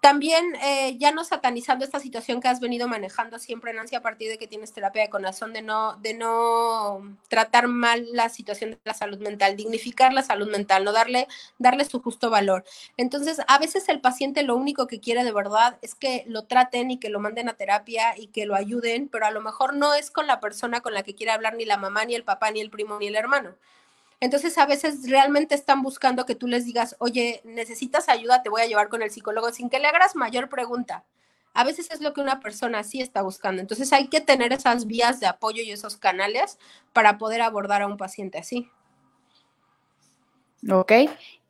también 0.00 0.54
eh, 0.62 0.96
ya 0.98 1.10
no 1.10 1.24
satanizando 1.24 1.84
esta 1.84 1.98
situación 1.98 2.40
que 2.40 2.48
has 2.48 2.60
venido 2.60 2.86
manejando 2.86 3.38
siempre, 3.38 3.72
Nancy, 3.72 3.96
a 3.96 4.02
partir 4.02 4.28
de 4.28 4.38
que 4.38 4.46
tienes 4.46 4.72
terapia 4.72 5.02
de 5.02 5.10
corazón, 5.10 5.52
de 5.52 5.62
no, 5.62 5.96
de 5.96 6.14
no 6.14 7.16
tratar 7.28 7.66
mal 7.66 8.06
la 8.12 8.28
situación 8.28 8.70
de 8.70 8.78
la 8.84 8.94
salud 8.94 9.18
mental, 9.18 9.56
dignificar 9.56 10.12
la 10.12 10.22
salud 10.22 10.50
mental, 10.50 10.84
no 10.84 10.92
darle, 10.92 11.26
darle 11.58 11.84
su 11.84 12.00
justo 12.00 12.30
valor. 12.30 12.64
Entonces, 12.96 13.40
a 13.48 13.58
veces 13.58 13.88
el 13.88 14.00
paciente 14.00 14.42
lo 14.42 14.56
único 14.56 14.86
que 14.86 15.00
quiere 15.00 15.24
de 15.24 15.32
verdad 15.32 15.78
es 15.82 15.94
que 15.94 16.24
lo 16.28 16.44
traten 16.44 16.90
y 16.90 16.98
que 16.98 17.08
lo 17.08 17.18
manden 17.18 17.48
a 17.48 17.54
terapia 17.54 18.16
y 18.16 18.28
que 18.28 18.46
lo 18.46 18.54
ayuden, 18.54 19.08
pero 19.08 19.26
a 19.26 19.30
lo 19.30 19.40
mejor 19.40 19.74
no 19.74 19.94
es 19.94 20.10
con 20.10 20.26
la 20.26 20.40
persona 20.40 20.82
con 20.82 20.94
la 20.94 21.02
que 21.02 21.14
quiere 21.14 21.32
hablar 21.32 21.54
ni 21.56 21.64
la 21.64 21.78
mamá, 21.78 22.04
ni 22.04 22.14
el 22.14 22.24
papá, 22.24 22.50
ni 22.50 22.60
el 22.60 22.70
primo, 22.70 22.98
ni 22.98 23.08
el 23.08 23.16
hermano. 23.16 23.56
Entonces, 24.20 24.56
a 24.58 24.66
veces 24.66 25.08
realmente 25.10 25.54
están 25.54 25.82
buscando 25.82 26.24
que 26.24 26.34
tú 26.34 26.46
les 26.46 26.64
digas, 26.64 26.96
oye, 26.98 27.42
necesitas 27.44 28.08
ayuda, 28.08 28.42
te 28.42 28.48
voy 28.48 28.62
a 28.62 28.66
llevar 28.66 28.88
con 28.88 29.02
el 29.02 29.10
psicólogo, 29.10 29.52
sin 29.52 29.68
que 29.68 29.78
le 29.78 29.88
hagas 29.88 30.16
mayor 30.16 30.48
pregunta. 30.48 31.04
A 31.52 31.64
veces 31.64 31.90
es 31.90 32.00
lo 32.00 32.12
que 32.12 32.20
una 32.20 32.40
persona 32.40 32.82
sí 32.82 33.00
está 33.00 33.22
buscando. 33.22 33.60
Entonces, 33.60 33.92
hay 33.92 34.08
que 34.08 34.20
tener 34.20 34.52
esas 34.52 34.86
vías 34.86 35.20
de 35.20 35.26
apoyo 35.26 35.62
y 35.62 35.70
esos 35.70 35.96
canales 35.96 36.58
para 36.92 37.18
poder 37.18 37.42
abordar 37.42 37.82
a 37.82 37.86
un 37.86 37.96
paciente 37.96 38.38
así. 38.38 38.70
Ok 40.70 40.92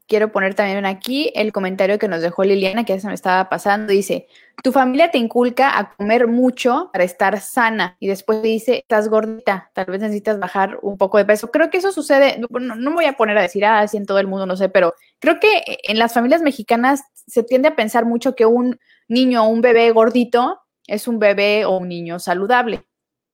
quiero 0.07 0.31
poner 0.33 0.55
también 0.55 0.87
aquí 0.87 1.33
el 1.35 1.53
comentario 1.53 1.99
que 1.99 2.09
nos 2.09 2.23
dejó 2.23 2.45
Liliana, 2.45 2.85
que 2.85 2.95
ya 2.95 3.01
se 3.01 3.09
me 3.09 3.15
estaba 3.15 3.49
pasando. 3.49 3.93
Dice, 3.93 4.27
tu 4.63 4.73
familia 4.73 5.11
te 5.11 5.19
inculca 5.19 5.79
a 5.79 5.95
comer 5.95 6.27
mucho 6.29 6.91
para 6.93 7.05
estar 7.05 7.41
sana 7.41 7.97
y 8.01 8.07
después 8.07 8.43
dice, 8.43 8.79
estás 8.79 9.09
gordita, 9.09 9.71
tal 9.75 9.87
vez 9.87 10.01
necesitas 10.01 10.39
bajar 10.39 10.79
un 10.83 10.97
poco 10.97 11.19
de 11.19 11.25
peso. 11.25 11.51
Creo 11.51 11.71
que 11.71 11.79
eso 11.79 11.93
sucede, 11.93 12.39
no, 12.39 12.77
me 12.77 12.95
voy 12.95 13.05
a 13.07 13.15
poner 13.15 13.37
a 13.39 13.43
decir, 13.43 13.65
ah, 13.65 13.81
así 13.81 13.97
en 13.97 14.07
todo 14.07 14.19
el 14.19 14.27
mundo, 14.27 14.47
no 14.47 14.57
sé, 14.57 14.69
pero 14.69 14.95
creo 15.19 15.41
que 15.41 15.79
en 15.83 15.99
las 15.99 16.15
familias 16.15 16.43
mexicanas 16.43 17.03
se 17.27 17.43
tiende 17.43 17.69
a 17.69 17.77
pensar 17.77 18.05
mucho 18.05 18.35
que 18.35 18.47
un 18.47 18.79
niño 19.09 19.45
o 19.45 19.49
un 19.49 19.61
bebé 19.61 19.91
gordito 19.91 20.61
es 20.87 21.09
un 21.09 21.19
bebé 21.19 21.65
o 21.65 21.79
un 21.79 21.89
niño 21.89 22.19
saludable 22.19 22.85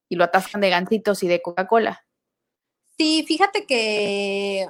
y 0.09 0.16
lo 0.16 0.25
atascan 0.25 0.61
de 0.61 0.70
gancitos 0.70 1.23
y 1.23 1.29
de 1.29 1.43
Coca-Cola. 1.43 2.05
Sí, 2.99 3.25
fíjate 3.27 3.66
que, 3.66 4.66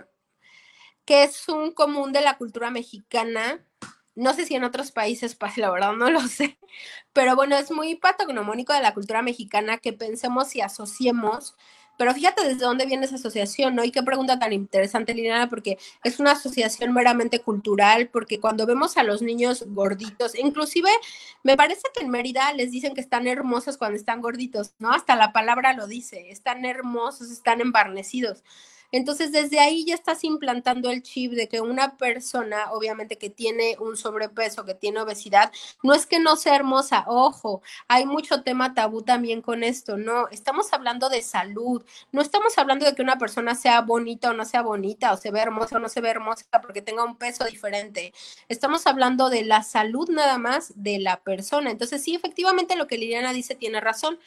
que 1.04 1.24
es 1.24 1.48
un 1.48 1.72
común 1.72 2.12
de 2.12 2.20
la 2.20 2.36
cultura 2.38 2.70
mexicana. 2.70 3.64
No 4.14 4.34
sé 4.34 4.44
si 4.44 4.54
en 4.54 4.64
otros 4.64 4.92
países 4.92 5.34
pasa, 5.34 5.60
la 5.62 5.70
verdad 5.70 5.92
no 5.92 6.10
lo 6.10 6.20
sé, 6.28 6.58
pero 7.12 7.36
bueno, 7.36 7.56
es 7.56 7.70
muy 7.70 7.94
patognomónico 7.96 8.72
de 8.72 8.80
la 8.82 8.94
cultura 8.94 9.22
mexicana 9.22 9.78
que 9.78 9.92
pensemos 9.92 10.54
y 10.54 10.60
asociemos 10.60 11.54
pero 12.02 12.14
fíjate 12.14 12.42
desde 12.42 12.64
dónde 12.64 12.86
viene 12.86 13.06
esa 13.06 13.16
asociación, 13.16 13.74
¿no? 13.74 13.84
Y 13.84 13.90
qué 13.90 14.02
pregunta 14.02 14.38
tan 14.38 14.52
interesante, 14.52 15.14
Liliana, 15.14 15.48
porque 15.48 15.78
es 16.02 16.18
una 16.18 16.32
asociación 16.32 16.92
meramente 16.92 17.40
cultural, 17.40 18.08
porque 18.08 18.40
cuando 18.40 18.66
vemos 18.66 18.96
a 18.96 19.02
los 19.02 19.22
niños 19.22 19.64
gorditos, 19.68 20.34
inclusive 20.36 20.90
me 21.42 21.56
parece 21.56 21.82
que 21.94 22.02
en 22.02 22.10
Mérida 22.10 22.52
les 22.54 22.70
dicen 22.70 22.94
que 22.94 23.00
están 23.00 23.26
hermosos 23.26 23.76
cuando 23.76 23.96
están 23.96 24.20
gorditos, 24.20 24.74
¿no? 24.78 24.90
Hasta 24.90 25.16
la 25.16 25.32
palabra 25.32 25.74
lo 25.74 25.86
dice, 25.86 26.30
están 26.30 26.64
hermosos, 26.64 27.30
están 27.30 27.60
embarnecidos. 27.60 28.42
Entonces, 28.92 29.32
desde 29.32 29.58
ahí 29.58 29.84
ya 29.86 29.94
estás 29.94 30.22
implantando 30.24 30.90
el 30.90 31.02
chip 31.02 31.32
de 31.32 31.48
que 31.48 31.60
una 31.60 31.96
persona, 31.96 32.70
obviamente 32.72 33.18
que 33.18 33.30
tiene 33.30 33.76
un 33.80 33.96
sobrepeso, 33.96 34.64
que 34.64 34.74
tiene 34.74 35.00
obesidad, 35.00 35.50
no 35.82 35.94
es 35.94 36.06
que 36.06 36.20
no 36.20 36.36
sea 36.36 36.56
hermosa, 36.56 37.04
ojo, 37.08 37.62
hay 37.88 38.06
mucho 38.06 38.42
tema 38.42 38.74
tabú 38.74 39.02
también 39.02 39.42
con 39.42 39.64
esto, 39.64 39.96
no, 39.96 40.28
estamos 40.28 40.72
hablando 40.72 41.08
de 41.08 41.22
salud, 41.22 41.84
no 42.12 42.20
estamos 42.20 42.56
hablando 42.58 42.84
de 42.86 42.94
que 42.94 43.02
una 43.02 43.18
persona 43.18 43.54
sea 43.54 43.80
bonita 43.80 44.30
o 44.30 44.34
no 44.34 44.44
sea 44.44 44.62
bonita, 44.62 45.12
o 45.12 45.16
se 45.16 45.30
ve 45.30 45.40
hermosa 45.40 45.76
o 45.76 45.78
no 45.80 45.88
se 45.88 46.00
ve 46.00 46.10
hermosa 46.10 46.44
porque 46.60 46.82
tenga 46.82 47.04
un 47.04 47.16
peso 47.16 47.44
diferente, 47.44 48.12
estamos 48.48 48.86
hablando 48.86 49.30
de 49.30 49.44
la 49.44 49.62
salud 49.62 50.08
nada 50.10 50.38
más 50.38 50.72
de 50.76 50.98
la 50.98 51.20
persona. 51.20 51.70
Entonces, 51.70 52.02
sí, 52.02 52.14
efectivamente 52.14 52.76
lo 52.76 52.86
que 52.86 52.98
Liliana 52.98 53.32
dice 53.32 53.54
tiene 53.54 53.80
razón 53.80 54.18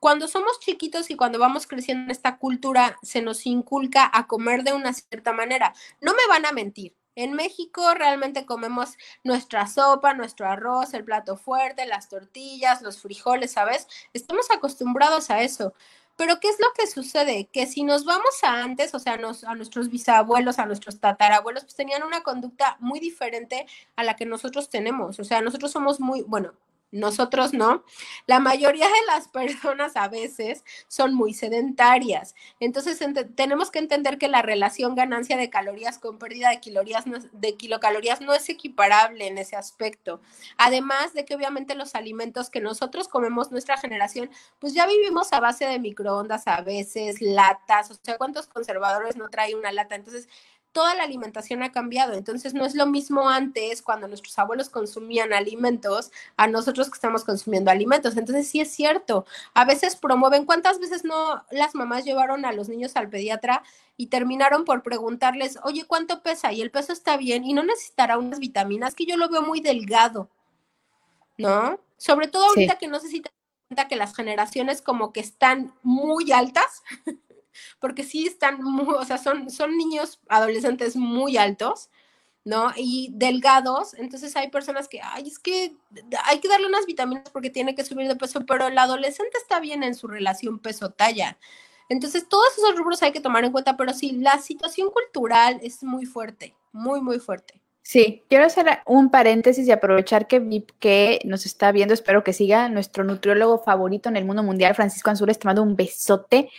cuando 0.00 0.28
somos 0.28 0.58
chiquitos 0.60 1.10
y 1.10 1.14
cuando 1.14 1.38
vamos 1.38 1.66
creciendo 1.66 2.04
en 2.04 2.10
esta 2.10 2.38
cultura, 2.38 2.96
se 3.02 3.20
nos 3.20 3.46
inculca 3.46 4.10
a 4.12 4.26
comer 4.26 4.64
de 4.64 4.72
una 4.72 4.94
cierta 4.94 5.32
manera. 5.32 5.74
No 6.00 6.12
me 6.12 6.26
van 6.26 6.46
a 6.46 6.52
mentir. 6.52 6.96
En 7.16 7.34
México 7.34 7.92
realmente 7.94 8.46
comemos 8.46 8.96
nuestra 9.24 9.66
sopa, 9.66 10.14
nuestro 10.14 10.46
arroz, 10.48 10.94
el 10.94 11.04
plato 11.04 11.36
fuerte, 11.36 11.84
las 11.84 12.08
tortillas, 12.08 12.80
los 12.80 13.02
frijoles, 13.02 13.52
¿sabes? 13.52 13.88
Estamos 14.14 14.50
acostumbrados 14.50 15.28
a 15.28 15.42
eso. 15.42 15.74
Pero 16.16 16.40
¿qué 16.40 16.48
es 16.48 16.56
lo 16.60 16.72
que 16.74 16.86
sucede? 16.86 17.48
Que 17.52 17.66
si 17.66 17.82
nos 17.82 18.04
vamos 18.06 18.42
a 18.42 18.62
antes, 18.62 18.94
o 18.94 18.98
sea, 18.98 19.14
a 19.14 19.54
nuestros 19.54 19.90
bisabuelos, 19.90 20.58
a 20.58 20.66
nuestros 20.66 20.98
tatarabuelos, 20.98 21.64
pues 21.64 21.74
tenían 21.74 22.02
una 22.04 22.22
conducta 22.22 22.76
muy 22.80 23.00
diferente 23.00 23.66
a 23.96 24.04
la 24.04 24.16
que 24.16 24.24
nosotros 24.24 24.70
tenemos. 24.70 25.18
O 25.18 25.24
sea, 25.24 25.42
nosotros 25.42 25.72
somos 25.72 26.00
muy, 26.00 26.22
bueno, 26.22 26.54
nosotros 26.92 27.52
no. 27.52 27.84
La 28.26 28.40
mayoría 28.40 28.86
de 28.86 29.06
las 29.06 29.28
personas 29.28 29.96
a 29.96 30.08
veces 30.08 30.64
son 30.88 31.14
muy 31.14 31.34
sedentarias. 31.34 32.34
Entonces 32.58 32.98
tenemos 33.34 33.70
que 33.70 33.78
entender 33.78 34.18
que 34.18 34.28
la 34.28 34.42
relación 34.42 34.94
ganancia 34.94 35.36
de 35.36 35.50
calorías 35.50 35.98
con 35.98 36.18
pérdida 36.18 36.50
de, 36.50 36.60
kilocalorías 36.60 37.06
no, 37.06 37.18
de 37.32 37.56
kilocalorías 37.56 38.20
no 38.20 38.34
es 38.34 38.48
equiparable 38.48 39.26
en 39.26 39.38
ese 39.38 39.56
aspecto. 39.56 40.20
Además 40.56 41.14
de 41.14 41.24
que 41.24 41.34
obviamente 41.34 41.74
los 41.74 41.94
alimentos 41.94 42.50
que 42.50 42.60
nosotros 42.60 43.08
comemos, 43.08 43.50
nuestra 43.50 43.76
generación, 43.76 44.30
pues 44.58 44.74
ya 44.74 44.86
vivimos 44.86 45.32
a 45.32 45.40
base 45.40 45.66
de 45.66 45.78
microondas 45.78 46.46
a 46.46 46.60
veces, 46.62 47.20
latas, 47.20 47.90
o 47.90 47.94
sea, 47.94 48.16
¿cuántos 48.18 48.46
conservadores 48.46 49.16
no 49.16 49.28
trae 49.28 49.54
una 49.54 49.72
lata? 49.72 49.94
Entonces, 49.94 50.28
toda 50.72 50.94
la 50.94 51.02
alimentación 51.02 51.62
ha 51.62 51.72
cambiado. 51.72 52.14
Entonces 52.14 52.54
no 52.54 52.64
es 52.64 52.74
lo 52.74 52.86
mismo 52.86 53.28
antes 53.28 53.82
cuando 53.82 54.08
nuestros 54.08 54.38
abuelos 54.38 54.68
consumían 54.68 55.32
alimentos 55.32 56.12
a 56.36 56.46
nosotros 56.46 56.88
que 56.88 56.94
estamos 56.94 57.24
consumiendo 57.24 57.70
alimentos. 57.70 58.16
Entonces 58.16 58.48
sí 58.48 58.60
es 58.60 58.70
cierto. 58.70 59.26
A 59.54 59.64
veces 59.64 59.96
promueven, 59.96 60.44
¿cuántas 60.44 60.78
veces 60.78 61.04
no 61.04 61.44
las 61.50 61.74
mamás 61.74 62.04
llevaron 62.04 62.44
a 62.44 62.52
los 62.52 62.68
niños 62.68 62.96
al 62.96 63.08
pediatra 63.08 63.62
y 63.96 64.06
terminaron 64.06 64.64
por 64.64 64.82
preguntarles, 64.82 65.58
oye, 65.62 65.84
¿cuánto 65.84 66.22
pesa? 66.22 66.52
Y 66.52 66.62
el 66.62 66.70
peso 66.70 66.92
está 66.92 67.16
bien 67.16 67.44
y 67.44 67.52
no 67.52 67.62
necesitará 67.62 68.16
unas 68.16 68.38
vitaminas, 68.38 68.94
que 68.94 69.06
yo 69.06 69.16
lo 69.16 69.28
veo 69.28 69.42
muy 69.42 69.60
delgado, 69.60 70.30
¿no? 71.36 71.78
Sobre 71.96 72.28
todo 72.28 72.46
ahorita 72.46 72.78
que 72.78 72.88
no 72.88 72.98
sé 72.98 73.08
si 73.08 73.20
te 73.20 73.30
cuenta 73.68 73.88
que 73.88 73.96
las 73.96 74.16
generaciones 74.16 74.80
como 74.80 75.12
que 75.12 75.20
están 75.20 75.74
muy 75.82 76.32
altas. 76.32 76.82
porque 77.78 78.04
sí 78.04 78.26
están, 78.26 78.62
muy, 78.62 78.94
o 78.94 79.04
sea, 79.04 79.18
son, 79.18 79.50
son 79.50 79.76
niños, 79.76 80.20
adolescentes 80.28 80.96
muy 80.96 81.36
altos, 81.36 81.90
¿no? 82.44 82.72
Y 82.76 83.10
delgados, 83.12 83.94
entonces 83.94 84.34
hay 84.36 84.48
personas 84.48 84.88
que, 84.88 85.00
ay, 85.02 85.28
es 85.28 85.38
que 85.38 85.76
hay 86.24 86.40
que 86.40 86.48
darle 86.48 86.66
unas 86.66 86.86
vitaminas 86.86 87.28
porque 87.30 87.50
tiene 87.50 87.74
que 87.74 87.84
subir 87.84 88.08
de 88.08 88.16
peso, 88.16 88.44
pero 88.46 88.66
el 88.68 88.78
adolescente 88.78 89.36
está 89.38 89.60
bien 89.60 89.82
en 89.82 89.94
su 89.94 90.06
relación 90.08 90.58
peso-talla. 90.58 91.38
Entonces, 91.88 92.28
todos 92.28 92.56
esos 92.56 92.76
rubros 92.76 93.02
hay 93.02 93.12
que 93.12 93.20
tomar 93.20 93.44
en 93.44 93.52
cuenta, 93.52 93.76
pero 93.76 93.92
sí, 93.92 94.12
la 94.12 94.38
situación 94.38 94.90
cultural 94.90 95.58
es 95.62 95.82
muy 95.82 96.06
fuerte, 96.06 96.54
muy, 96.72 97.00
muy 97.00 97.18
fuerte. 97.18 97.60
Sí, 97.82 98.22
quiero 98.28 98.44
hacer 98.44 98.66
un 98.86 99.10
paréntesis 99.10 99.66
y 99.66 99.72
aprovechar 99.72 100.28
que 100.28 100.38
VIP 100.38 100.70
que 100.78 101.18
nos 101.24 101.46
está 101.46 101.72
viendo, 101.72 101.92
espero 101.92 102.22
que 102.22 102.32
siga 102.32 102.68
nuestro 102.68 103.02
nutriólogo 103.02 103.58
favorito 103.58 104.08
en 104.08 104.16
el 104.16 104.24
mundo 104.24 104.44
mundial, 104.44 104.76
Francisco 104.76 105.10
Anzules, 105.10 105.40
te 105.40 105.46
mando 105.46 105.64
un 105.64 105.74
besote 105.74 106.50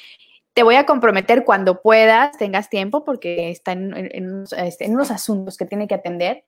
te 0.53 0.63
voy 0.63 0.75
a 0.75 0.85
comprometer 0.85 1.45
cuando 1.45 1.81
puedas, 1.81 2.37
tengas 2.37 2.69
tiempo, 2.69 3.05
porque 3.05 3.49
está 3.49 3.71
en, 3.71 4.45
este, 4.57 4.89
unos 4.89 5.11
asuntos 5.11 5.57
que 5.57 5.65
tiene 5.65 5.87
que 5.87 5.95
atender, 5.95 6.45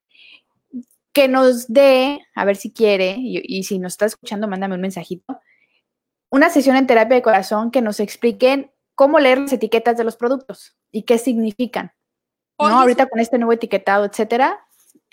que 1.13 1.27
nos 1.27 1.71
dé, 1.71 2.19
a 2.35 2.43
ver 2.43 2.55
si 2.55 2.73
quiere, 2.73 3.15
y, 3.17 3.63
si 3.63 3.79
nos 3.79 3.93
está 3.93 4.05
escuchando, 4.05 4.47
mándame 4.47 4.75
un 4.75 4.81
mensajito, 4.81 5.39
una 6.29 6.49
sesión 6.49 6.75
en 6.75 6.87
terapia 6.87 7.15
de 7.15 7.21
corazón 7.21 7.71
que 7.71 7.81
nos 7.81 7.99
expliquen 7.99 8.71
cómo 8.95 9.19
leer 9.19 9.39
las 9.39 9.53
etiquetas 9.53 9.97
de 9.97 10.03
los 10.03 10.17
productos 10.17 10.75
y 10.91 11.03
qué 11.03 11.17
significan. 11.17 11.93
¿no? 12.59 12.79
Ahorita 12.79 13.05
con 13.07 13.19
este 13.19 13.37
nuevo 13.37 13.53
etiquetado, 13.53 14.05
etcétera. 14.05 14.59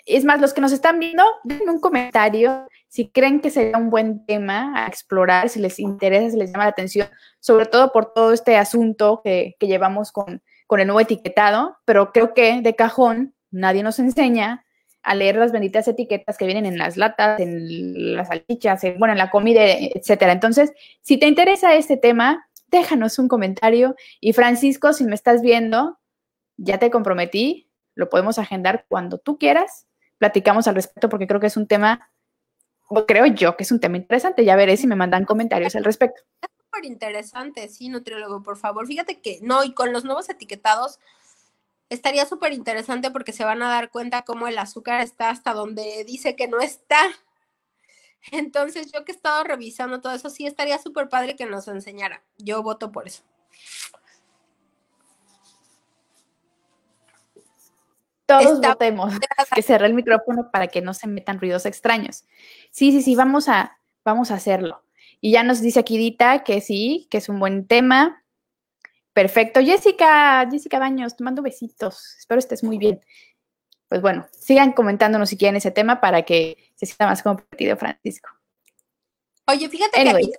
Es 0.05 0.25
más, 0.25 0.41
los 0.41 0.53
que 0.53 0.61
nos 0.61 0.71
están 0.71 0.99
viendo, 0.99 1.23
den 1.43 1.69
un 1.69 1.79
comentario 1.79 2.67
si 2.91 3.07
creen 3.07 3.39
que 3.39 3.51
sería 3.51 3.77
un 3.77 3.89
buen 3.89 4.25
tema 4.25 4.83
a 4.83 4.87
explorar, 4.87 5.47
si 5.47 5.61
les 5.61 5.79
interesa, 5.79 6.31
si 6.31 6.37
les 6.37 6.51
llama 6.51 6.65
la 6.65 6.71
atención, 6.71 7.07
sobre 7.39 7.65
todo 7.65 7.93
por 7.93 8.11
todo 8.11 8.33
este 8.33 8.57
asunto 8.57 9.21
que, 9.23 9.55
llevamos 9.61 10.11
con, 10.11 10.43
con 10.67 10.81
el 10.81 10.87
nuevo 10.87 10.99
etiquetado, 10.99 11.77
pero 11.85 12.11
creo 12.11 12.33
que 12.33 12.61
de 12.61 12.75
cajón 12.75 13.33
nadie 13.49 13.81
nos 13.81 13.97
enseña 13.99 14.65
a 15.03 15.15
leer 15.15 15.37
las 15.37 15.53
benditas 15.53 15.87
etiquetas 15.87 16.37
que 16.37 16.45
vienen 16.45 16.65
en 16.65 16.77
las 16.77 16.97
latas, 16.97 17.39
en 17.39 18.17
las 18.17 18.27
salchichas, 18.27 18.83
en, 18.83 18.99
bueno, 18.99 19.13
en 19.13 19.19
la 19.19 19.29
comida, 19.29 19.61
etcétera. 19.63 20.33
Entonces, 20.33 20.73
si 21.01 21.15
te 21.17 21.27
interesa 21.27 21.73
este 21.75 21.95
tema, 21.95 22.45
déjanos 22.67 23.17
un 23.19 23.29
comentario. 23.29 23.95
Y 24.19 24.33
Francisco, 24.33 24.91
si 24.91 25.05
me 25.05 25.15
estás 25.15 25.41
viendo, 25.41 25.97
ya 26.57 26.77
te 26.77 26.91
comprometí, 26.91 27.71
lo 27.95 28.09
podemos 28.09 28.37
agendar 28.37 28.83
cuando 28.89 29.17
tú 29.17 29.37
quieras, 29.37 29.87
platicamos 30.17 30.67
al 30.67 30.75
respecto 30.75 31.07
porque 31.07 31.25
creo 31.25 31.39
que 31.39 31.47
es 31.47 31.55
un 31.55 31.67
tema 31.67 32.10
creo 33.07 33.25
yo 33.27 33.57
que 33.57 33.63
es 33.63 33.71
un 33.71 33.79
tema 33.79 33.97
interesante. 33.97 34.45
Ya 34.45 34.55
veré 34.55 34.77
si 34.77 34.87
me 34.87 34.95
mandan 34.95 35.25
comentarios 35.25 35.75
al 35.75 35.83
respecto. 35.83 36.21
Es 36.41 36.49
súper 36.65 36.85
interesante, 36.85 37.67
sí, 37.69 37.89
nutriólogo, 37.89 38.43
por 38.43 38.57
favor. 38.57 38.87
Fíjate 38.87 39.19
que 39.19 39.39
no, 39.41 39.63
y 39.63 39.73
con 39.73 39.93
los 39.93 40.03
nuevos 40.03 40.29
etiquetados 40.29 40.99
estaría 41.89 42.25
súper 42.25 42.53
interesante 42.53 43.11
porque 43.11 43.33
se 43.33 43.43
van 43.43 43.61
a 43.61 43.69
dar 43.69 43.91
cuenta 43.91 44.21
cómo 44.21 44.47
el 44.47 44.57
azúcar 44.57 45.01
está 45.01 45.29
hasta 45.29 45.53
donde 45.53 46.05
dice 46.05 46.35
que 46.35 46.47
no 46.47 46.61
está. 46.61 46.97
Entonces, 48.31 48.91
yo 48.91 49.03
que 49.03 49.11
he 49.11 49.15
estado 49.15 49.43
revisando 49.43 49.99
todo 49.99 50.13
eso, 50.13 50.29
sí 50.29 50.45
estaría 50.45 50.77
súper 50.77 51.09
padre 51.09 51.35
que 51.35 51.45
nos 51.45 51.67
enseñara. 51.67 52.23
Yo 52.37 52.61
voto 52.61 52.91
por 52.91 53.07
eso. 53.07 53.23
Todos 58.39 58.61
votemos 58.61 59.13
que 59.55 59.61
cerré 59.61 59.87
el 59.87 59.93
micrófono 59.93 60.49
para 60.51 60.67
que 60.67 60.81
no 60.81 60.93
se 60.93 61.07
metan 61.07 61.39
ruidos 61.39 61.65
extraños. 61.65 62.25
Sí, 62.71 62.91
sí, 62.91 63.01
sí, 63.01 63.15
vamos 63.15 63.49
a, 63.49 63.79
vamos 64.03 64.31
a 64.31 64.35
hacerlo. 64.35 64.83
Y 65.19 65.31
ya 65.31 65.43
nos 65.43 65.61
dice 65.61 65.79
aquí 65.79 65.97
Dita 65.97 66.43
que 66.43 66.61
sí, 66.61 67.07
que 67.11 67.17
es 67.17 67.29
un 67.29 67.39
buen 67.39 67.67
tema. 67.67 68.23
Perfecto. 69.13 69.61
Jessica, 69.61 70.47
Jessica 70.49 70.79
Baños, 70.79 71.15
te 71.15 71.23
mando 71.23 71.41
besitos. 71.41 72.15
Espero 72.17 72.39
estés 72.39 72.63
muy 72.63 72.77
bien. 72.77 73.01
Pues 73.87 74.01
bueno, 74.01 74.27
sigan 74.31 74.71
comentándonos 74.71 75.29
si 75.29 75.37
quieren 75.37 75.57
ese 75.57 75.71
tema 75.71 75.99
para 75.99 76.23
que 76.23 76.57
se 76.75 76.85
sienta 76.85 77.07
más 77.07 77.21
compartido, 77.21 77.75
Francisco. 77.75 78.29
Oye, 79.47 79.67
fíjate 79.67 80.03
que 80.03 80.31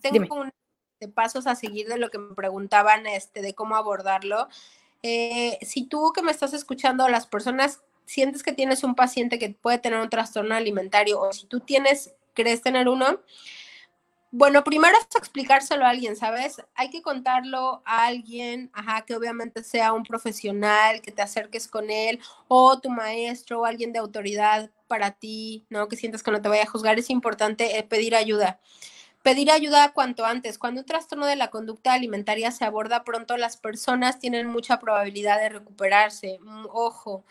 tengo 0.00 0.36
un 0.36 0.50
de 1.00 1.08
pasos 1.08 1.48
a 1.48 1.56
seguir 1.56 1.88
de 1.88 1.98
lo 1.98 2.10
que 2.10 2.18
me 2.18 2.34
preguntaban 2.34 3.06
este, 3.06 3.42
de 3.42 3.54
cómo 3.54 3.74
abordarlo. 3.74 4.48
Eh, 5.02 5.58
si 5.62 5.84
tú 5.84 6.12
que 6.14 6.22
me 6.22 6.30
estás 6.30 6.54
escuchando, 6.54 7.08
las 7.08 7.26
personas 7.26 7.80
sientes 8.06 8.42
que 8.42 8.52
tienes 8.52 8.84
un 8.84 8.94
paciente 8.94 9.38
que 9.38 9.50
puede 9.50 9.78
tener 9.78 10.00
un 10.00 10.10
trastorno 10.10 10.54
alimentario 10.54 11.20
o 11.20 11.32
si 11.32 11.46
tú 11.46 11.60
tienes, 11.60 12.14
crees 12.34 12.62
tener 12.62 12.88
uno, 12.88 13.20
bueno, 14.34 14.64
primero 14.64 14.96
es 14.96 15.14
explicárselo 15.14 15.84
a 15.84 15.90
alguien, 15.90 16.16
¿sabes? 16.16 16.56
Hay 16.74 16.88
que 16.88 17.02
contarlo 17.02 17.82
a 17.84 18.06
alguien, 18.06 18.70
ajá, 18.72 19.02
que 19.02 19.14
obviamente 19.14 19.62
sea 19.62 19.92
un 19.92 20.04
profesional, 20.04 21.02
que 21.02 21.12
te 21.12 21.20
acerques 21.20 21.68
con 21.68 21.90
él, 21.90 22.18
o 22.48 22.80
tu 22.80 22.88
maestro, 22.88 23.60
o 23.60 23.64
alguien 23.66 23.92
de 23.92 23.98
autoridad 23.98 24.70
para 24.88 25.10
ti, 25.10 25.66
¿no? 25.68 25.86
Que 25.86 25.96
sientas 25.96 26.22
que 26.22 26.30
no 26.30 26.40
te 26.40 26.48
vaya 26.48 26.62
a 26.62 26.70
juzgar, 26.70 26.98
es 26.98 27.10
importante 27.10 27.78
eh, 27.78 27.82
pedir 27.82 28.16
ayuda. 28.16 28.58
Pedir 29.22 29.50
ayuda 29.50 29.92
cuanto 29.92 30.24
antes. 30.24 30.58
Cuando 30.58 30.80
un 30.80 30.86
trastorno 30.86 31.26
de 31.26 31.36
la 31.36 31.50
conducta 31.50 31.92
alimentaria 31.92 32.50
se 32.50 32.64
aborda 32.64 33.04
pronto, 33.04 33.36
las 33.36 33.56
personas 33.56 34.18
tienen 34.18 34.48
mucha 34.48 34.78
probabilidad 34.80 35.38
de 35.38 35.48
recuperarse. 35.48 36.38
Mm, 36.42 36.66
ojo, 36.72 37.24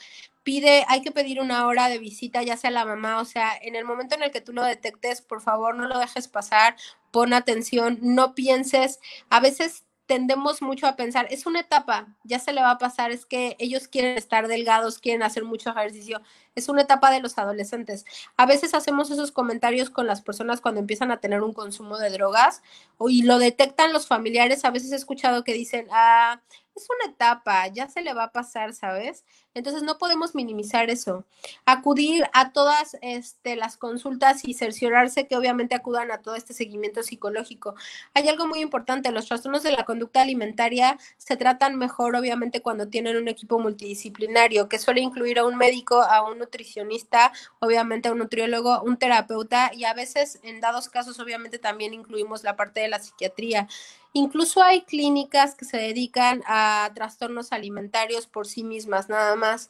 pide, 0.44 0.86
hay 0.88 1.02
que 1.02 1.12
pedir 1.12 1.40
una 1.42 1.68
hora 1.68 1.90
de 1.90 2.00
visita, 2.00 2.44
ya 2.44 2.58
sea 2.58 2.72
la 2.72 2.86
mamá, 2.86 3.20
o 3.20 3.26
sea, 3.26 3.52
en 3.62 3.76
el 3.76 3.86
momento 3.86 4.16
en 4.16 4.24
el 4.24 4.32
que 4.32 4.42
tú 4.42 4.54
lo 4.54 4.64
detectes, 4.64 5.22
por 5.22 5.42
favor, 5.42 5.76
no 5.76 5.88
lo 5.88 6.00
dejes 6.00 6.28
pasar, 6.28 6.76
pon 7.12 7.34
atención, 7.34 8.00
no 8.02 8.36
pienses. 8.36 9.00
A 9.30 9.40
veces 9.40 9.86
tendemos 10.06 10.62
mucho 10.62 10.88
a 10.88 10.98
pensar, 10.98 11.28
es 11.30 11.46
una 11.46 11.62
etapa, 11.62 12.08
ya 12.24 12.40
se 12.40 12.52
le 12.52 12.62
va 12.62 12.72
a 12.72 12.78
pasar, 12.78 13.12
es 13.12 13.26
que 13.26 13.56
ellos 13.60 13.88
quieren 13.88 14.18
estar 14.18 14.48
delgados, 14.50 15.00
quieren 15.00 15.24
hacer 15.24 15.46
mucho 15.46 15.70
ejercicio, 15.70 16.22
es 16.56 16.70
una 16.70 16.82
etapa 16.82 17.12
de 17.12 17.22
los 17.22 17.38
adolescentes. 17.38 18.06
A 18.38 18.46
veces 18.46 18.74
hacemos 18.74 19.12
esos 19.12 19.32
comentarios 19.32 19.90
con 19.90 20.08
las 20.08 20.22
personas 20.22 20.62
cuando 20.62 20.80
empiezan 20.80 21.12
a 21.12 21.20
tener 21.20 21.42
un 21.42 21.54
consumo 21.54 21.98
de 21.98 22.10
drogas 22.10 22.62
y 23.08 23.24
lo 23.24 23.40
detectan 23.40 23.94
los 23.94 24.08
familiares, 24.08 24.66
a 24.66 24.72
veces 24.72 24.92
he 24.92 24.96
escuchado 24.96 25.44
que 25.44 25.54
dicen, 25.54 25.88
ah, 25.92 26.42
es 26.76 26.88
una 26.90 27.14
etapa, 27.14 27.68
ya 27.68 27.88
se 27.90 28.02
le 28.02 28.14
va 28.14 28.26
a 28.26 28.32
pasar, 28.32 28.74
¿sabes? 28.74 29.26
Entonces 29.54 29.84
no 29.84 29.98
podemos 29.98 30.36
minimizar 30.36 30.90
eso. 30.90 31.26
Acudir 31.66 32.24
a 32.34 32.54
todas 32.54 32.98
este, 33.02 33.58
las 33.58 33.76
consultas 33.76 34.46
y 34.46 34.54
cerciorarse 34.54 35.28
que 35.28 35.36
obviamente 35.36 35.76
acudan 35.76 36.12
a 36.12 36.22
todo 36.22 36.36
este 36.36 36.54
seguimiento 36.54 37.04
psicológico. 37.04 37.76
Hay 38.14 38.30
algo 38.30 38.48
muy 38.48 38.60
importante, 38.60 39.12
los 39.12 39.28
trastornos 39.28 39.64
de 39.64 39.74
la 39.74 39.84
conducta 39.84 40.22
alimentaria 40.22 40.98
se 41.18 41.36
tratan 41.36 41.78
mejor 41.78 42.16
obviamente 42.16 42.62
cuando 42.62 42.88
tienen 42.88 43.18
un 43.18 43.28
equipo 43.28 43.60
multidisciplinario 43.60 44.70
que 44.70 44.80
suele 44.80 45.02
incluir 45.02 45.40
a 45.40 45.46
un 45.46 45.58
médico, 45.58 46.02
a 46.02 46.24
un 46.24 46.41
nutricionista, 46.42 47.32
obviamente 47.60 48.12
un 48.12 48.18
nutriólogo, 48.18 48.82
un 48.82 48.98
terapeuta 48.98 49.72
y 49.74 49.86
a 49.86 49.94
veces 49.94 50.40
en 50.44 50.60
dados 50.60 50.90
casos 50.90 51.20
obviamente 51.20 51.60
también 51.60 51.94
incluimos 51.94 52.44
la 52.44 52.56
parte 52.56 52.82
de 52.82 52.90
la 52.90 53.00
psiquiatría. 53.00 53.68
Incluso 54.14 54.62
hay 54.62 54.82
clínicas 54.82 55.56
que 55.56 55.66
se 55.66 55.78
dedican 55.78 56.44
a 56.46 56.92
trastornos 56.94 57.54
alimentarios 57.54 58.28
por 58.28 58.46
sí 58.46 58.64
mismas, 58.64 59.08
nada 59.08 59.36
más. 59.36 59.70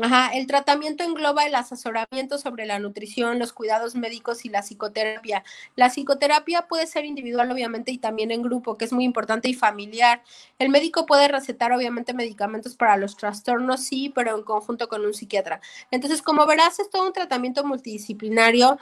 Ajá, 0.00 0.30
el 0.32 0.46
tratamiento 0.46 1.02
engloba 1.02 1.44
el 1.44 1.56
asesoramiento 1.56 2.38
sobre 2.38 2.66
la 2.66 2.78
nutrición, 2.78 3.40
los 3.40 3.52
cuidados 3.52 3.96
médicos 3.96 4.44
y 4.44 4.48
la 4.48 4.62
psicoterapia. 4.62 5.42
La 5.74 5.90
psicoterapia 5.90 6.68
puede 6.68 6.86
ser 6.86 7.04
individual, 7.04 7.50
obviamente, 7.50 7.90
y 7.90 7.98
también 7.98 8.30
en 8.30 8.42
grupo, 8.42 8.76
que 8.78 8.84
es 8.84 8.92
muy 8.92 9.02
importante 9.02 9.48
y 9.48 9.54
familiar. 9.54 10.22
El 10.60 10.68
médico 10.68 11.04
puede 11.04 11.26
recetar, 11.26 11.72
obviamente, 11.72 12.14
medicamentos 12.14 12.76
para 12.76 12.96
los 12.96 13.16
trastornos, 13.16 13.80
sí, 13.82 14.12
pero 14.14 14.36
en 14.36 14.44
conjunto 14.44 14.88
con 14.88 15.04
un 15.04 15.14
psiquiatra. 15.14 15.60
Entonces, 15.90 16.22
como 16.22 16.46
verás, 16.46 16.78
es 16.78 16.88
todo 16.90 17.04
un 17.04 17.12
tratamiento 17.12 17.64
multidisciplinario 17.64 18.78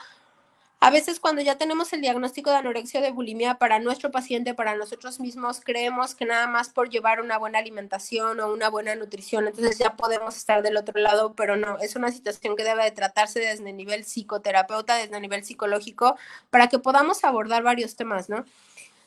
a 0.78 0.90
veces 0.90 1.20
cuando 1.20 1.40
ya 1.40 1.56
tenemos 1.56 1.92
el 1.92 2.02
diagnóstico 2.02 2.50
de 2.50 2.56
anorexia 2.56 3.00
de 3.00 3.10
bulimia 3.10 3.54
para 3.54 3.78
nuestro 3.78 4.10
paciente, 4.10 4.54
para 4.54 4.76
nosotros 4.76 5.20
mismos, 5.20 5.60
creemos 5.64 6.14
que 6.14 6.26
nada 6.26 6.46
más 6.46 6.68
por 6.68 6.90
llevar 6.90 7.20
una 7.22 7.38
buena 7.38 7.58
alimentación 7.58 8.40
o 8.40 8.52
una 8.52 8.68
buena 8.68 8.94
nutrición, 8.94 9.46
entonces 9.46 9.78
ya 9.78 9.96
podemos 9.96 10.36
estar 10.36 10.62
del 10.62 10.76
otro 10.76 11.00
lado, 11.00 11.32
pero 11.34 11.56
no, 11.56 11.78
es 11.78 11.96
una 11.96 12.12
situación 12.12 12.56
que 12.56 12.64
debe 12.64 12.84
de 12.84 12.90
tratarse 12.90 13.40
desde 13.40 13.68
el 13.68 13.76
nivel 13.76 14.04
psicoterapeuta, 14.04 14.96
desde 14.96 15.16
el 15.16 15.22
nivel 15.22 15.44
psicológico, 15.44 16.16
para 16.50 16.68
que 16.68 16.78
podamos 16.78 17.24
abordar 17.24 17.62
varios 17.62 17.96
temas, 17.96 18.28
¿no? 18.28 18.44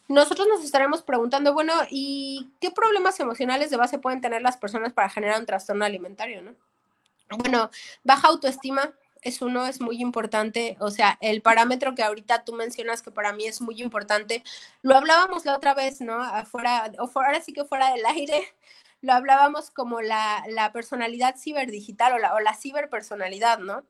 Nosotros 0.07 0.47
nos 0.47 0.63
estaremos 0.65 1.03
preguntando, 1.03 1.53
bueno, 1.53 1.73
¿y 1.91 2.49
qué 2.59 2.71
problemas 2.71 3.19
emocionales 3.19 3.69
de 3.69 3.77
base 3.77 3.99
pueden 3.99 4.21
tener 4.21 4.41
las 4.41 4.57
personas 4.57 4.91
para 4.91 5.07
generar 5.07 5.39
un 5.39 5.45
trastorno 5.45 5.85
alimentario, 5.85 6.41
¿no? 6.41 6.55
Bueno, 7.37 7.69
baja 8.03 8.27
autoestima, 8.29 8.91
es 9.21 9.41
uno, 9.41 9.65
es 9.65 9.81
muy 9.81 10.01
importante, 10.01 10.77
o 10.79 10.91
sea, 10.91 11.17
el 11.21 11.41
parámetro 11.41 11.95
que 11.95 12.03
ahorita 12.03 12.43
tú 12.43 12.53
mencionas 12.53 13.01
que 13.01 13.11
para 13.11 13.33
mí 13.33 13.45
es 13.45 13.61
muy 13.61 13.81
importante, 13.81 14.43
lo 14.81 14.95
hablábamos 14.95 15.45
la 15.45 15.55
otra 15.55 15.73
vez, 15.73 16.01
¿no? 16.01 16.21
Afuera, 16.21 16.91
o 16.99 17.09
ahora 17.15 17.41
sí 17.41 17.53
que 17.53 17.65
fuera 17.65 17.91
del 17.91 18.05
aire, 18.05 18.43
lo 19.01 19.13
hablábamos 19.13 19.71
como 19.71 20.01
la, 20.01 20.43
la 20.49 20.71
personalidad 20.71 21.35
ciberdigital 21.37 22.13
o 22.13 22.19
la, 22.19 22.33
o 22.35 22.39
la 22.39 22.55
ciberpersonalidad, 22.55 23.59
¿no? 23.59 23.83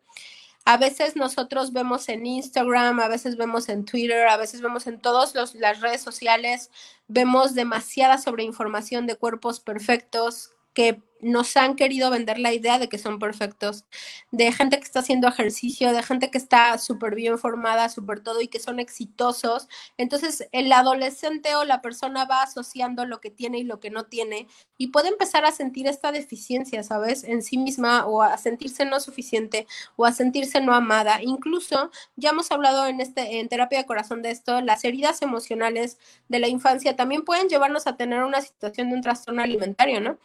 A 0.65 0.77
veces 0.77 1.15
nosotros 1.15 1.73
vemos 1.73 2.09
en 2.09 2.25
Instagram, 2.25 2.99
a 2.99 3.07
veces 3.07 3.37
vemos 3.37 3.69
en 3.69 3.85
Twitter, 3.85 4.27
a 4.27 4.37
veces 4.37 4.61
vemos 4.61 4.85
en 4.87 4.99
todas 4.99 5.33
las 5.55 5.81
redes 5.81 6.01
sociales, 6.01 6.69
vemos 7.07 7.55
demasiada 7.55 8.17
sobreinformación 8.17 9.07
de 9.07 9.15
cuerpos 9.15 9.59
perfectos 9.61 10.51
que 10.73 11.01
nos 11.21 11.55
han 11.57 11.75
querido 11.75 12.09
vender 12.09 12.39
la 12.39 12.53
idea 12.53 12.79
de 12.79 12.89
que 12.89 12.97
son 12.97 13.19
perfectos, 13.19 13.85
de 14.31 14.51
gente 14.51 14.77
que 14.77 14.85
está 14.85 14.99
haciendo 14.99 15.27
ejercicio, 15.27 15.91
de 15.93 16.03
gente 16.03 16.31
que 16.31 16.37
está 16.37 16.77
súper 16.77 17.15
bien 17.15 17.37
formada, 17.37 17.89
súper 17.89 18.21
todo 18.21 18.41
y 18.41 18.47
que 18.47 18.59
son 18.59 18.79
exitosos. 18.79 19.67
Entonces 19.97 20.47
el 20.51 20.71
adolescente 20.71 21.55
o 21.55 21.65
la 21.65 21.81
persona 21.81 22.25
va 22.25 22.43
asociando 22.43 23.05
lo 23.05 23.19
que 23.21 23.31
tiene 23.31 23.59
y 23.59 23.63
lo 23.63 23.79
que 23.79 23.89
no 23.89 24.05
tiene 24.05 24.47
y 24.77 24.87
puede 24.87 25.09
empezar 25.09 25.45
a 25.45 25.51
sentir 25.51 25.87
esta 25.87 26.11
deficiencia, 26.11 26.83
¿sabes? 26.83 27.23
En 27.23 27.43
sí 27.43 27.57
misma 27.57 28.05
o 28.05 28.21
a 28.21 28.37
sentirse 28.37 28.85
no 28.85 28.99
suficiente 28.99 29.67
o 29.95 30.05
a 30.05 30.11
sentirse 30.13 30.61
no 30.61 30.73
amada. 30.73 31.21
Incluso 31.21 31.91
ya 32.15 32.29
hemos 32.29 32.51
hablado 32.51 32.87
en 32.87 33.01
este 33.01 33.39
en 33.39 33.49
terapia 33.49 33.79
de 33.79 33.85
corazón 33.85 34.21
de 34.21 34.31
esto, 34.31 34.61
las 34.61 34.83
heridas 34.85 35.21
emocionales 35.21 35.97
de 36.29 36.39
la 36.39 36.47
infancia 36.47 36.95
también 36.95 37.23
pueden 37.23 37.49
llevarnos 37.49 37.87
a 37.87 37.97
tener 37.97 38.23
una 38.23 38.41
situación 38.41 38.89
de 38.89 38.95
un 38.95 39.01
trastorno 39.01 39.41
alimentario, 39.41 39.99
¿no? 40.01 40.17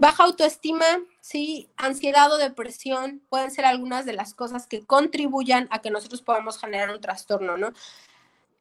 Baja 0.00 0.24
autoestima, 0.24 0.86
sí, 1.20 1.68
ansiedad 1.76 2.32
o 2.32 2.38
depresión 2.38 3.20
pueden 3.28 3.50
ser 3.50 3.66
algunas 3.66 4.06
de 4.06 4.14
las 4.14 4.32
cosas 4.32 4.66
que 4.66 4.82
contribuyan 4.86 5.68
a 5.70 5.82
que 5.82 5.90
nosotros 5.90 6.22
podamos 6.22 6.58
generar 6.58 6.88
un 6.88 7.02
trastorno, 7.02 7.58
¿no? 7.58 7.74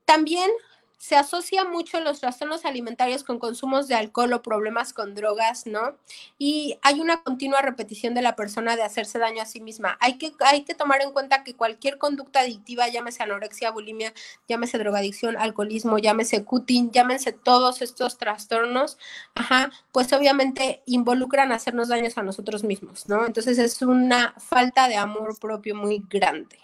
También 0.04 0.52
se 1.00 1.16
asocia 1.16 1.64
mucho 1.64 2.02
los 2.02 2.20
trastornos 2.20 2.66
alimentarios 2.66 3.24
con 3.24 3.40
consumos 3.40 3.88
de 3.88 3.96
alcohol 3.96 4.34
o 4.34 4.42
problemas 4.42 4.92
con 4.92 5.16
drogas, 5.16 5.66
¿no? 5.66 5.96
Y 6.38 6.78
hay 6.82 7.00
una 7.00 7.24
continua 7.24 7.62
repetición 7.62 8.14
de 8.14 8.22
la 8.22 8.36
persona 8.36 8.76
de 8.76 8.84
hacerse 8.84 9.18
daño 9.18 9.42
a 9.42 9.46
sí 9.46 9.62
misma. 9.62 9.98
Hay 10.02 10.18
que, 10.18 10.34
hay 10.42 10.66
que 10.66 10.76
tomar 10.76 11.02
en 11.02 11.14
cuenta 11.14 11.46
que 11.46 11.56
cualquier 11.56 11.98
conducta 11.98 12.42
adictiva, 12.42 12.90
llámese 12.90 13.24
anorexia, 13.24 13.72
bulimia, 13.72 14.14
llámese 14.50 14.78
drogadicción, 14.78 15.38
alcoholismo, 15.38 16.00
llámese 16.00 16.44
cutting, 16.44 16.92
llámense 16.92 17.32
todos 17.32 17.82
estos 17.82 18.18
trastornos, 18.18 18.98
ajá, 19.36 19.72
pues 19.94 20.12
obviamente 20.12 20.84
involucran 20.86 21.54
hacernos 21.54 21.88
daños 21.88 22.18
a 22.18 22.24
nosotros 22.24 22.66
mismos, 22.66 23.08
¿no? 23.08 23.26
Entonces 23.26 23.58
es 23.58 23.82
una 23.82 24.36
falta 24.38 24.90
de 24.90 24.98
amor 24.98 25.40
propio 25.40 25.76
muy 25.76 26.04
grande. 26.10 26.60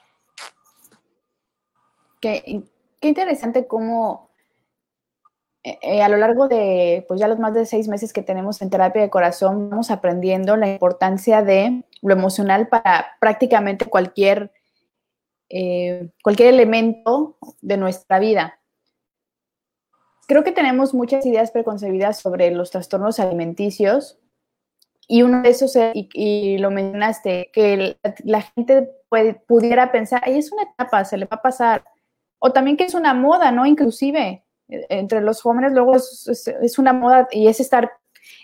Qué, 2.19 2.63
qué 2.99 3.07
interesante 3.07 3.67
cómo 3.67 4.24
eh, 5.67 6.03
a 6.03 6.09
lo 6.09 6.17
largo 6.17 6.47
de 6.47 7.03
pues 7.07 7.19
ya 7.19 7.27
los 7.27 7.39
más 7.39 7.51
de 7.55 7.65
seis 7.65 7.87
meses 7.87 8.13
que 8.13 8.21
tenemos 8.21 8.61
en 8.61 8.69
terapia 8.69 9.01
de 9.01 9.09
corazón, 9.09 9.71
vamos 9.71 9.89
aprendiendo 9.89 10.55
la 10.57 10.71
importancia 10.71 11.41
de 11.41 11.83
lo 12.03 12.13
emocional 12.13 12.67
para 12.67 13.17
prácticamente 13.19 13.87
cualquier, 13.87 14.51
eh, 15.49 16.11
cualquier 16.23 16.53
elemento 16.53 17.39
de 17.61 17.77
nuestra 17.77 18.19
vida. 18.19 18.59
Creo 20.27 20.43
que 20.43 20.51
tenemos 20.51 20.93
muchas 20.93 21.25
ideas 21.25 21.49
preconcebidas 21.49 22.19
sobre 22.19 22.51
los 22.51 22.69
trastornos 22.69 23.19
alimenticios 23.19 24.19
y 25.07 25.23
uno 25.23 25.41
de 25.41 25.49
esos, 25.49 25.75
y, 25.95 26.59
lo 26.59 26.69
mencionaste, 26.69 27.49
que 27.51 27.97
la 28.23 28.41
gente 28.41 28.91
pudiera 29.47 29.91
pensar, 29.91 30.21
es 30.27 30.51
una 30.51 30.63
etapa, 30.63 31.05
se 31.05 31.17
le 31.17 31.25
va 31.25 31.37
a 31.37 31.41
pasar, 31.41 31.83
o 32.37 32.51
también 32.51 32.77
que 32.77 32.85
es 32.85 32.93
una 32.93 33.15
moda, 33.15 33.51
¿no? 33.51 33.65
Inclusive, 33.65 34.44
entre 34.67 35.21
los 35.21 35.41
jóvenes 35.41 35.71
luego 35.73 35.95
es, 35.95 36.79
una 36.79 36.93
moda 36.93 37.27
y 37.31 37.47
es 37.47 37.59
estar, 37.59 37.91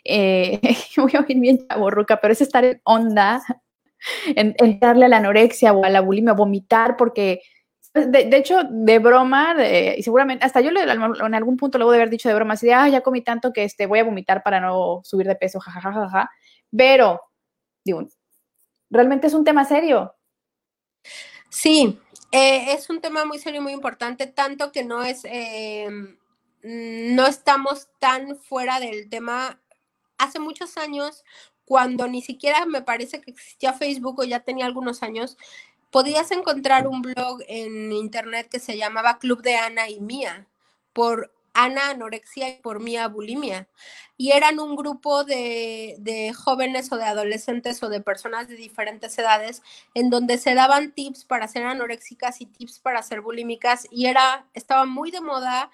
eh, 0.04 0.60
voy 0.98 1.12
a 1.16 1.22
oír 1.22 1.40
bien 1.40 1.68
chaborruca, 1.68 2.20
pero 2.22 2.34
es 2.34 2.42
estar 2.42 2.64
en 2.64 2.82
onda, 2.84 3.42
en, 4.28 4.80
darle 4.80 5.06
a 5.06 5.10
la 5.10 5.18
anorexia 5.18 5.74
o 5.74 5.84
a 5.84 5.90
la 5.90 6.02
bulimia, 6.02 6.34
vomitar, 6.34 6.98
porque 6.98 7.42
de, 7.94 8.38
hecho, 8.38 8.62
de 8.70 9.00
broma, 9.00 9.54
y 9.98 10.02
seguramente, 10.02 10.46
hasta 10.46 10.62
yo 10.62 10.70
en 10.70 11.36
algún 11.36 11.58
punto 11.58 11.78
luego 11.78 11.92
de 11.92 11.98
haber 11.98 12.10
dicho 12.10 12.30
de 12.30 12.36
broma, 12.36 12.54
así 12.54 12.66
de, 12.68 12.74
ah, 12.74 12.88
ya 12.88 13.02
comí 13.02 13.22
tanto 13.22 13.52
que 13.52 13.66
este, 13.66 13.86
voy 13.86 14.00
a 14.00 14.06
vomitar 14.06 14.44
para 14.44 14.62
no 14.62 15.02
subir 15.04 15.28
de 15.28 15.36
peso, 15.36 15.60
jajajaja, 15.60 16.30
pero, 16.76 17.20
realmente 18.90 19.28
es 19.28 19.34
un 19.34 19.44
tema 19.44 19.66
serio. 19.66 20.16
Sí, 21.50 22.00
eh, 22.32 22.74
es 22.74 22.90
un 22.90 23.02
tema 23.02 23.26
muy 23.26 23.40
serio 23.40 23.60
y 23.60 23.64
muy 23.64 23.74
importante, 23.74 24.28
tanto 24.28 24.72
que 24.72 24.84
no 24.84 25.04
es, 25.04 25.26
eh, 25.26 25.90
no 26.64 27.28
estamos 27.28 27.90
tan 28.00 28.38
fuera 28.38 28.80
del 28.80 29.10
tema. 29.10 29.62
Hace 30.18 30.40
muchos 30.40 30.78
años, 30.78 31.24
cuando 31.66 32.08
ni 32.08 32.22
siquiera 32.22 32.66
me 32.66 32.82
parece 32.82 33.22
que 33.22 33.32
existía 33.32 33.74
Facebook 33.74 34.20
o 34.20 34.24
ya 34.24 34.42
tenía 34.42 34.66
algunos 34.66 35.04
años, 35.04 35.38
podías 35.92 36.32
encontrar 36.32 36.88
un 36.88 37.02
blog 37.02 37.42
en 37.48 37.92
internet 37.92 38.48
que 38.50 38.60
se 38.60 38.78
llamaba 38.78 39.20
Club 39.20 39.42
de 39.42 39.58
Ana 39.58 39.90
y 39.90 40.00
Mía 40.00 40.48
por 40.94 41.34
Ana 41.54 41.89
anorexia 41.89 42.49
y 42.49 42.62
por 42.62 42.80
mí 42.80 42.95
bulimia. 43.12 43.68
Y 44.18 44.32
eran 44.32 44.60
un 44.60 44.76
grupo 44.76 45.24
de, 45.24 45.95
de, 45.99 46.34
jóvenes 46.34 46.91
o 46.91 46.97
de 46.97 47.06
adolescentes 47.06 47.82
o 47.82 47.89
de 47.89 48.02
personas 48.02 48.47
de 48.47 48.56
diferentes 48.56 49.18
edades 49.18 49.64
en 49.93 50.10
donde 50.10 50.38
se 50.38 50.54
daban 50.54 50.91
tips 50.91 51.26
para 51.26 51.47
ser 51.47 51.64
anoréxicas 51.64 52.41
y 52.41 52.45
tips 52.45 52.80
para 52.80 53.02
ser 53.02 53.22
bulímicas 53.22 53.88
y 53.89 54.06
era, 54.06 54.45
estaba 54.54 54.86
muy 54.86 55.12
de 55.12 55.22
moda 55.22 55.72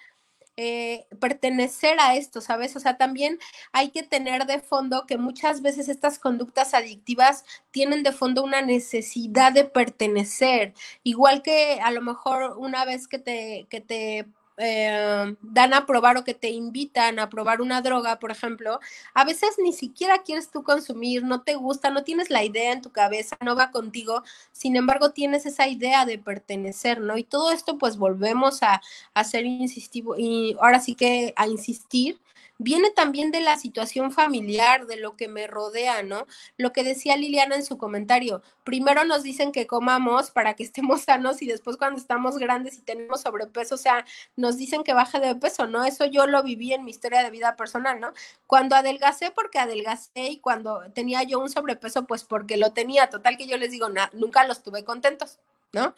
eh, 0.60 1.06
pertenecer 1.20 2.00
a 2.00 2.16
esto, 2.16 2.42
¿sabes? 2.42 2.76
O 2.76 2.80
sea, 2.80 2.98
también 2.98 3.38
hay 3.74 3.90
que 3.90 4.02
tener 4.02 4.48
de 4.48 4.60
fondo 4.60 5.06
que 5.06 5.20
muchas 5.20 5.62
veces 5.62 5.88
estas 5.88 6.18
conductas 6.18 6.74
adictivas 6.74 7.46
tienen 7.70 8.02
de 8.02 8.12
fondo 8.12 8.44
una 8.44 8.64
necesidad 8.64 9.52
de 9.54 9.66
pertenecer, 9.66 10.74
igual 11.04 11.44
que 11.44 11.80
a 11.80 11.92
lo 11.92 12.02
mejor 12.02 12.58
una 12.58 12.86
vez 12.86 13.08
que 13.08 13.20
te, 13.20 13.68
que 13.70 13.82
te 13.82 14.26
eh, 14.58 15.36
dan 15.42 15.74
a 15.74 15.86
probar 15.86 16.18
o 16.18 16.24
que 16.24 16.34
te 16.34 16.50
invitan 16.50 17.20
a 17.20 17.30
probar 17.30 17.62
una 17.62 17.82
droga, 17.82 18.20
por 18.20 18.32
ejemplo, 18.32 18.80
a 19.14 19.24
veces 19.26 19.56
ni 19.64 19.74
siquiera 19.74 20.24
quieres 20.24 20.50
tú 20.52 20.64
consumir, 20.64 21.24
no 21.24 21.42
te 21.42 21.56
gusta, 21.56 21.90
no 21.90 22.04
tienes 22.04 22.30
la 22.30 22.44
idea 22.44 22.72
en 22.72 22.82
tu 22.82 22.92
cabeza, 22.92 23.38
no 23.42 23.56
va 23.56 23.72
contigo, 23.72 24.24
sin 24.52 24.76
embargo 24.76 25.12
tienes 25.12 25.46
esa 25.46 25.68
idea 25.68 26.06
de 26.06 26.18
pertenecer, 26.20 27.00
¿no? 27.02 27.18
Y 27.18 27.24
todo 27.24 27.52
esto 27.52 27.78
pues 27.78 27.98
volvemos 27.98 28.64
a, 28.64 28.82
a 29.14 29.24
ser 29.24 29.46
insistivo 29.46 30.16
y 30.18 30.56
ahora 30.60 30.80
sí 30.80 30.96
que 30.96 31.34
a 31.36 31.48
insistir 31.48 32.20
viene 32.58 32.90
también 32.92 33.32
de 33.32 33.42
la 33.42 33.58
situación 33.58 34.12
familiar, 34.12 34.88
de 34.88 34.98
lo 34.98 35.16
que 35.16 35.28
me 35.28 35.48
rodea, 35.48 36.04
¿no? 36.04 36.26
Lo 36.58 36.74
que 36.74 36.84
decía 36.84 37.16
Liliana 37.18 37.56
en 37.56 37.64
su 37.64 37.78
comentario, 37.78 38.42
primero 38.64 39.04
nos 39.06 39.24
dicen 39.24 39.52
que 39.52 39.68
comamos 39.68 40.32
para 40.32 40.56
que 40.56 40.64
estemos 40.64 41.02
sanos 41.08 41.42
y 41.42 41.48
después 41.48 41.78
cuando 41.78 42.00
estamos 42.00 42.38
grandes 42.38 42.78
y 42.78 42.82
tenemos 42.82 43.22
sobrepeso, 43.22 43.76
o 43.76 43.78
sea, 43.78 44.06
nos 44.36 44.58
dicen 44.58 44.84
que 44.84 44.94
baje 44.94 45.20
de 45.20 45.36
peso, 45.36 45.68
¿no? 45.68 45.84
Eso 45.86 46.06
yo 46.06 46.28
lo 46.28 46.44
viví 46.44 46.74
en 46.74 46.84
mi 46.84 46.92
historia 46.92 47.24
de 47.24 47.32
vida 47.32 47.56
personal, 47.56 48.00
¿no? 48.00 48.14
Cuando 48.48 48.76
adelgacé 48.76 49.32
porque 49.32 49.60
adelgacé 49.60 50.28
y 50.30 50.40
cuando 50.40 50.82
tenía 50.94 51.24
yo 51.24 51.40
un 51.40 51.50
sobrepeso, 51.50 52.06
pues 52.06 52.24
porque 52.24 52.58
lo 52.58 52.74
tenía, 52.74 53.10
total 53.10 53.38
que 53.38 53.48
yo 53.48 53.58
les 53.58 53.72
digo, 53.72 53.88
nunca 54.14 54.46
los 54.46 54.64
tuve 54.64 54.84
contentos, 54.84 55.40
¿no? 55.74 55.94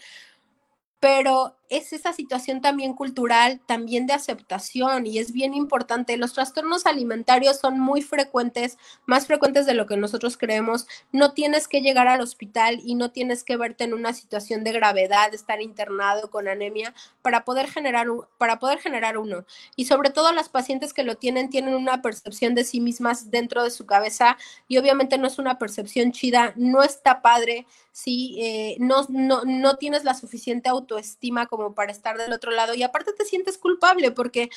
pero 0.99 1.55
es 1.69 1.93
esa 1.93 2.13
situación 2.13 2.61
también 2.61 2.93
cultural, 2.93 3.61
también 3.65 4.07
de 4.07 4.13
aceptación 4.13 5.05
y 5.05 5.19
es 5.19 5.31
bien 5.31 5.53
importante. 5.53 6.17
Los 6.17 6.33
trastornos 6.33 6.85
alimentarios 6.85 7.59
son 7.59 7.79
muy 7.79 8.01
frecuentes, 8.01 8.77
más 9.05 9.27
frecuentes 9.27 9.65
de 9.65 9.75
lo 9.75 9.85
que 9.85 9.97
nosotros 9.97 10.37
creemos. 10.37 10.87
No 11.11 11.33
tienes 11.33 11.67
que 11.67 11.81
llegar 11.81 12.07
al 12.07 12.21
hospital 12.21 12.79
y 12.83 12.95
no 12.95 13.11
tienes 13.11 13.43
que 13.43 13.57
verte 13.57 13.83
en 13.83 13.93
una 13.93 14.13
situación 14.13 14.63
de 14.63 14.71
gravedad, 14.71 15.33
estar 15.33 15.61
internado 15.61 16.31
con 16.31 16.47
anemia 16.47 16.93
para 17.21 17.45
poder 17.45 17.69
generar 17.69 18.07
para 18.37 18.59
poder 18.59 18.79
generar 18.79 19.17
uno. 19.17 19.45
Y 19.75 19.85
sobre 19.85 20.09
todo 20.09 20.31
las 20.31 20.49
pacientes 20.49 20.93
que 20.93 21.03
lo 21.03 21.17
tienen 21.17 21.49
tienen 21.49 21.75
una 21.75 22.01
percepción 22.01 22.55
de 22.55 22.63
sí 22.63 22.81
mismas 22.81 23.29
dentro 23.29 23.63
de 23.63 23.71
su 23.71 23.85
cabeza 23.85 24.37
y 24.67 24.77
obviamente 24.77 25.17
no 25.17 25.27
es 25.27 25.37
una 25.37 25.59
percepción 25.59 26.11
chida, 26.11 26.53
no 26.55 26.83
está 26.83 27.21
padre 27.21 27.67
si 27.91 28.37
eh, 28.41 28.77
no, 28.79 29.05
no, 29.09 29.43
no 29.45 29.75
tienes 29.75 30.05
la 30.05 30.13
suficiente 30.13 30.69
autoestima 30.69 31.47
como 31.47 31.58
para 31.75 31.91
estar 31.91 32.17
del 32.17 32.33
otro 32.33 32.51
lado 32.51 32.73
y 32.73 32.83
aparte 32.83 33.13
te 33.13 33.25
sientes 33.25 33.57
culpable 33.57 34.11
porque 34.11 34.49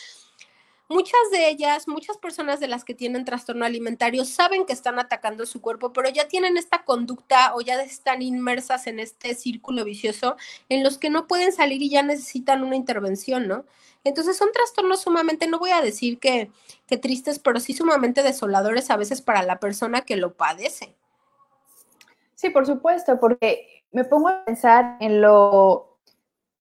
muchas 0.89 1.21
de 1.31 1.49
ellas, 1.49 1.89
muchas 1.89 2.19
personas 2.19 2.61
de 2.61 2.69
las 2.69 2.85
que 2.85 2.95
tienen 2.95 3.25
trastorno 3.25 3.65
alimentario 3.65 4.25
saben 4.25 4.67
que 4.67 4.73
están 4.73 4.99
atacando 4.99 5.47
su 5.47 5.61
cuerpo, 5.61 5.93
pero 5.93 6.09
ya 6.11 6.29
tienen 6.29 6.57
esta 6.57 6.85
conducta 6.85 7.55
o 7.55 7.61
ya 7.61 7.81
están 7.83 8.23
inmersas 8.23 8.87
en 8.87 9.01
este 9.01 9.35
círculo 9.35 9.85
vicioso 9.85 10.37
en 10.69 10.85
los 10.85 10.99
que 10.99 11.11
no 11.11 11.27
pueden 11.27 11.53
salir 11.53 11.83
y 11.83 11.91
ya 11.91 12.03
necesitan 12.03 12.63
una 12.63 12.77
intervención, 12.77 13.49
¿no? 13.49 13.65
Entonces 14.05 14.37
son 14.37 14.51
trastornos 14.53 15.03
sumamente, 15.03 15.47
no 15.47 15.59
voy 15.59 15.71
a 15.71 15.81
decir 15.81 16.19
que, 16.19 16.51
que 16.87 16.97
tristes, 16.97 17.39
pero 17.39 17.61
sí 17.61 17.73
sumamente 17.73 18.23
desoladores 18.23 18.91
a 18.91 18.97
veces 18.97 19.23
para 19.23 19.43
la 19.43 19.61
persona 19.61 20.03
que 20.03 20.17
lo 20.17 20.35
padece. 20.35 20.95
Sí, 22.35 22.51
por 22.51 22.67
supuesto, 22.67 23.21
porque 23.21 23.85
me 23.93 24.05
pongo 24.05 24.29
a 24.29 24.45
pensar 24.45 24.97
en 25.01 25.21
lo 25.21 25.92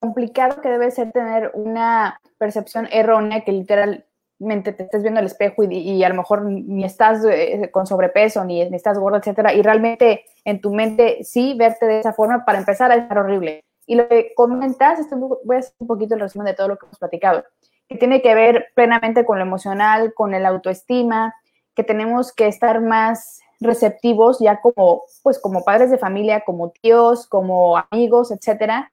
complicado 0.01 0.61
que 0.61 0.69
debe 0.69 0.89
ser 0.91 1.11
tener 1.11 1.51
una 1.53 2.19
percepción 2.39 2.89
errónea 2.91 3.45
que 3.45 3.51
literalmente 3.51 4.73
te 4.73 4.83
estés 4.83 5.03
viendo 5.03 5.19
al 5.19 5.27
espejo 5.27 5.63
y, 5.63 6.03
a 6.03 6.09
lo 6.09 6.15
mejor 6.15 6.43
ni 6.43 6.83
estás 6.83 7.23
eh, 7.23 7.69
con 7.71 7.85
sobrepeso, 7.85 8.43
ni, 8.43 8.61
estás 8.61 8.97
gordo, 8.97 9.19
etcétera, 9.19 9.53
y 9.53 9.61
realmente 9.61 10.25
en 10.43 10.59
tu 10.59 10.73
mente 10.73 11.23
sí 11.23 11.53
verte 11.53 11.85
de 11.85 11.99
esa 11.99 12.13
forma 12.13 12.43
para 12.43 12.57
empezar 12.57 12.91
a 12.91 12.95
estar 12.95 13.19
horrible. 13.19 13.63
Y 13.85 13.95
lo 13.95 14.07
que 14.07 14.33
comentas, 14.35 14.99
esto 14.99 15.15
voy 15.17 15.55
a 15.55 15.59
hacer 15.59 15.73
un 15.77 15.87
poquito 15.87 16.15
el 16.15 16.21
resumen 16.21 16.47
de 16.47 16.55
todo 16.55 16.69
lo 16.69 16.77
que 16.77 16.87
hemos 16.87 16.97
platicado, 16.97 17.45
que 17.87 17.97
tiene 17.97 18.23
que 18.23 18.33
ver 18.33 18.69
plenamente 18.73 19.23
con 19.23 19.37
lo 19.37 19.45
emocional, 19.45 20.13
con 20.15 20.33
el 20.33 20.47
autoestima, 20.47 21.35
que 21.75 21.83
tenemos 21.83 22.33
que 22.33 22.47
estar 22.47 22.81
más 22.81 23.39
receptivos 23.59 24.39
ya 24.39 24.59
como, 24.61 25.03
pues 25.21 25.37
como 25.37 25.63
padres 25.63 25.91
de 25.91 25.99
familia, 25.99 26.41
como 26.43 26.71
tíos, 26.71 27.27
como 27.27 27.77
amigos, 27.91 28.31
etcétera, 28.31 28.91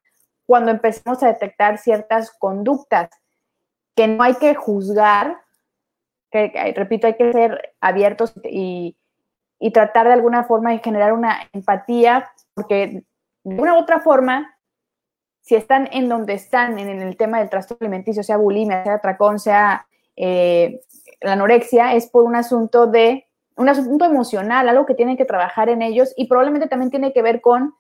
cuando 0.49 0.71
empecemos 0.71 1.23
a 1.23 1.27
detectar 1.27 1.77
ciertas 1.77 2.31
conductas 2.31 3.11
que 3.95 4.09
no 4.09 4.23
hay 4.23 4.35
que 4.37 4.55
juzgar, 4.55 5.43
que, 6.31 6.73
repito, 6.75 7.07
hay 7.07 7.17
que 7.17 7.33
ser 7.35 7.75
abiertos 7.83 8.33
y, 8.43 8.97
tratar 9.75 10.07
de 10.07 10.15
alguna 10.15 10.45
forma 10.45 10.71
de 10.71 10.79
generar 10.79 11.13
una 11.13 11.51
empatía, 11.53 12.31
porque 12.55 13.05
de 13.45 13.61
una 13.61 13.75
u 13.75 13.77
otra 13.77 14.01
forma, 14.01 14.57
si 15.43 15.55
están 15.55 15.87
en 15.93 16.09
donde 16.09 16.33
están, 16.33 16.79
en, 16.79 16.89
el 17.03 17.19
tema 17.19 17.41
del 17.41 17.51
trastorno 17.51 17.85
alimenticio, 17.85 18.23
sea 18.23 18.39
bulimia, 18.39 18.85
sea 18.85 18.95
atracón, 18.95 19.39
sea 19.39 19.87
eh, 20.17 20.81
la 21.21 21.35
anorexia, 21.35 21.93
es 21.93 22.07
por 22.07 22.25
un 22.25 22.37
asunto 22.37 22.87
de 22.87 23.27
un 23.57 23.69
asunto 23.69 24.07
emocional, 24.07 24.67
algo 24.67 24.87
que 24.87 24.95
tienen 24.95 25.19
que 25.19 25.27
trabajar 25.27 25.69
en 25.69 25.83
ellos 25.83 26.15
y 26.17 26.27
probablemente 26.27 26.69
también 26.69 26.91
tiene 26.91 27.13
que 27.13 27.21
ver 27.21 27.43
con 27.43 27.75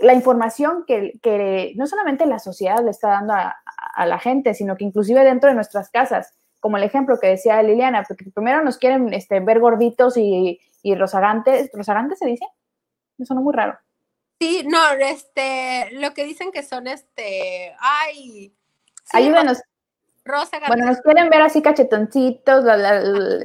la 0.00 0.14
información 0.14 0.84
que, 0.86 1.72
no 1.76 1.86
solamente 1.86 2.26
la 2.26 2.38
sociedad 2.38 2.82
le 2.84 2.90
está 2.90 3.08
dando 3.08 3.34
a, 3.34 4.06
la 4.06 4.18
gente, 4.18 4.54
sino 4.54 4.76
que 4.76 4.84
inclusive 4.84 5.22
dentro 5.22 5.48
de 5.48 5.54
nuestras 5.54 5.90
casas, 5.90 6.34
como 6.60 6.76
el 6.76 6.82
ejemplo 6.82 7.18
que 7.20 7.28
decía 7.28 7.62
Liliana, 7.62 8.04
porque 8.06 8.24
primero 8.34 8.62
nos 8.62 8.78
quieren 8.78 9.12
este, 9.12 9.40
ver 9.40 9.60
gorditos 9.60 10.16
y, 10.16 10.60
y 10.82 10.94
rozagantes, 10.94 11.70
¿rozagantes 11.72 12.18
se 12.18 12.26
dice? 12.26 12.46
Me 13.18 13.26
suena 13.26 13.42
muy 13.42 13.54
raro. 13.54 13.78
Sí, 14.40 14.64
no, 14.66 14.90
este, 14.92 15.90
lo 15.92 16.12
que 16.12 16.24
dicen 16.24 16.50
que 16.52 16.62
son, 16.62 16.86
este, 16.86 17.74
ay. 17.78 18.54
Ayúdenos. 19.12 19.58
Bueno, 20.68 20.86
nos 20.86 21.02
quieren 21.02 21.28
ver 21.28 21.42
así 21.42 21.60
cachetoncitos, 21.60 22.64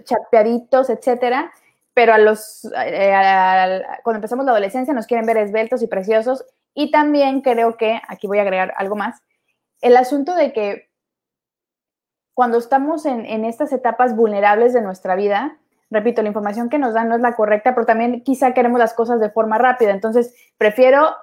chapeaditos, 0.05 0.89
etcétera, 0.89 1.51
pero 1.99 2.13
a 2.13 2.17
los, 2.17 2.63
eh, 2.77 3.83
cuando 4.03 4.19
empezamos 4.19 4.45
la 4.45 4.51
adolescencia 4.51 4.93
nos 4.93 5.05
quieren 5.05 5.25
ver 5.25 5.35
esbeltos 5.35 5.81
y 5.81 5.87
preciosos. 5.87 6.45
Y 6.73 6.91
también 6.91 7.41
creo 7.41 7.75
que, 7.75 7.99
aquí 8.07 8.25
voy 8.25 8.39
a 8.39 8.43
agregar 8.43 8.73
algo 8.77 8.95
más, 8.95 9.21
el 9.81 9.97
asunto 9.97 10.33
de 10.33 10.53
que 10.53 10.89
cuando 12.33 12.57
estamos 12.57 13.05
en, 13.05 13.25
en 13.25 13.43
estas 13.43 13.73
etapas 13.73 14.15
vulnerables 14.15 14.71
de 14.71 14.81
nuestra 14.81 15.17
vida, 15.17 15.57
repito, 15.89 16.21
la 16.21 16.29
información 16.29 16.69
que 16.69 16.79
nos 16.79 16.93
dan 16.93 17.09
no 17.09 17.15
es 17.15 17.21
la 17.21 17.35
correcta, 17.35 17.75
pero 17.75 17.85
también 17.85 18.23
quizá 18.23 18.53
queremos 18.53 18.79
las 18.79 18.93
cosas 18.93 19.19
de 19.19 19.29
forma 19.29 19.57
rápida. 19.57 19.91
Entonces, 19.91 20.33
prefiero 20.57 21.13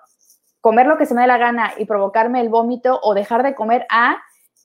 comer 0.61 0.87
lo 0.87 0.99
que 0.99 1.07
se 1.07 1.14
me 1.14 1.22
dé 1.22 1.27
la 1.27 1.39
gana 1.39 1.72
y 1.79 1.87
provocarme 1.87 2.43
el 2.43 2.51
vómito 2.51 3.01
o 3.03 3.14
dejar 3.14 3.43
de 3.45 3.55
comer 3.55 3.87
a 3.89 4.18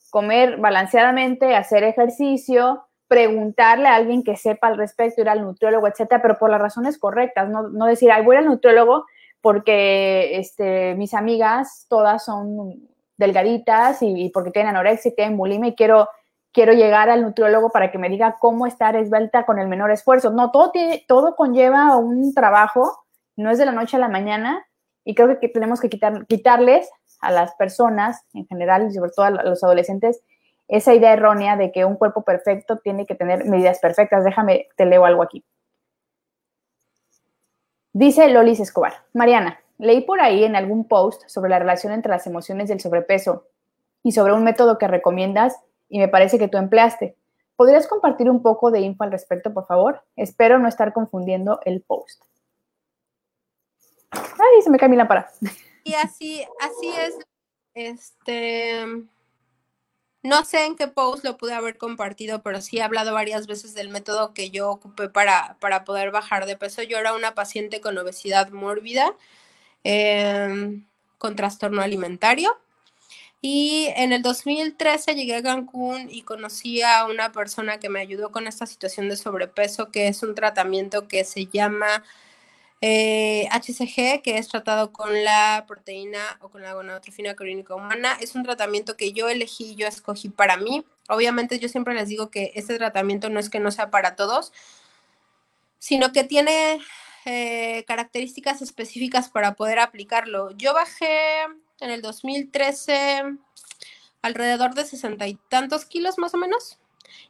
comer 0.09 0.57
balanceadamente, 0.57 1.55
hacer 1.55 1.85
ejercicio, 1.85 2.85
preguntarle 3.11 3.89
a 3.89 3.95
alguien 3.95 4.23
que 4.23 4.37
sepa 4.37 4.67
al 4.67 4.77
respecto, 4.77 5.19
ir 5.19 5.27
al 5.27 5.41
nutriólogo, 5.41 5.85
etcétera, 5.85 6.21
pero 6.21 6.39
por 6.39 6.49
las 6.49 6.61
razones 6.61 6.97
correctas, 6.97 7.49
no, 7.49 7.63
no 7.63 7.85
decir, 7.85 8.09
ay, 8.09 8.23
voy 8.23 8.37
al 8.37 8.45
nutriólogo 8.45 9.05
porque 9.41 10.37
este, 10.37 10.95
mis 10.95 11.13
amigas 11.13 11.87
todas 11.89 12.23
son 12.23 12.87
delgaditas 13.17 14.01
y, 14.01 14.29
porque 14.29 14.51
tienen 14.51 14.69
anorexia 14.69 15.09
y 15.09 15.15
tienen 15.15 15.35
bulimia 15.35 15.71
y 15.71 15.75
quiero, 15.75 16.07
quiero 16.53 16.71
llegar 16.71 17.09
al 17.09 17.21
nutriólogo 17.21 17.69
para 17.69 17.91
que 17.91 17.97
me 17.97 18.07
diga 18.07 18.37
cómo 18.39 18.65
estar 18.65 18.95
esbelta 18.95 19.45
con 19.45 19.59
el 19.59 19.67
menor 19.67 19.91
esfuerzo. 19.91 20.29
No, 20.31 20.51
todo, 20.51 20.71
tiene, 20.71 21.03
todo 21.05 21.35
conlleva 21.35 21.97
un 21.97 22.33
trabajo, 22.33 22.97
no 23.35 23.51
es 23.51 23.57
de 23.57 23.65
la 23.65 23.73
noche 23.73 23.97
a 23.97 23.99
la 23.99 24.07
mañana 24.07 24.65
y 25.03 25.15
creo 25.15 25.37
que 25.37 25.49
tenemos 25.49 25.81
que 25.81 25.89
quitar, 25.89 26.25
quitarles 26.27 26.89
a 27.19 27.29
las 27.29 27.55
personas 27.55 28.25
en 28.33 28.47
general 28.47 28.87
y 28.87 28.93
sobre 28.93 29.11
todo 29.13 29.25
a 29.25 29.31
los 29.31 29.61
adolescentes 29.65 30.21
esa 30.71 30.93
idea 30.93 31.11
errónea 31.11 31.57
de 31.57 31.71
que 31.73 31.83
un 31.83 31.97
cuerpo 31.97 32.23
perfecto 32.23 32.77
tiene 32.77 33.05
que 33.05 33.13
tener 33.13 33.43
medidas 33.43 33.79
perfectas. 33.79 34.23
Déjame, 34.23 34.69
te 34.77 34.85
leo 34.85 35.03
algo 35.03 35.21
aquí. 35.21 35.43
Dice 37.91 38.29
Lolis 38.29 38.61
Escobar, 38.61 39.03
Mariana, 39.13 39.59
leí 39.77 39.99
por 39.99 40.21
ahí 40.21 40.45
en 40.45 40.55
algún 40.55 40.87
post 40.87 41.27
sobre 41.27 41.49
la 41.49 41.59
relación 41.59 41.91
entre 41.91 42.09
las 42.09 42.25
emociones 42.25 42.69
y 42.69 42.73
el 42.73 42.79
sobrepeso 42.79 43.47
y 44.01 44.13
sobre 44.13 44.31
un 44.31 44.45
método 44.45 44.77
que 44.77 44.87
recomiendas 44.87 45.59
y 45.89 45.99
me 45.99 46.07
parece 46.07 46.39
que 46.39 46.47
tú 46.47 46.57
empleaste. 46.57 47.17
¿Podrías 47.57 47.85
compartir 47.85 48.29
un 48.29 48.41
poco 48.41 48.71
de 48.71 48.79
info 48.79 49.03
al 49.03 49.11
respecto, 49.11 49.53
por 49.53 49.67
favor? 49.67 50.01
Espero 50.15 50.57
no 50.57 50.69
estar 50.69 50.93
confundiendo 50.93 51.59
el 51.65 51.81
post. 51.81 52.23
Ay, 54.11 54.61
se 54.63 54.69
me 54.69 54.79
cae 54.79 54.87
mi 54.87 54.95
lámpara. 54.95 55.29
Y 55.83 55.95
así, 55.95 56.45
así 56.61 56.93
es, 56.97 57.19
este, 57.73 58.85
No 60.23 60.45
sé 60.45 60.65
en 60.65 60.75
qué 60.75 60.87
post 60.87 61.23
lo 61.23 61.37
pude 61.37 61.53
haber 61.53 61.77
compartido, 61.77 62.43
pero 62.43 62.61
sí 62.61 62.77
he 62.77 62.83
hablado 62.83 63.13
varias 63.13 63.47
veces 63.47 63.73
del 63.73 63.89
método 63.89 64.33
que 64.33 64.51
yo 64.51 64.69
ocupé 64.69 65.09
para, 65.09 65.57
para 65.59 65.83
poder 65.83 66.11
bajar 66.11 66.45
de 66.45 66.55
peso. 66.55 66.83
Yo 66.83 66.97
era 66.99 67.13
una 67.13 67.33
paciente 67.33 67.81
con 67.81 67.97
obesidad 67.97 68.49
mórbida, 68.51 69.15
em, 69.83 70.85
con 71.17 71.35
trastorno 71.35 71.81
alimentario. 71.81 72.55
Y 73.41 73.87
en 73.95 74.13
el 74.13 74.21
2013 74.21 75.15
llegué 75.15 75.37
a 75.37 75.43
Cancún 75.43 76.09
y 76.11 76.21
conocí 76.21 76.83
a 76.83 77.05
una 77.07 77.31
persona 77.31 77.79
que 77.79 77.89
me 77.89 77.99
ayudó 77.99 78.31
con 78.31 78.45
esta 78.47 78.67
situación 78.67 79.09
de 79.09 79.17
sobrepeso, 79.17 79.91
que 79.91 80.07
es 80.07 80.21
un 80.21 80.35
tratamiento 80.35 81.07
que 81.07 81.23
se 81.23 81.47
llama 81.47 82.03
HCG, 82.81 83.99
eh, 83.99 84.21
que 84.23 84.37
es 84.37 84.47
tratado 84.47 84.91
con 84.91 85.23
la 85.23 85.65
proteína 85.67 86.19
o 86.41 86.49
con 86.49 86.63
la 86.63 86.73
gonadotrofina 86.73 87.35
clínica 87.35 87.75
humana. 87.75 88.17
Es 88.19 88.33
un 88.33 88.43
tratamiento 88.43 88.97
que 88.97 89.13
yo 89.13 89.29
elegí, 89.29 89.75
yo 89.75 89.87
escogí 89.87 90.29
para 90.29 90.57
mí. 90.57 90.83
Obviamente 91.07 91.59
yo 91.59 91.69
siempre 91.69 91.93
les 91.93 92.07
digo 92.09 92.31
que 92.31 92.51
este 92.55 92.77
tratamiento 92.77 93.29
no 93.29 93.39
es 93.39 93.49
que 93.49 93.59
no 93.59 93.69
sea 93.69 93.91
para 93.91 94.15
todos, 94.15 94.51
sino 95.77 96.11
que 96.11 96.23
tiene 96.23 96.79
eh, 97.25 97.85
características 97.87 98.63
específicas 98.63 99.29
para 99.29 99.53
poder 99.53 99.77
aplicarlo. 99.79 100.49
Yo 100.57 100.73
bajé 100.73 101.43
en 101.79 101.91
el 101.91 102.01
2013 102.01 103.37
alrededor 104.23 104.73
de 104.73 104.85
sesenta 104.85 105.27
y 105.27 105.35
tantos 105.49 105.85
kilos 105.85 106.17
más 106.17 106.33
o 106.33 106.37
menos. 106.37 106.80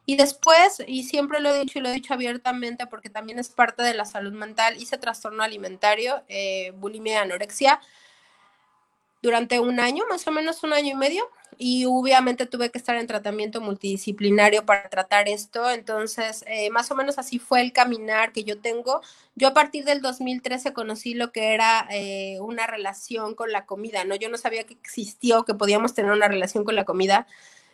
Y 0.05 0.15
después, 0.15 0.84
y 0.88 1.03
siempre 1.03 1.39
lo 1.39 1.53
he 1.53 1.59
dicho 1.59 1.79
y 1.79 1.82
lo 1.82 1.89
he 1.89 1.93
dicho 1.93 2.13
abiertamente 2.13 2.88
porque 2.88 3.09
también 3.09 3.39
es 3.39 3.49
parte 3.49 3.84
de 3.84 3.93
la 3.93 4.05
salud 4.05 4.34
mental, 4.34 4.82
hice 4.82 4.97
trastorno 4.97 5.43
alimentario, 5.43 6.23
eh, 6.27 6.71
bulimia 6.77 7.21
anorexia 7.21 7.79
durante 9.21 9.59
un 9.59 9.79
año, 9.79 10.03
más 10.09 10.25
o 10.27 10.32
menos 10.32 10.63
un 10.63 10.73
año 10.73 10.91
y 10.91 10.95
medio 10.95 11.29
y 11.63 11.86
obviamente 11.86 12.47
tuve 12.47 12.71
que 12.71 12.79
estar 12.79 12.95
en 12.95 13.05
tratamiento 13.05 13.61
multidisciplinario 13.61 14.65
para 14.65 14.89
tratar 14.89 15.29
esto, 15.29 15.69
entonces 15.69 16.43
eh, 16.47 16.71
más 16.71 16.89
o 16.89 16.95
menos 16.95 17.19
así 17.19 17.38
fue 17.38 17.61
el 17.61 17.71
caminar 17.71 18.32
que 18.32 18.43
yo 18.43 18.59
tengo. 18.59 19.01
Yo 19.36 19.49
a 19.49 19.53
partir 19.53 19.86
del 19.86 20.01
2013 20.01 20.73
conocí 20.73 21.13
lo 21.13 21.32
que 21.32 21.53
era 21.53 21.88
eh, 21.91 22.39
una 22.39 22.65
relación 22.65 23.36
con 23.36 23.51
la 23.51 23.67
comida, 23.67 24.03
¿no? 24.05 24.15
Yo 24.15 24.27
no 24.29 24.38
sabía 24.38 24.63
que 24.63 24.73
existió, 24.73 25.45
que 25.45 25.53
podíamos 25.53 25.93
tener 25.93 26.11
una 26.11 26.27
relación 26.27 26.63
con 26.63 26.75
la 26.75 26.84
comida. 26.84 27.27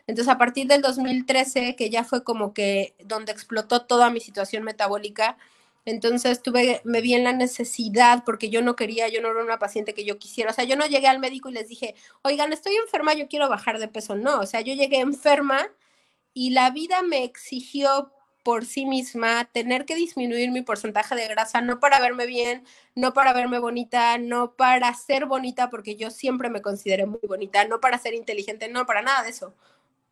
Entonces 0.07 0.33
a 0.33 0.37
partir 0.37 0.67
del 0.67 0.81
2013, 0.81 1.75
que 1.75 1.89
ya 1.89 2.03
fue 2.03 2.23
como 2.23 2.53
que 2.53 2.95
donde 3.03 3.31
explotó 3.33 3.85
toda 3.85 4.09
mi 4.09 4.21
situación 4.21 4.63
metabólica, 4.63 5.37
entonces 5.85 6.41
tuve, 6.41 6.81
me 6.83 7.01
vi 7.01 7.13
en 7.13 7.23
la 7.23 7.33
necesidad 7.33 8.23
porque 8.25 8.49
yo 8.49 8.61
no 8.61 8.75
quería, 8.75 9.07
yo 9.09 9.21
no 9.21 9.29
era 9.29 9.43
una 9.43 9.59
paciente 9.59 9.93
que 9.93 10.05
yo 10.05 10.17
quisiera. 10.19 10.51
O 10.51 10.53
sea, 10.53 10.65
yo 10.65 10.75
no 10.75 10.85
llegué 10.85 11.07
al 11.07 11.19
médico 11.19 11.49
y 11.49 11.53
les 11.53 11.69
dije, 11.69 11.95
oigan, 12.23 12.51
estoy 12.53 12.75
enferma, 12.75 13.13
yo 13.13 13.27
quiero 13.29 13.47
bajar 13.49 13.79
de 13.79 13.87
peso. 13.87 14.15
No, 14.15 14.39
o 14.39 14.45
sea, 14.45 14.61
yo 14.61 14.73
llegué 14.73 14.99
enferma 14.99 15.67
y 16.33 16.51
la 16.51 16.71
vida 16.71 17.01
me 17.03 17.23
exigió 17.23 18.11
por 18.43 18.65
sí 18.65 18.85
misma 18.85 19.45
tener 19.45 19.85
que 19.85 19.95
disminuir 19.95 20.51
mi 20.51 20.61
porcentaje 20.61 21.15
de 21.15 21.27
grasa, 21.27 21.61
no 21.61 21.79
para 21.79 21.99
verme 21.99 22.25
bien, 22.25 22.63
no 22.95 23.13
para 23.13 23.33
verme 23.33 23.59
bonita, 23.59 24.17
no 24.17 24.53
para 24.55 24.93
ser 24.93 25.25
bonita, 25.25 25.69
porque 25.69 25.95
yo 25.95 26.11
siempre 26.11 26.49
me 26.49 26.61
consideré 26.61 27.05
muy 27.05 27.19
bonita, 27.27 27.65
no 27.65 27.81
para 27.81 27.97
ser 27.97 28.13
inteligente, 28.13 28.69
no 28.69 28.85
para 28.85 29.01
nada 29.01 29.23
de 29.23 29.29
eso 29.31 29.53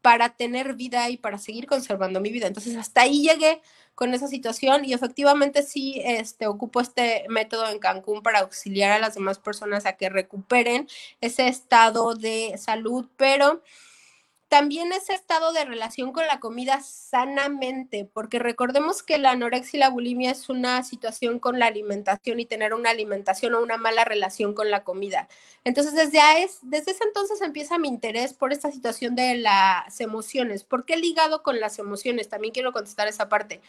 para 0.05 0.29
tener 0.29 0.75
vida 0.75 1.09
y 1.09 1.17
para 1.17 1.39
seguir 1.39 1.65
conservando 1.65 2.21
mi 2.21 2.29
vida. 2.29 2.45
Entonces, 2.45 2.75
hasta 2.77 3.01
ahí 3.01 3.23
llegué 3.23 3.63
con 3.95 4.13
esa 4.13 4.27
situación 4.27 4.85
y 4.85 4.93
efectivamente 4.93 5.63
sí 5.63 5.99
este, 6.05 6.45
ocupo 6.45 6.79
este 6.79 7.25
método 7.27 7.67
en 7.69 7.79
Cancún 7.79 8.21
para 8.21 8.41
auxiliar 8.41 8.91
a 8.91 8.99
las 8.99 9.15
demás 9.15 9.39
personas 9.39 9.87
a 9.87 9.93
que 9.93 10.09
recuperen 10.09 10.87
ese 11.21 11.47
estado 11.47 12.13
de 12.13 12.53
salud, 12.59 13.07
pero 13.17 13.63
también 14.47 14.91
ese 14.91 15.13
estado 15.13 15.53
de 15.53 15.65
relación 15.65 16.11
con 16.11 16.27
la 16.27 16.39
comida 16.39 16.79
sanamente, 16.81 18.09
porque 18.11 18.39
recordemos 18.39 19.03
que 19.03 19.17
la 19.17 19.31
anorexia 19.31 19.77
y 19.77 19.79
la 19.79 19.89
bulimia 19.89 20.31
es 20.31 20.49
una 20.49 20.83
situación 20.83 21.39
con 21.39 21.59
la 21.59 21.65
alimentación 21.67 22.39
y 22.39 22.45
tener 22.45 22.73
una 22.73 22.91
alimentación 22.91 23.55
o 23.55 23.61
una 23.61 23.77
mala 23.77 24.05
relación 24.05 24.53
con 24.53 24.69
la 24.69 24.83
comida. 24.83 25.27
Entonces, 25.63 25.93
desde, 25.93 26.43
es, 26.43 26.59
desde 26.61 26.91
ese 26.91 27.03
entonces 27.03 27.41
empieza 27.41 27.79
mi 27.79 27.87
interés 27.87 28.33
por 28.33 28.53
esta 28.53 28.71
situación 28.71 29.15
de 29.15 29.35
las 29.35 29.99
emociones. 29.99 30.63
¿Por 30.63 30.85
qué 30.85 30.97
ligado 30.97 31.41
con 31.41 31.59
las 31.59 31.79
emociones? 31.79 32.29
También 32.29 32.53
quiero 32.53 32.71
contestar 32.71 33.07
esa 33.07 33.29
parte 33.29 33.61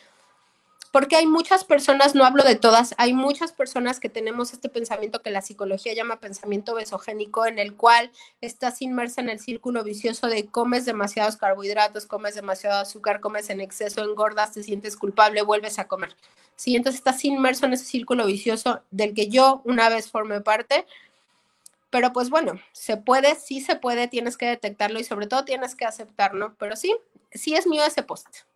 porque 0.96 1.16
hay 1.16 1.26
muchas 1.26 1.62
personas, 1.64 2.14
no 2.14 2.24
hablo 2.24 2.42
de 2.42 2.56
todas, 2.56 2.94
hay 2.96 3.12
muchas 3.12 3.52
personas 3.52 4.00
que 4.00 4.08
tenemos 4.08 4.54
este 4.54 4.70
pensamiento 4.70 5.20
que 5.20 5.28
la 5.28 5.42
psicología 5.42 5.92
llama 5.92 6.20
pensamiento 6.20 6.74
besogénico, 6.74 7.44
en 7.44 7.58
el 7.58 7.74
cual 7.74 8.10
estás 8.40 8.80
inmersa 8.80 9.20
en 9.20 9.28
el 9.28 9.38
círculo 9.38 9.84
vicioso 9.84 10.26
de 10.28 10.46
comes 10.46 10.86
demasiados 10.86 11.36
carbohidratos, 11.36 12.06
comes 12.06 12.34
demasiado 12.34 12.80
azúcar, 12.80 13.20
comes 13.20 13.50
en 13.50 13.60
exceso, 13.60 14.02
engordas, 14.02 14.52
te 14.52 14.62
sientes 14.62 14.96
culpable, 14.96 15.42
vuelves 15.42 15.78
a 15.78 15.86
comer. 15.86 16.16
Sí, 16.54 16.76
entonces 16.76 17.00
estás 17.00 17.22
inmerso 17.26 17.66
en 17.66 17.74
ese 17.74 17.84
círculo 17.84 18.24
vicioso 18.24 18.80
del 18.90 19.12
que 19.12 19.28
yo 19.28 19.60
una 19.66 19.90
vez 19.90 20.10
formé 20.10 20.40
parte, 20.40 20.86
pero 21.90 22.14
pues 22.14 22.30
bueno, 22.30 22.58
se 22.72 22.96
puede, 22.96 23.34
sí 23.34 23.60
se 23.60 23.76
puede, 23.76 24.08
tienes 24.08 24.38
que 24.38 24.46
detectarlo 24.46 24.98
y 24.98 25.04
sobre 25.04 25.26
todo 25.26 25.44
tienes 25.44 25.74
que 25.74 25.84
aceptarlo, 25.84 26.54
pero 26.58 26.74
sí, 26.74 26.96
sí 27.32 27.54
es 27.54 27.66
mío 27.66 27.84
ese 27.84 28.02
post. 28.02 28.46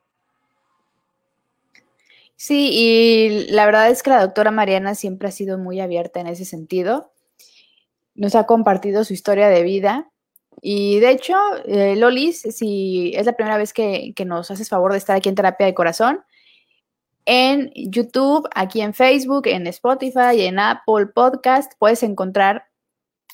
Sí, 2.43 2.71
y 2.73 3.51
la 3.51 3.67
verdad 3.67 3.91
es 3.91 4.03
que 4.03 4.09
la 4.09 4.23
doctora 4.23 4.51
Mariana 4.51 4.95
siempre 4.95 5.29
ha 5.29 5.31
sido 5.31 5.59
muy 5.59 5.79
abierta 5.79 6.21
en 6.21 6.27
ese 6.27 6.47
sentido. 6.47 7.13
Nos 8.15 8.35
ha 8.35 8.47
compartido 8.47 9.05
su 9.05 9.13
historia 9.13 9.51
de 9.51 9.63
vida. 9.63 10.11
Y 10.63 11.01
de 11.01 11.11
hecho, 11.11 11.37
eh, 11.67 11.97
Lolis, 11.97 12.41
si 12.41 13.13
es 13.15 13.27
la 13.27 13.35
primera 13.35 13.59
vez 13.59 13.75
que, 13.75 14.15
que, 14.17 14.25
nos 14.25 14.51
haces 14.51 14.71
favor 14.71 14.93
de 14.93 14.97
estar 14.97 15.15
aquí 15.15 15.29
en 15.29 15.35
Terapia 15.35 15.67
de 15.67 15.75
Corazón, 15.75 16.23
en 17.27 17.73
YouTube, 17.75 18.49
aquí 18.55 18.81
en 18.81 18.95
Facebook, 18.95 19.47
en 19.47 19.67
Spotify, 19.67 20.47
en 20.47 20.61
Apple 20.61 21.09
Podcast, 21.15 21.75
puedes 21.79 22.03
encontrar 22.03 22.69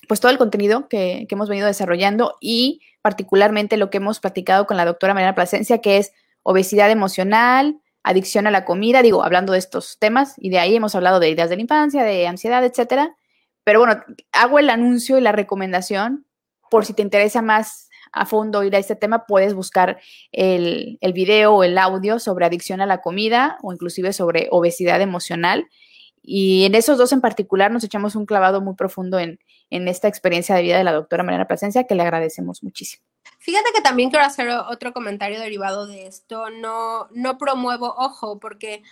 pues 0.09 0.19
todo 0.19 0.33
el 0.33 0.37
contenido 0.37 0.89
que, 0.89 1.27
que 1.29 1.35
hemos 1.35 1.47
venido 1.47 1.67
desarrollando 1.67 2.35
y 2.41 2.81
particularmente 3.01 3.77
lo 3.77 3.89
que 3.89 3.99
hemos 3.99 4.19
platicado 4.19 4.67
con 4.67 4.75
la 4.75 4.83
doctora 4.83 5.13
Mariana 5.13 5.33
Plasencia, 5.33 5.77
que 5.77 5.95
es 5.95 6.11
obesidad 6.43 6.91
emocional, 6.91 7.79
adicción 8.09 8.47
a 8.47 8.51
la 8.51 8.65
comida, 8.65 9.01
digo, 9.01 9.23
hablando 9.23 9.53
de 9.53 9.59
estos 9.59 9.97
temas, 9.99 10.35
y 10.37 10.49
de 10.49 10.59
ahí 10.59 10.75
hemos 10.75 10.95
hablado 10.95 11.19
de 11.19 11.29
ideas 11.29 11.49
de 11.49 11.57
la 11.57 11.61
infancia, 11.61 12.03
de 12.03 12.27
ansiedad, 12.27 12.63
etcétera. 12.63 13.15
Pero 13.63 13.79
bueno, 13.79 14.01
hago 14.31 14.59
el 14.59 14.69
anuncio 14.69 15.17
y 15.17 15.21
la 15.21 15.33
recomendación 15.33 16.25
por 16.69 16.85
si 16.85 16.93
te 16.93 17.01
interesa 17.01 17.41
más 17.41 17.89
a 18.11 18.25
fondo 18.25 18.63
ir 18.63 18.75
a 18.75 18.79
este 18.79 18.95
tema, 18.95 19.25
puedes 19.25 19.53
buscar 19.53 19.99
el, 20.31 20.97
video 21.13 21.55
o 21.55 21.63
el 21.63 21.77
audio 21.77 22.19
sobre 22.19 22.45
adicción 22.45 22.81
a 22.81 22.85
la 22.85 23.01
comida 23.01 23.57
o 23.61 23.73
inclusive 23.73 24.13
sobre 24.13 24.47
obesidad 24.51 25.01
emocional. 25.01 25.67
Y 26.21 26.65
en 26.65 26.75
esos 26.75 26.97
dos 26.97 27.11
en 27.13 27.21
particular 27.21 27.71
nos 27.71 27.83
echamos 27.83 28.15
un 28.15 28.25
clavado 28.25 28.61
muy 28.61 28.75
profundo 28.75 29.19
en, 29.19 29.39
en 29.69 29.87
esta 29.87 30.07
experiencia 30.07 30.55
de 30.55 30.61
vida 30.61 30.77
de 30.77 30.83
la 30.83 30.93
doctora 30.93 31.23
Mariana 31.23 31.47
Plasencia, 31.47 31.85
que 31.85 31.95
le 31.95 32.03
agradecemos 32.03 32.63
muchísimo. 32.63 33.06
Fíjate 33.39 33.71
que 33.73 33.81
también 33.81 34.09
quiero 34.09 34.25
hacer 34.25 34.49
otro 34.49 34.93
comentario 34.93 35.39
derivado 35.39 35.87
de 35.87 36.07
esto. 36.07 36.49
No, 36.49 37.07
no 37.11 37.37
promuevo, 37.37 37.93
ojo, 37.97 38.39
porque 38.39 38.83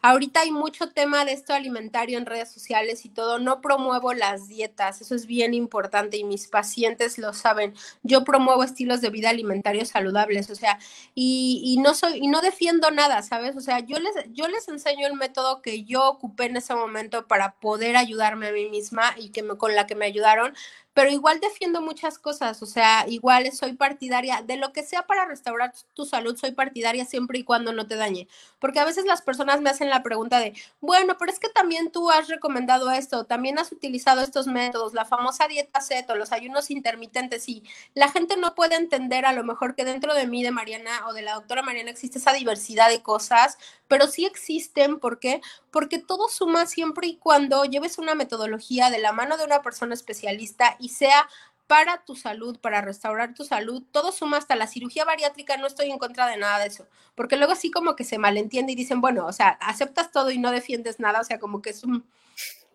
Ahorita 0.00 0.42
hay 0.42 0.52
mucho 0.52 0.90
tema 0.92 1.24
de 1.24 1.32
esto 1.32 1.52
alimentario 1.52 2.18
en 2.18 2.26
redes 2.26 2.52
sociales 2.52 3.04
y 3.04 3.08
todo. 3.08 3.40
No 3.40 3.60
promuevo 3.60 4.14
las 4.14 4.46
dietas, 4.46 5.00
eso 5.00 5.16
es 5.16 5.26
bien 5.26 5.54
importante 5.54 6.16
y 6.16 6.22
mis 6.22 6.46
pacientes 6.46 7.18
lo 7.18 7.32
saben. 7.32 7.74
Yo 8.04 8.22
promuevo 8.22 8.62
estilos 8.62 9.00
de 9.00 9.10
vida 9.10 9.30
alimentarios 9.30 9.88
saludables, 9.88 10.50
o 10.50 10.54
sea, 10.54 10.78
y, 11.16 11.62
y 11.64 11.78
no 11.78 11.94
soy 11.94 12.18
y 12.22 12.28
no 12.28 12.40
defiendo 12.42 12.92
nada, 12.92 13.22
¿sabes? 13.22 13.56
O 13.56 13.60
sea, 13.60 13.80
yo 13.80 13.98
les 13.98 14.14
yo 14.32 14.46
les 14.46 14.68
enseño 14.68 15.04
el 15.08 15.14
método 15.14 15.62
que 15.62 15.82
yo 15.82 16.08
ocupé 16.08 16.44
en 16.44 16.58
ese 16.58 16.76
momento 16.76 17.26
para 17.26 17.58
poder 17.58 17.96
ayudarme 17.96 18.48
a 18.48 18.52
mí 18.52 18.68
misma 18.68 19.14
y 19.16 19.30
que 19.30 19.42
me, 19.42 19.56
con 19.56 19.74
la 19.74 19.88
que 19.88 19.96
me 19.96 20.06
ayudaron, 20.06 20.54
pero 20.98 21.12
igual 21.12 21.38
defiendo 21.38 21.80
muchas 21.80 22.18
cosas, 22.18 22.60
o 22.60 22.66
sea, 22.66 23.04
igual 23.06 23.52
soy 23.52 23.74
partidaria 23.74 24.42
de 24.42 24.56
lo 24.56 24.72
que 24.72 24.82
sea 24.82 25.06
para 25.06 25.26
restaurar 25.26 25.72
tu 25.94 26.04
salud, 26.04 26.36
soy 26.36 26.50
partidaria 26.50 27.04
siempre 27.04 27.38
y 27.38 27.44
cuando 27.44 27.72
no 27.72 27.86
te 27.86 27.94
dañe, 27.94 28.26
porque 28.58 28.80
a 28.80 28.84
veces 28.84 29.04
las 29.04 29.22
personas 29.22 29.60
me 29.60 29.70
hacen 29.70 29.90
la 29.90 30.02
pregunta 30.02 30.40
de, 30.40 30.54
bueno, 30.80 31.16
pero 31.16 31.30
es 31.30 31.38
que 31.38 31.50
también 31.50 31.92
tú 31.92 32.10
has 32.10 32.26
recomendado 32.26 32.90
esto, 32.90 33.26
también 33.26 33.60
has 33.60 33.70
utilizado 33.70 34.22
estos 34.22 34.48
métodos, 34.48 34.92
la 34.92 35.04
famosa 35.04 35.46
dieta 35.46 35.80
ceto, 35.80 36.16
los 36.16 36.32
ayunos 36.32 36.68
intermitentes, 36.68 37.48
y 37.48 37.62
la 37.94 38.08
gente 38.10 38.36
no 38.36 38.56
puede 38.56 38.74
entender 38.74 39.24
a 39.24 39.32
lo 39.32 39.44
mejor 39.44 39.76
que 39.76 39.84
dentro 39.84 40.14
de 40.14 40.26
mí, 40.26 40.42
de 40.42 40.50
Mariana 40.50 41.06
o 41.06 41.12
de 41.12 41.22
la 41.22 41.34
doctora 41.34 41.62
Mariana, 41.62 41.92
existe 41.92 42.18
esa 42.18 42.32
diversidad 42.32 42.88
de 42.88 43.02
cosas, 43.04 43.56
pero 43.88 44.06
sí 44.06 44.26
existen, 44.26 45.00
¿por 45.00 45.18
qué? 45.18 45.40
Porque 45.70 45.98
todo 45.98 46.28
suma 46.28 46.66
siempre 46.66 47.06
y 47.08 47.16
cuando 47.16 47.64
lleves 47.64 47.98
una 47.98 48.14
metodología 48.14 48.90
de 48.90 48.98
la 48.98 49.12
mano 49.12 49.36
de 49.36 49.44
una 49.44 49.62
persona 49.62 49.94
especialista 49.94 50.76
y 50.78 50.90
sea 50.90 51.28
para 51.66 52.02
tu 52.04 52.16
salud, 52.16 52.58
para 52.58 52.80
restaurar 52.80 53.34
tu 53.34 53.44
salud, 53.44 53.82
todo 53.92 54.10
suma 54.10 54.38
hasta 54.38 54.56
la 54.56 54.66
cirugía 54.66 55.04
bariátrica, 55.04 55.56
no 55.58 55.66
estoy 55.66 55.90
en 55.90 55.98
contra 55.98 56.26
de 56.26 56.38
nada 56.38 56.58
de 56.60 56.66
eso, 56.66 56.86
porque 57.14 57.36
luego 57.36 57.52
así 57.52 57.70
como 57.70 57.94
que 57.94 58.04
se 58.04 58.18
malentiende 58.18 58.72
y 58.72 58.76
dicen, 58.76 59.02
bueno, 59.02 59.26
o 59.26 59.32
sea, 59.32 59.50
aceptas 59.60 60.10
todo 60.10 60.30
y 60.30 60.38
no 60.38 60.50
defiendes 60.50 60.98
nada, 60.98 61.20
o 61.20 61.24
sea, 61.24 61.38
como 61.38 61.60
que 61.60 61.70
es 61.70 61.84
un, 61.84 62.04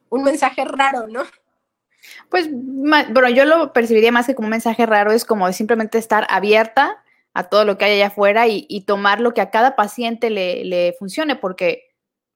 un 0.10 0.24
mensaje 0.24 0.64
raro, 0.64 1.08
¿no? 1.08 1.24
Pues, 2.30 2.50
bueno, 2.52 3.30
yo 3.30 3.46
lo 3.46 3.74
percibiría 3.74 4.12
más 4.12 4.28
que 4.28 4.36
como 4.36 4.48
un 4.48 4.52
mensaje 4.52 4.86
raro, 4.86 5.12
es 5.12 5.26
como 5.26 5.52
simplemente 5.54 5.98
estar 5.98 6.28
abierta 6.30 7.04
a 7.34 7.50
todo 7.50 7.66
lo 7.66 7.78
que 7.78 7.86
hay 7.86 7.94
allá 7.94 8.08
afuera 8.08 8.48
y, 8.48 8.86
tomar 8.86 9.20
lo 9.20 9.34
que 9.34 9.42
a 9.42 9.50
cada 9.50 9.76
paciente 9.76 10.30
le, 10.30 10.64
le, 10.66 10.94
funcione, 11.00 11.36
porque 11.36 11.84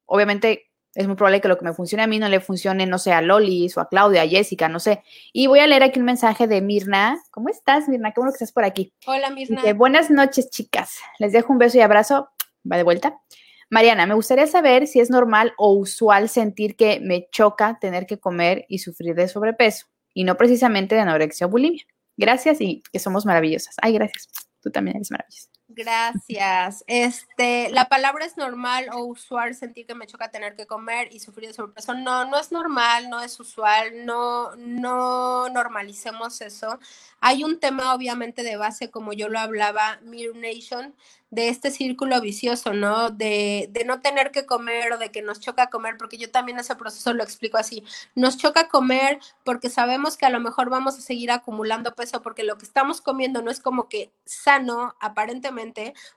obviamente 0.06 0.72
es 0.95 1.06
muy 1.06 1.16
probable 1.16 1.41
que 1.41 1.48
lo 1.48 1.58
que 1.58 1.66
me 1.66 1.74
funcione 1.74 2.04
a 2.04 2.08
mí 2.08 2.18
no 2.18 2.28
le 2.28 2.39
funcione, 2.39 2.88
no 2.88 2.98
sé, 2.98 3.14
a 3.14 3.22
Lolis 3.22 3.78
o 3.78 3.82
a 3.82 3.89
Claudia, 3.89 4.24
a 4.24 4.28
Jessica, 4.28 4.68
no 4.68 4.80
sé. 4.80 5.04
Y 5.32 5.45
voy 5.45 5.60
a 5.60 5.68
leer 5.68 5.84
aquí 5.84 6.00
un 6.00 6.06
mensaje 6.06 6.48
de 6.48 6.62
Mirna. 6.62 7.20
¿Cómo 7.30 7.50
estás, 7.50 7.88
Mirna? 7.88 8.12
Qué 8.12 8.20
bueno 8.20 8.32
que 8.32 8.38
estás 8.38 8.52
por 8.52 8.64
aquí. 8.64 8.91
Hola, 9.06 9.30
Mirna. 9.30 9.62
Buenas 9.74 10.10
noches, 10.10 10.50
chicas. 10.50 10.98
Les 11.20 11.32
dejo 11.32 11.54
un 11.54 11.60
beso 11.60 11.78
y 11.78 11.82
abrazo. 11.82 12.30
Va 12.70 12.78
de 12.78 12.84
vuelta. 12.84 13.22
Mariana, 13.70 14.08
me 14.08 14.16
gustaría 14.16 14.48
saber 14.48 14.88
si 14.88 15.00
es 15.00 15.12
normal 15.12 15.54
o 15.58 15.74
usual 15.74 16.30
sentir 16.30 16.76
que 16.76 17.00
me 17.02 17.28
choca 17.32 17.78
tener 17.80 18.08
que 18.08 18.18
comer 18.18 18.66
y 18.68 18.80
sufrir 18.80 19.14
de 19.14 19.28
sobrepeso 19.28 19.88
y 20.14 20.24
no 20.24 20.38
precisamente 20.38 20.95
de 20.95 21.02
anorexia 21.02 21.45
o 21.48 21.50
bulimia. 21.50 21.84
Gracias 22.16 22.62
y 22.62 22.82
que 22.91 22.98
somos 22.98 23.26
maravillosas. 23.26 23.76
Ay, 23.82 23.93
gracias. 23.93 24.47
Tú 24.62 24.72
también 24.72 24.97
eres 24.97 25.12
maravillosa. 25.12 25.49
Gracias. 25.70 26.86
Este, 26.88 27.70
la 27.72 27.89
palabra 27.89 28.24
es 28.26 28.38
normal 28.38 28.88
o 28.93 29.03
usual 29.03 29.53
sentir 29.53 29.86
que 29.86 29.95
me 29.95 30.07
choca 30.07 30.32
tener 30.32 30.55
que 30.55 30.65
comer 30.65 31.09
y 31.11 31.20
sufrir 31.20 31.49
de 31.49 31.53
sobrepeso. 31.53 31.93
No, 31.93 32.24
no 32.24 32.39
es 32.39 32.53
normal, 32.53 33.09
no 33.09 33.22
es 33.22 33.38
usual, 33.38 34.05
no, 34.05 34.55
no 34.55 35.49
normalicemos 35.49 36.39
eso. 36.39 36.80
Hay 37.20 37.43
un 37.43 37.59
tema 37.59 37.93
obviamente 37.93 38.43
de 38.43 38.55
base, 38.55 38.89
como 38.91 39.11
yo 39.11 39.28
lo 39.28 39.39
hablaba, 39.39 39.99
Mirror 40.03 40.38
Nation, 40.38 40.95
de 41.30 41.49
este 41.49 41.72
círculo 41.72 42.22
vicioso, 42.22 42.72
¿no? 42.74 43.09
De, 43.09 43.68
de, 43.72 43.84
no 43.84 43.99
tener 43.99 44.32
que 44.32 44.45
comer 44.45 44.93
o 44.93 44.97
de 44.97 45.11
que 45.11 45.22
nos 45.22 45.41
choca 45.41 45.70
comer, 45.70 45.97
porque 45.97 46.18
yo 46.18 46.32
también 46.32 46.57
ese 46.59 46.76
proceso 46.76 47.13
lo 47.13 47.24
explico 47.24 47.57
así. 47.57 47.84
Nos 48.15 48.38
choca 48.38 48.70
comer 48.70 49.20
porque 49.43 49.70
sabemos 49.70 50.15
que 50.15 50.26
a 50.26 50.30
lo 50.30 50.39
mejor 50.39 50.70
vamos 50.70 50.97
a 50.97 51.01
seguir 51.01 51.32
acumulando 51.32 51.95
peso 51.95 52.22
porque 52.22 52.43
lo 52.43 52.57
que 52.57 52.65
estamos 52.65 53.01
comiendo 53.01 53.41
no 53.41 53.51
es 53.51 53.59
como 53.59 53.89
que 53.89 54.11
sano, 54.26 54.95
aparentemente, 55.01 55.57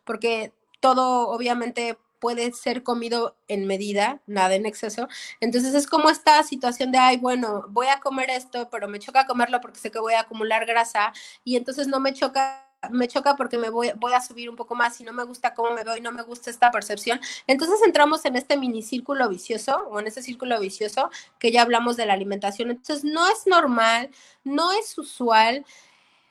porque 0.05 0.53
todo 0.80 1.28
obviamente 1.28 1.99
puede 2.20 2.53
ser 2.53 2.82
comido 2.82 3.36
en 3.49 3.66
medida, 3.66 4.20
nada 4.26 4.55
en 4.55 4.66
exceso. 4.66 5.09
Entonces 5.41 5.74
es 5.74 5.86
como 5.86 6.11
esta 6.11 6.43
situación 6.43 6.93
de, 6.93 6.99
ay, 6.99 7.16
bueno, 7.16 7.64
voy 7.70 7.88
a 7.88 8.01
comer 8.01 8.30
esto, 8.30 8.68
pero 8.70 8.88
me 8.88 8.99
choca 8.99 9.26
comerlo 9.26 9.61
porque 9.61 9.80
sé 9.80 9.91
que 9.91 9.99
voy 9.99 10.14
a 10.14 10.20
acumular 10.20 10.66
grasa 10.66 11.12
y 11.45 11.57
entonces 11.57 11.88
no 11.88 11.99
me 11.99 12.12
choca 12.12 12.66
me 12.88 13.09
choca 13.09 13.36
porque 13.36 13.59
me 13.59 13.68
voy, 13.68 13.93
voy 13.97 14.14
a 14.14 14.22
subir 14.22 14.49
un 14.49 14.57
poco 14.57 14.74
más 14.74 14.99
y 15.01 15.05
no 15.05 15.12
me 15.12 15.24
gusta 15.24 15.53
cómo 15.53 15.70
me 15.72 15.84
veo 15.84 15.97
y 15.97 16.01
no 16.01 16.12
me 16.12 16.22
gusta 16.22 16.49
esta 16.49 16.70
percepción. 16.70 17.20
Entonces 17.47 17.78
entramos 17.84 18.24
en 18.24 18.36
este 18.36 18.57
mini 18.57 18.82
círculo 18.82 19.28
vicioso 19.28 19.76
o 19.91 20.01
en 20.01 20.07
este 20.07 20.22
círculo 20.22 20.59
vicioso 20.59 21.11
que 21.38 21.53
ya 21.53 21.62
hablamos 21.62 21.97
de 21.97 22.07
la 22.07 22.14
alimentación. 22.14 22.70
Entonces 22.70 23.05
no 23.05 23.28
es 23.28 23.47
normal, 23.47 24.11
no 24.45 24.72
es 24.72 24.97
usual. 24.97 25.66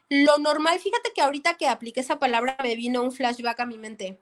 Lo 0.10 0.38
normal, 0.39 0.80
fíjate 0.80 1.12
que 1.14 1.22
ahorita 1.22 1.55
que 1.55 1.68
apliqué 1.68 1.99
esa 1.99 2.18
palabra 2.18 2.57
me 2.64 2.76
vino 2.76 3.03
un 3.03 3.12
flashback 3.12 3.60
a 3.60 3.66
mi 3.66 3.78
mente. 3.78 4.20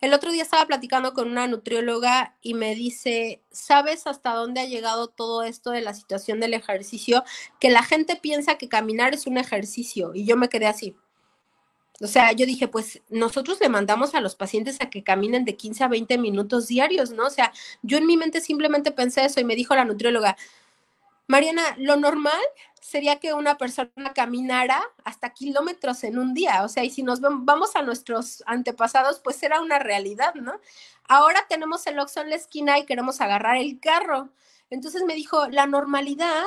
El 0.00 0.14
otro 0.14 0.30
día 0.30 0.42
estaba 0.42 0.66
platicando 0.66 1.12
con 1.12 1.30
una 1.30 1.46
nutrióloga 1.48 2.36
y 2.42 2.54
me 2.54 2.74
dice, 2.74 3.42
¿sabes 3.50 4.06
hasta 4.06 4.34
dónde 4.34 4.60
ha 4.60 4.66
llegado 4.66 5.08
todo 5.08 5.42
esto 5.42 5.70
de 5.70 5.80
la 5.80 5.94
situación 5.94 6.38
del 6.38 6.54
ejercicio? 6.54 7.24
Que 7.60 7.70
la 7.70 7.82
gente 7.82 8.16
piensa 8.16 8.58
que 8.58 8.68
caminar 8.68 9.14
es 9.14 9.26
un 9.26 9.38
ejercicio 9.38 10.12
y 10.14 10.24
yo 10.24 10.36
me 10.36 10.48
quedé 10.48 10.66
así. 10.66 10.96
O 12.00 12.06
sea, 12.06 12.32
yo 12.32 12.46
dije, 12.46 12.68
pues 12.68 13.00
nosotros 13.10 13.60
le 13.60 13.68
mandamos 13.68 14.14
a 14.14 14.20
los 14.20 14.34
pacientes 14.34 14.78
a 14.80 14.90
que 14.90 15.04
caminen 15.04 15.44
de 15.44 15.56
15 15.56 15.84
a 15.84 15.88
20 15.88 16.18
minutos 16.18 16.66
diarios, 16.66 17.10
¿no? 17.10 17.26
O 17.26 17.30
sea, 17.30 17.52
yo 17.82 17.96
en 17.96 18.06
mi 18.06 18.16
mente 18.16 18.40
simplemente 18.40 18.90
pensé 18.90 19.24
eso 19.24 19.40
y 19.40 19.44
me 19.44 19.54
dijo 19.54 19.74
la 19.74 19.84
nutrióloga, 19.84 20.36
Mariana, 21.28 21.62
lo 21.78 21.96
normal 21.96 22.40
sería 22.80 23.20
que 23.20 23.32
una 23.32 23.56
persona 23.56 24.12
caminara 24.14 24.82
hasta 25.04 25.30
kilómetros 25.30 26.04
en 26.04 26.18
un 26.18 26.34
día, 26.34 26.64
o 26.64 26.68
sea, 26.68 26.84
y 26.84 26.90
si 26.90 27.02
nos 27.02 27.20
vamos 27.20 27.76
a 27.76 27.82
nuestros 27.82 28.42
antepasados, 28.46 29.20
pues 29.20 29.42
era 29.42 29.60
una 29.60 29.78
realidad, 29.78 30.34
¿no? 30.34 30.60
Ahora 31.08 31.40
tenemos 31.48 31.86
el 31.86 31.98
Oxxo 31.98 32.20
en 32.20 32.30
la 32.30 32.36
esquina 32.36 32.78
y 32.78 32.86
queremos 32.86 33.20
agarrar 33.20 33.56
el 33.56 33.80
carro. 33.80 34.30
Entonces 34.68 35.04
me 35.04 35.14
dijo, 35.14 35.48
la 35.48 35.66
normalidad 35.66 36.44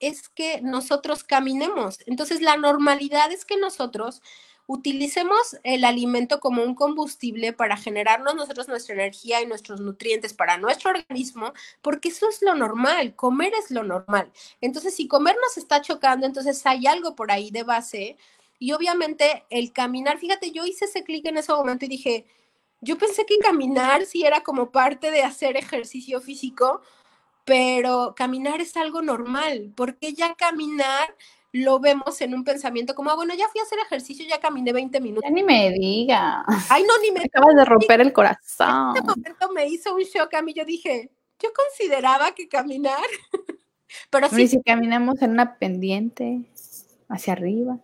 es 0.00 0.28
que 0.28 0.60
nosotros 0.62 1.24
caminemos. 1.24 1.98
Entonces 2.06 2.40
la 2.40 2.56
normalidad 2.56 3.32
es 3.32 3.44
que 3.44 3.56
nosotros 3.56 4.22
utilicemos 4.68 5.56
el 5.64 5.82
alimento 5.82 6.40
como 6.40 6.62
un 6.62 6.74
combustible 6.74 7.54
para 7.54 7.78
generarnos 7.78 8.34
nosotros 8.34 8.68
nuestra 8.68 8.94
energía 8.94 9.40
y 9.40 9.46
nuestros 9.46 9.80
nutrientes 9.80 10.34
para 10.34 10.58
nuestro 10.58 10.90
organismo, 10.90 11.54
porque 11.80 12.10
eso 12.10 12.28
es 12.28 12.42
lo 12.42 12.54
normal, 12.54 13.16
comer 13.16 13.54
es 13.54 13.70
lo 13.70 13.82
normal. 13.82 14.30
Entonces, 14.60 14.94
si 14.94 15.08
comer 15.08 15.36
nos 15.42 15.56
está 15.56 15.80
chocando, 15.80 16.26
entonces 16.26 16.64
hay 16.66 16.86
algo 16.86 17.16
por 17.16 17.32
ahí 17.32 17.50
de 17.50 17.62
base. 17.62 18.18
Y 18.58 18.72
obviamente 18.72 19.46
el 19.48 19.72
caminar, 19.72 20.18
fíjate, 20.18 20.50
yo 20.50 20.66
hice 20.66 20.84
ese 20.84 21.02
clic 21.02 21.24
en 21.24 21.38
ese 21.38 21.50
momento 21.52 21.86
y 21.86 21.88
dije, 21.88 22.26
yo 22.82 22.98
pensé 22.98 23.24
que 23.24 23.38
caminar 23.38 24.04
sí 24.04 24.24
era 24.26 24.42
como 24.42 24.70
parte 24.70 25.10
de 25.10 25.22
hacer 25.22 25.56
ejercicio 25.56 26.20
físico, 26.20 26.82
pero 27.46 28.14
caminar 28.14 28.60
es 28.60 28.76
algo 28.76 29.00
normal, 29.00 29.72
porque 29.74 30.12
ya 30.12 30.34
caminar 30.34 31.16
lo 31.62 31.78
vemos 31.80 32.20
en 32.20 32.34
un 32.34 32.44
pensamiento 32.44 32.94
como, 32.94 33.10
ah, 33.10 33.14
bueno, 33.14 33.34
ya 33.34 33.48
fui 33.48 33.60
a 33.60 33.64
hacer 33.64 33.78
ejercicio, 33.78 34.26
ya 34.28 34.40
caminé 34.40 34.72
20 34.72 35.00
minutos. 35.00 35.24
Ya 35.24 35.34
ni 35.34 35.42
me 35.42 35.70
diga. 35.70 36.44
Ay, 36.68 36.84
no, 36.84 36.98
ni 37.00 37.10
me. 37.10 37.20
Acabas 37.20 37.54
de 37.54 37.64
romper 37.64 38.00
el 38.00 38.12
corazón. 38.12 38.96
En 38.96 38.96
ese 38.96 39.06
momento 39.06 39.52
me 39.52 39.66
hizo 39.66 39.94
un 39.94 40.02
shock 40.02 40.34
a 40.34 40.42
mí. 40.42 40.54
Yo 40.54 40.64
dije, 40.64 41.10
yo 41.38 41.50
consideraba 41.52 42.32
que 42.34 42.48
caminar. 42.48 43.02
Pero 44.10 44.28
sí. 44.28 44.48
si 44.48 44.62
caminamos 44.62 45.20
en 45.22 45.32
una 45.32 45.58
pendiente 45.58 46.42
hacia 47.08 47.32
arriba. 47.32 47.78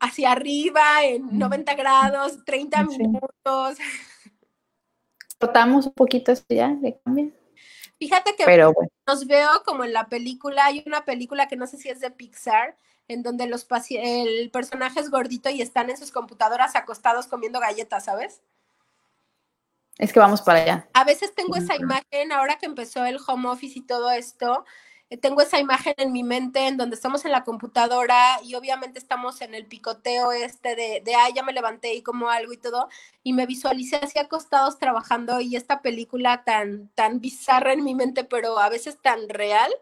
Hacia 0.00 0.32
arriba, 0.32 1.04
en 1.04 1.38
90 1.38 1.74
grados, 1.74 2.44
30 2.44 2.84
minutos. 2.84 3.78
Rotamos 5.40 5.86
un 5.86 5.92
poquito 5.92 6.32
esto 6.32 6.54
ya, 6.54 6.68
le 6.68 6.98
cambia. 7.04 7.30
Fíjate 7.98 8.34
que 8.36 8.44
nos 9.06 9.26
veo 9.26 9.62
como 9.64 9.84
en 9.84 9.92
la 9.92 10.08
película, 10.08 10.66
hay 10.66 10.82
una 10.86 11.04
película 11.04 11.48
que 11.48 11.56
no 11.56 11.66
sé 11.66 11.78
si 11.78 11.88
es 11.88 12.00
de 12.00 12.10
Pixar, 12.10 12.76
en 13.08 13.22
donde 13.22 13.46
los 13.46 13.66
el 13.90 14.50
personaje 14.50 15.00
es 15.00 15.10
gordito 15.10 15.50
y 15.50 15.60
están 15.60 15.90
en 15.90 15.96
sus 15.96 16.10
computadoras 16.10 16.74
acostados 16.76 17.26
comiendo 17.26 17.60
galletas, 17.60 18.04
¿sabes? 18.04 18.42
Es 19.98 20.12
que 20.12 20.20
vamos 20.20 20.42
para 20.42 20.62
allá. 20.62 20.88
A 20.92 21.04
veces 21.04 21.34
tengo 21.34 21.56
esa 21.56 21.76
imagen, 21.76 22.32
ahora 22.32 22.56
que 22.56 22.66
empezó 22.66 23.04
el 23.04 23.18
home 23.24 23.48
office 23.48 23.78
y 23.78 23.82
todo 23.82 24.10
esto, 24.10 24.64
eh, 25.10 25.18
tengo 25.18 25.40
esa 25.42 25.60
imagen 25.60 25.94
en 25.98 26.12
mi 26.12 26.24
mente 26.24 26.66
en 26.66 26.76
donde 26.76 26.96
estamos 26.96 27.24
en 27.24 27.30
la 27.30 27.44
computadora 27.44 28.40
y 28.42 28.54
obviamente 28.56 28.98
estamos 28.98 29.40
en 29.40 29.54
el 29.54 29.66
picoteo 29.66 30.32
este 30.32 30.74
de, 30.74 31.02
de 31.04 31.14
ay, 31.14 31.32
ya 31.34 31.44
me 31.44 31.52
levanté 31.52 31.94
y 31.94 32.02
como 32.02 32.28
algo 32.28 32.52
y 32.52 32.56
todo, 32.56 32.88
y 33.22 33.34
me 33.34 33.46
visualicé 33.46 33.96
así 33.96 34.18
acostados 34.18 34.78
trabajando 34.78 35.40
y 35.40 35.54
esta 35.54 35.80
película 35.80 36.42
tan, 36.42 36.88
tan 36.94 37.20
bizarra 37.20 37.72
en 37.72 37.84
mi 37.84 37.94
mente, 37.94 38.24
pero 38.24 38.58
a 38.58 38.68
veces 38.68 39.00
tan 39.00 39.28
real, 39.28 39.72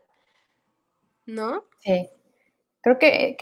¿no? 1.24 1.64
Sí. 1.78 2.10
Creo 2.82 2.98
que, 2.98 3.36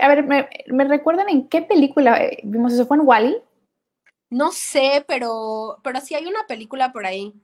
a 0.00 0.08
ver, 0.08 0.24
me, 0.24 0.84
recuerdan 0.84 1.28
en 1.28 1.46
qué 1.48 1.60
película 1.60 2.24
eh, 2.24 2.40
vimos 2.42 2.72
eso? 2.72 2.86
¿Fue 2.86 2.96
en 2.96 3.06
Wally? 3.06 3.36
No 4.30 4.50
sé, 4.50 5.04
pero, 5.06 5.78
pero 5.82 6.00
sí 6.00 6.14
hay 6.14 6.26
una 6.26 6.46
película 6.46 6.90
por 6.90 7.04
ahí. 7.04 7.34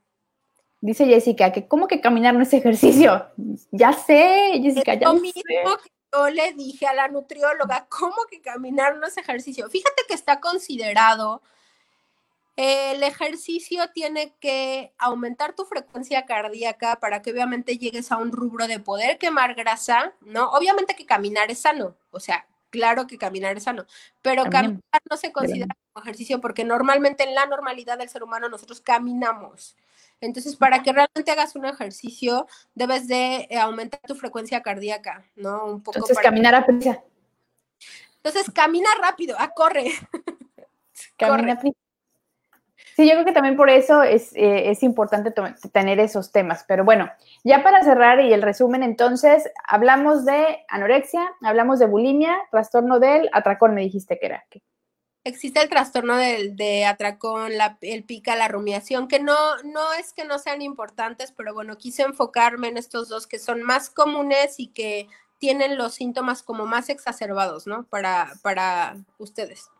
Dice 0.81 1.07
Jessica 1.07 1.53
que 1.53 1.67
cómo 1.69 1.87
que 1.87 2.01
caminar 2.01 2.35
no 2.35 2.43
es 2.43 2.53
ejercicio. 2.53 3.27
Ya 3.71 3.93
sé, 3.93 4.59
Jessica, 4.63 4.95
ya 4.95 5.09
lo 5.09 5.21
mismo 5.21 5.43
que 5.43 5.91
yo 6.13 6.31
le 6.31 6.53
dije 6.55 6.87
a 6.87 6.95
la 6.95 7.09
nutrióloga, 7.09 7.87
¿cómo 7.89 8.17
que 8.31 8.41
caminar 8.41 8.97
no 8.97 9.07
es 9.07 9.17
ejercicio? 9.17 9.69
Fíjate 9.69 10.03
que 10.09 10.15
está 10.15 10.41
considerado 10.41 11.43
el 12.57 13.03
ejercicio 13.03 13.91
tiene 13.93 14.35
que 14.39 14.93
aumentar 14.99 15.55
tu 15.55 15.65
frecuencia 15.65 16.25
cardíaca 16.25 17.01
para 17.01 17.21
que 17.21 17.33
obviamente 17.33 17.79
llegues 17.79 18.13
a 18.13 18.17
un 18.17 18.31
rubro 18.31 18.69
de 18.69 18.79
poder 18.79 19.19
quemar 19.19 19.55
grasa, 19.55 20.13
¿no? 20.21 20.51
Obviamente 20.51 20.95
que 20.95 21.07
caminar 21.07 21.51
es 21.51 21.61
sano, 21.61 21.97
o 22.11 22.21
sea, 22.21 22.47
claro 22.71 23.07
que 23.07 23.19
caminar 23.19 23.57
es 23.57 23.65
sano, 23.65 23.87
pero 24.23 24.45
caminar 24.45 24.81
no 25.11 25.17
se 25.17 25.33
considera 25.33 25.77
como 25.93 26.05
ejercicio 26.05 26.41
porque 26.41 26.65
normalmente 26.65 27.25
en 27.25 27.35
la 27.35 27.47
normalidad 27.47 27.99
del 27.99 28.09
ser 28.09 28.23
humano 28.23 28.49
nosotros 28.49 28.81
caminamos. 28.81 29.77
Entonces, 30.21 30.57
para 30.57 30.83
que 30.83 30.93
realmente 30.93 31.31
hagas 31.31 31.55
un 31.57 31.67
ejercicio, 31.67 32.47
debes 32.75 33.09
de 33.09 33.47
eh, 33.51 33.59
aumentar 33.59 34.01
tu 34.07 34.15
frecuencia 34.15 34.63
cardíaca, 34.63 35.25
¿no? 35.37 35.67
Un 35.67 35.83
poco 35.83 35.99
Entonces, 35.99 36.19
caminar 36.19 36.55
a 36.55 36.65
prisa. 36.65 37.03
Entonces, 38.23 38.51
camina 38.55 38.89
rápido, 39.03 39.39
a 39.39 39.45
ah, 39.45 39.51
corre. 39.51 39.91
Camina 41.19 41.57
corre. 41.57 41.75
Sí, 42.97 43.09
yo 43.09 43.15
creo 43.15 43.25
que 43.25 43.33
también 43.33 43.57
por 43.57 43.71
eso 43.71 44.05
es, 44.05 44.33
eh, 44.37 44.71
es 44.71 44.85
importante 44.85 45.33
tener 45.73 45.99
esos 45.99 46.31
temas. 46.31 46.65
Pero 46.69 46.85
bueno, 46.85 47.11
ya 47.43 47.65
para 47.65 47.83
cerrar 47.83 48.21
y 48.21 48.33
el 48.33 48.41
resumen, 48.41 48.85
entonces, 48.85 49.51
hablamos 49.67 50.25
de 50.25 50.65
anorexia, 50.69 51.33
hablamos 51.43 51.81
de 51.81 51.87
bulimia, 51.87 52.37
trastorno 52.53 53.01
del 53.01 53.29
atracón, 53.33 53.75
me 53.75 53.81
dijiste 53.81 54.19
que 54.21 54.27
era. 54.27 54.45
Existe 55.25 55.61
el 55.61 55.69
trastorno 55.69 56.17
del, 56.17 56.55
de 56.55 56.85
atracón, 56.85 57.51
el 57.81 58.05
pica, 58.05 58.37
la 58.37 58.47
rumiación, 58.47 59.09
que 59.09 59.19
no, 59.19 59.35
no 59.65 59.93
es 59.95 60.13
que 60.13 60.25
no 60.25 60.39
sean 60.39 60.63
importantes, 60.63 61.33
pero 61.33 61.53
bueno, 61.53 61.77
quise 61.77 62.03
enfocarme 62.03 62.69
en 62.69 62.77
estos 62.77 63.09
dos 63.09 63.27
que 63.27 63.41
son 63.41 63.63
más 63.63 63.91
comunes 63.91 64.61
y 64.61 64.69
que 64.69 65.09
tienen 65.39 65.77
los 65.77 65.95
síntomas 65.95 66.43
como 66.45 66.67
más 66.67 66.91
exacerbados, 66.91 67.67
¿no? 67.67 67.87
Para, 67.87 68.33
para 68.43 68.97
ustedes. 69.19 69.71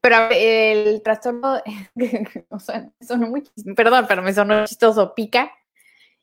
Pero 0.00 0.28
el 0.30 1.02
trastorno, 1.02 1.60
o 2.50 2.60
sea, 2.60 2.90
sonó 3.00 3.28
muy, 3.28 3.42
perdón, 3.74 4.06
pero 4.08 4.22
me 4.22 4.32
sonó 4.32 4.66
chistoso, 4.66 5.14
pica. 5.14 5.52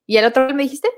¿Y 0.05 0.17
el 0.17 0.25
otro 0.25 0.47
que 0.47 0.53
me 0.53 0.63
dijiste? 0.63 0.89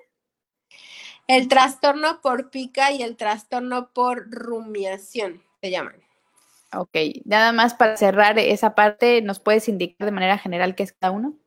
El 1.27 1.47
trastorno 1.47 2.21
por 2.21 2.49
pica 2.49 2.91
y 2.91 3.01
el 3.01 3.17
trastorno 3.17 3.91
por 3.91 4.29
rumiación 4.29 5.43
se 5.61 5.71
llaman. 5.71 5.95
Ok, 6.73 6.95
nada 7.25 7.51
más 7.51 7.73
para 7.73 7.97
cerrar 7.97 8.37
esa 8.39 8.75
parte, 8.75 9.21
¿nos 9.21 9.39
puedes 9.39 9.67
indicar 9.67 10.05
de 10.05 10.11
manera 10.11 10.37
general 10.37 10.75
qué 10.75 10.83
es 10.83 10.93
cada 10.93 11.11
uno? 11.11 11.37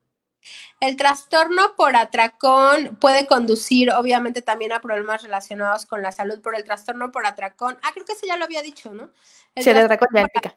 El 0.80 0.96
trastorno 0.96 1.76
por 1.76 1.94
atracón 1.96 2.96
puede 2.96 3.26
conducir, 3.26 3.90
obviamente, 3.92 4.40
también 4.40 4.72
a 4.72 4.80
problemas 4.80 5.22
relacionados 5.22 5.84
con 5.84 6.00
la 6.02 6.12
salud 6.12 6.40
por 6.40 6.56
el 6.56 6.64
trastorno 6.64 7.12
por 7.12 7.26
atracón. 7.26 7.78
Ah, 7.82 7.90
creo 7.92 8.06
que 8.06 8.12
eso 8.12 8.26
ya 8.26 8.38
lo 8.38 8.46
había 8.46 8.62
dicho, 8.62 8.92
¿no? 8.92 9.10
El 9.54 9.64
sí, 9.64 9.70
el 9.70 9.78
atracón 9.78 10.08
ya 10.14 10.26
pica. 10.26 10.56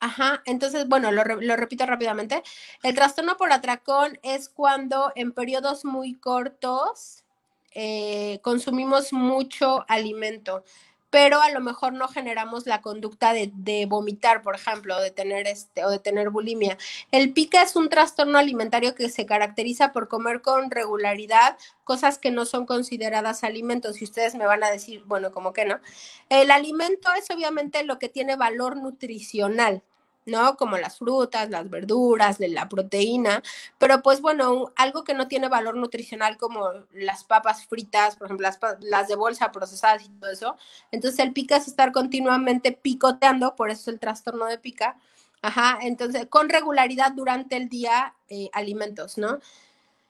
Ajá, 0.00 0.42
entonces, 0.46 0.88
bueno, 0.88 1.12
lo, 1.12 1.22
lo, 1.24 1.56
repito 1.56 1.84
rápidamente. 1.84 2.42
El 2.82 2.94
trastorno 2.94 3.36
por 3.36 3.52
atracón 3.52 4.18
es 4.22 4.48
cuando 4.48 5.12
en 5.14 5.32
periodos 5.32 5.84
muy 5.84 6.14
cortos 6.14 7.24
eh, 7.72 8.40
consumimos 8.42 9.12
mucho 9.12 9.84
alimento 9.88 10.64
pero 11.10 11.42
a 11.42 11.50
lo 11.50 11.60
mejor 11.60 11.92
no 11.92 12.08
generamos 12.08 12.66
la 12.66 12.80
conducta 12.80 13.32
de, 13.34 13.86
vomitar, 13.88 14.42
por 14.42 14.54
ejemplo, 14.54 14.96
o 14.96 15.00
de 15.00 15.10
tener 15.10 15.46
este, 15.48 15.84
o 15.84 15.90
de 15.90 15.98
tener 15.98 16.30
bulimia. 16.30 16.78
El 17.10 17.32
pica 17.32 17.62
es 17.62 17.76
un 17.76 17.88
trastorno 17.88 18.38
alimentario 18.38 18.94
que 18.94 19.08
se 19.08 19.26
caracteriza 19.26 19.92
por 19.92 20.08
comer 20.08 20.40
con 20.40 20.70
regularidad 20.70 21.58
cosas 21.84 22.18
que 22.18 22.30
no 22.30 22.46
son 22.46 22.64
consideradas 22.64 23.42
alimentos. 23.42 24.00
Y 24.00 24.04
ustedes 24.04 24.36
me 24.36 24.46
van 24.46 24.62
a 24.62 24.70
decir, 24.70 25.02
bueno, 25.04 25.32
como 25.32 25.52
que 25.52 25.64
no. 25.64 25.80
El 26.28 26.52
alimento 26.52 27.10
es 27.18 27.28
obviamente 27.30 27.82
lo 27.82 27.98
que 27.98 28.08
tiene 28.08 28.36
valor 28.36 28.76
nutricional. 28.76 29.82
¿No? 30.26 30.56
Como 30.56 30.76
las 30.78 30.98
frutas, 30.98 31.50
las 31.50 31.68
verduras, 31.70 32.38
la 32.40 32.68
proteína, 32.68 33.42
pero 33.78 34.02
pues 34.02 34.20
bueno, 34.20 34.72
algo 34.76 35.04
que 35.04 35.14
no 35.14 35.28
tiene 35.28 35.48
valor 35.48 35.76
nutricional 35.76 36.36
como 36.36 36.70
las 36.92 37.24
papas 37.24 37.66
fritas, 37.66 38.16
por 38.16 38.26
ejemplo, 38.26 38.48
las, 38.80 39.08
de 39.08 39.16
bolsa 39.16 39.52
procesadas 39.52 40.04
y 40.04 40.08
todo 40.08 40.30
eso. 40.30 40.56
Entonces 40.90 41.20
el 41.20 41.32
pica 41.32 41.56
es 41.56 41.68
estar 41.68 41.92
continuamente 41.92 42.72
picoteando, 42.72 43.56
por 43.56 43.70
eso 43.70 43.90
el 43.90 43.98
trastorno 44.00 44.46
de 44.46 44.58
pica. 44.58 44.96
Ajá, 45.42 45.78
entonces 45.82 46.26
con 46.26 46.50
regularidad 46.50 47.12
durante 47.12 47.56
el 47.56 47.68
día 47.68 48.14
eh, 48.28 48.50
alimentos, 48.52 49.16
¿no? 49.16 49.38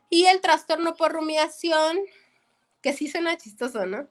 Y 0.09 0.27
el 0.27 0.41
trastorno 0.41 0.97
por 0.97 1.13
rumiación, 1.13 1.99
que 2.83 2.93
sí 2.93 3.09
suena 3.09 3.37
chistoso, 3.37 3.87
¿no? 3.87 4.09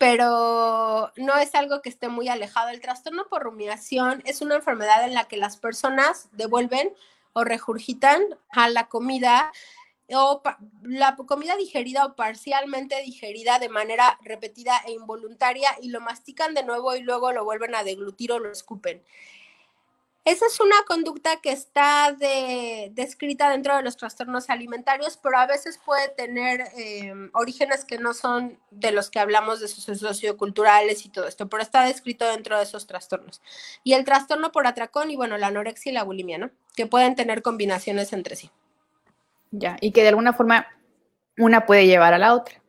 Pero 0.00 1.12
no 1.16 1.36
es 1.36 1.54
algo 1.54 1.82
que 1.82 1.90
esté 1.90 2.08
muy 2.08 2.26
alejado. 2.28 2.70
El 2.70 2.80
trastorno 2.80 3.26
por 3.28 3.42
rumiación 3.42 4.22
es 4.24 4.40
una 4.40 4.54
enfermedad 4.54 5.04
en 5.04 5.12
la 5.12 5.28
que 5.28 5.36
las 5.36 5.58
personas 5.58 6.30
devuelven 6.32 6.94
o 7.34 7.44
regurgitan 7.44 8.22
a 8.48 8.70
la 8.70 8.88
comida 8.88 9.52
o 10.08 10.40
la 10.84 11.16
comida 11.16 11.54
digerida 11.56 12.06
o 12.06 12.16
parcialmente 12.16 13.02
digerida 13.02 13.58
de 13.58 13.68
manera 13.68 14.18
repetida 14.22 14.80
e 14.86 14.92
involuntaria 14.92 15.68
y 15.82 15.90
lo 15.90 16.00
mastican 16.00 16.54
de 16.54 16.64
nuevo 16.64 16.96
y 16.96 17.02
luego 17.02 17.32
lo 17.32 17.44
vuelven 17.44 17.74
a 17.74 17.84
deglutir 17.84 18.32
o 18.32 18.38
lo 18.38 18.50
escupen. 18.50 19.02
Esa 20.26 20.44
es 20.46 20.60
una 20.60 20.76
conducta 20.86 21.40
que 21.40 21.50
está 21.50 22.14
descrita 22.90 23.48
dentro 23.48 23.74
de 23.76 23.82
los 23.82 23.96
trastornos 23.96 24.50
alimentarios, 24.50 25.16
pero 25.16 25.38
a 25.38 25.46
veces 25.46 25.80
puede 25.82 26.08
tener 26.08 26.62
em, 26.76 27.30
orígenes 27.32 27.86
que 27.86 27.98
no 27.98 28.12
son 28.12 28.58
de 28.70 28.92
los 28.92 29.08
que 29.08 29.18
hablamos 29.18 29.60
de 29.60 29.68
sus 29.68 29.84
socioculturales 29.98 31.06
y 31.06 31.08
todo 31.08 31.26
esto, 31.26 31.48
pero 31.48 31.62
está 31.62 31.84
descrito 31.84 32.26
dentro 32.26 32.58
de 32.58 32.64
esos 32.64 32.86
trastornos. 32.86 33.40
Y 33.82 33.94
el 33.94 34.04
trastorno 34.04 34.52
por 34.52 34.66
atracón 34.66 35.10
y 35.10 35.16
bueno, 35.16 35.38
la 35.38 35.46
anorexia 35.46 35.90
y 35.90 35.94
la 35.94 36.04
bulimia, 36.04 36.36
¿no? 36.36 36.50
Que 36.76 36.86
pueden 36.86 37.14
tener 37.14 37.40
combinaciones 37.40 38.12
entre 38.12 38.36
sí. 38.36 38.50
Ya, 39.52 39.78
y 39.80 39.92
que 39.92 40.02
de 40.02 40.08
alguna 40.08 40.34
forma 40.34 40.66
una 41.38 41.64
puede 41.64 41.86
llevar 41.86 42.12
a 42.12 42.18
la 42.18 42.34
otra. 42.34 42.59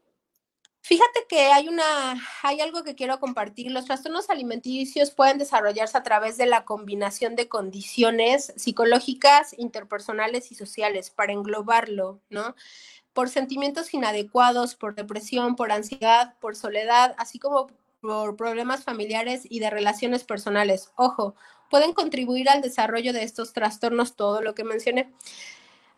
Fíjate 0.83 1.25
que 1.29 1.39
hay 1.51 1.67
una, 1.67 2.15
hay 2.41 2.59
algo 2.59 2.83
que 2.83 2.95
quiero 2.95 3.19
compartir. 3.19 3.71
Los 3.71 3.85
trastornos 3.85 4.31
alimenticios 4.31 5.11
pueden 5.11 5.37
desarrollarse 5.37 5.95
a 5.95 6.03
través 6.03 6.37
de 6.37 6.47
la 6.47 6.65
combinación 6.65 7.35
de 7.35 7.47
condiciones 7.47 8.51
psicológicas, 8.55 9.53
interpersonales 9.59 10.51
y 10.51 10.55
sociales 10.55 11.11
para 11.11 11.33
englobarlo, 11.33 12.19
¿no? 12.29 12.55
Por 13.13 13.29
sentimientos 13.29 13.93
inadecuados, 13.93 14.73
por 14.75 14.95
depresión, 14.95 15.55
por 15.55 15.71
ansiedad, 15.71 16.33
por 16.39 16.55
soledad, 16.55 17.13
así 17.19 17.37
como 17.37 17.67
por 18.01 18.35
problemas 18.35 18.83
familiares 18.83 19.43
y 19.47 19.59
de 19.59 19.69
relaciones 19.69 20.23
personales. 20.23 20.91
Ojo, 20.95 21.35
pueden 21.69 21.93
contribuir 21.93 22.49
al 22.49 22.61
desarrollo 22.61 23.13
de 23.13 23.23
estos 23.23 23.53
trastornos 23.53 24.15
todo 24.15 24.41
lo 24.41 24.55
que 24.55 24.63
mencioné. 24.63 25.11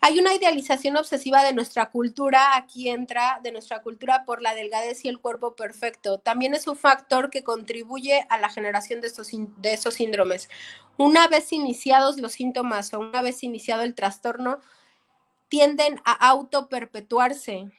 Hay 0.05 0.19
una 0.19 0.33
idealización 0.33 0.97
obsesiva 0.97 1.45
de 1.45 1.53
nuestra 1.53 1.89
cultura, 1.89 2.57
aquí 2.57 2.89
entra, 2.89 3.39
de 3.41 3.53
nuestra 3.53 3.81
cultura 3.81 4.25
por 4.25 4.41
la 4.41 4.53
delgadez 4.53 5.05
y 5.05 5.07
el 5.07 5.21
cuerpo 5.21 5.55
perfecto. 5.55 6.17
También 6.17 6.53
es 6.53 6.67
un 6.67 6.75
factor 6.75 7.29
que 7.29 7.45
contribuye 7.45 8.25
a 8.27 8.37
la 8.37 8.49
generación 8.49 8.99
de 8.99 9.07
estos, 9.07 9.29
de 9.31 9.73
esos 9.73 9.93
síndromes. 9.93 10.49
Una 10.97 11.29
vez 11.29 11.53
iniciados 11.53 12.19
los 12.19 12.33
síntomas 12.33 12.93
o 12.93 12.99
una 12.99 13.21
vez 13.21 13.43
iniciado 13.43 13.83
el 13.83 13.95
trastorno, 13.95 14.59
tienden 15.47 16.01
a 16.03 16.11
autoperpetuarse. 16.11 17.71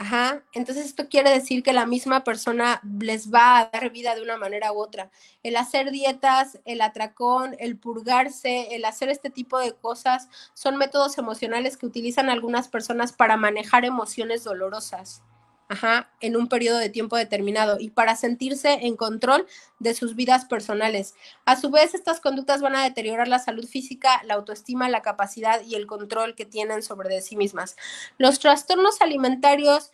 Ajá, 0.00 0.44
entonces 0.52 0.86
esto 0.86 1.08
quiere 1.08 1.30
decir 1.30 1.64
que 1.64 1.72
la 1.72 1.84
misma 1.84 2.22
persona 2.22 2.80
les 3.00 3.32
va 3.34 3.58
a 3.58 3.70
dar 3.72 3.90
vida 3.90 4.14
de 4.14 4.22
una 4.22 4.36
manera 4.36 4.72
u 4.72 4.78
otra. 4.78 5.10
El 5.42 5.56
hacer 5.56 5.90
dietas, 5.90 6.60
el 6.64 6.82
atracón, 6.82 7.56
el 7.58 7.76
purgarse, 7.76 8.76
el 8.76 8.84
hacer 8.84 9.08
este 9.08 9.28
tipo 9.28 9.58
de 9.58 9.72
cosas 9.74 10.28
son 10.54 10.76
métodos 10.76 11.18
emocionales 11.18 11.76
que 11.76 11.86
utilizan 11.86 12.30
algunas 12.30 12.68
personas 12.68 13.12
para 13.12 13.36
manejar 13.36 13.84
emociones 13.84 14.44
dolorosas. 14.44 15.22
Ajá, 15.70 16.10
en 16.22 16.34
un 16.34 16.48
periodo 16.48 16.78
de 16.78 16.88
tiempo 16.88 17.16
determinado 17.16 17.76
y 17.78 17.90
para 17.90 18.16
sentirse 18.16 18.86
en 18.86 18.96
control 18.96 19.46
de 19.78 19.92
sus 19.92 20.16
vidas 20.16 20.46
personales. 20.46 21.14
A 21.44 21.56
su 21.56 21.70
vez, 21.70 21.94
estas 21.94 22.20
conductas 22.20 22.62
van 22.62 22.74
a 22.74 22.84
deteriorar 22.84 23.28
la 23.28 23.38
salud 23.38 23.66
física, 23.66 24.22
la 24.24 24.34
autoestima, 24.34 24.88
la 24.88 25.02
capacidad 25.02 25.62
y 25.62 25.74
el 25.74 25.86
control 25.86 26.34
que 26.34 26.46
tienen 26.46 26.82
sobre 26.82 27.10
de 27.10 27.20
sí 27.20 27.36
mismas. 27.36 27.76
Los 28.16 28.38
trastornos 28.38 29.02
alimentarios, 29.02 29.92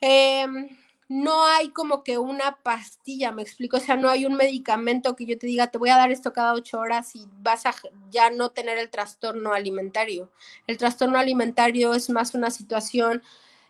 em, 0.00 0.68
no 1.08 1.44
hay 1.44 1.70
como 1.70 2.04
que 2.04 2.18
una 2.18 2.56
pastilla, 2.62 3.32
me 3.32 3.42
explico, 3.42 3.78
o 3.78 3.80
sea, 3.80 3.96
no 3.96 4.08
hay 4.08 4.24
un 4.26 4.34
medicamento 4.36 5.16
que 5.16 5.26
yo 5.26 5.36
te 5.36 5.46
diga, 5.46 5.66
te 5.66 5.78
voy 5.78 5.90
a 5.90 5.96
dar 5.96 6.10
esto 6.12 6.32
cada 6.32 6.54
ocho 6.54 6.78
horas 6.78 7.14
y 7.16 7.26
vas 7.42 7.66
a 7.66 7.74
ya 8.10 8.30
no 8.30 8.50
tener 8.50 8.78
el 8.78 8.90
trastorno 8.90 9.52
alimentario. 9.52 10.30
El 10.66 10.78
trastorno 10.78 11.18
alimentario 11.18 11.94
es 11.94 12.08
más 12.10 12.34
una 12.34 12.50
situación 12.50 13.22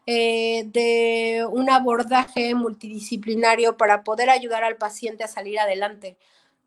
eh, 0.07 0.65
de 0.67 1.47
un 1.51 1.71
abordaje 1.71 2.55
multidisciplinario 2.55 3.77
para 3.77 4.03
poder 4.05 4.31
ayudar 4.31 4.65
al 4.65 4.77
paciente 4.77 5.25
a 5.25 5.29
salir 5.29 5.59
adelante. 5.59 6.17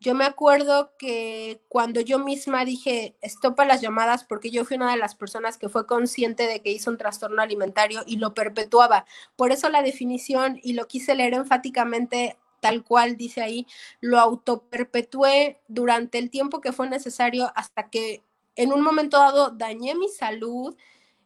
Yo 0.00 0.14
me 0.14 0.24
acuerdo 0.24 0.92
que 0.98 1.62
cuando 1.68 2.00
yo 2.00 2.18
misma 2.18 2.64
dije, 2.64 3.16
estopa 3.22 3.64
las 3.64 3.80
llamadas, 3.80 4.24
porque 4.24 4.50
yo 4.50 4.64
fui 4.64 4.76
una 4.76 4.90
de 4.90 4.98
las 4.98 5.14
personas 5.14 5.56
que 5.56 5.70
fue 5.70 5.86
consciente 5.86 6.46
de 6.46 6.60
que 6.60 6.70
hizo 6.70 6.90
un 6.90 6.98
trastorno 6.98 7.40
alimentario 7.40 8.02
y 8.06 8.16
lo 8.16 8.34
perpetuaba. 8.34 9.06
Por 9.34 9.50
eso 9.50 9.70
la 9.70 9.82
definición, 9.82 10.60
y 10.62 10.74
lo 10.74 10.86
quise 10.88 11.14
leer 11.14 11.34
enfáticamente 11.34 12.36
tal 12.60 12.82
cual 12.82 13.16
dice 13.16 13.42
ahí, 13.42 13.66
lo 14.00 14.18
autoperpetué 14.18 15.60
durante 15.68 16.18
el 16.18 16.30
tiempo 16.30 16.60
que 16.60 16.72
fue 16.72 16.88
necesario 16.88 17.50
hasta 17.54 17.90
que 17.90 18.22
en 18.56 18.72
un 18.72 18.82
momento 18.82 19.18
dado 19.18 19.50
dañé 19.50 19.94
mi 19.94 20.08
salud, 20.08 20.76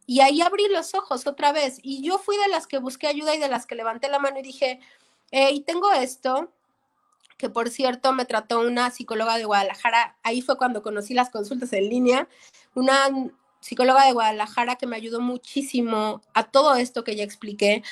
y 0.09 0.21
ahí 0.21 0.41
abrí 0.41 0.69
los 0.69 0.95
ojos 0.95 1.27
otra 1.27 1.53
vez. 1.53 1.81
Y 1.83 2.03
yo 2.03 2.17
fui 2.17 2.39
de 2.39 2.49
las 2.49 2.67
que 2.67 2.79
busqué 2.79 3.09
ayuda 3.09 3.35
y 3.35 3.39
de 3.39 3.49
las 3.49 3.67
que 3.67 3.75
levanté 3.75 4.09
la 4.09 4.19
mano 4.19 4.39
y 4.39 4.43
dije, 4.43 4.81
y 5.31 5.61
tengo 5.61 5.93
esto, 5.93 6.51
que 7.37 7.51
por 7.51 7.69
cierto 7.69 8.15
me 8.15 8.25
trató 8.25 8.61
una 8.61 8.91
psicóloga 8.91 9.37
de 9.37 9.45
Guadalajara. 9.45 10.17
Ahí 10.23 10.41
fue 10.41 10.57
cuando 10.57 10.83
conocí 10.83 11.13
las 11.13 11.29
consultas 11.29 11.75
en 11.75 11.91
línea. 11.91 12.27
Una 12.75 13.07
psicóloga 13.61 14.05
de 14.07 14.13
Guadalajara 14.13 14.77
que 14.77 14.87
me 14.87 14.97
ayudó 14.97 15.21
muchísimo 15.21 16.23
a 16.35 16.45
todo 16.45 16.77
esto 16.77 17.05
que 17.05 17.17
ya 17.17 17.25
expliqué 17.25 17.83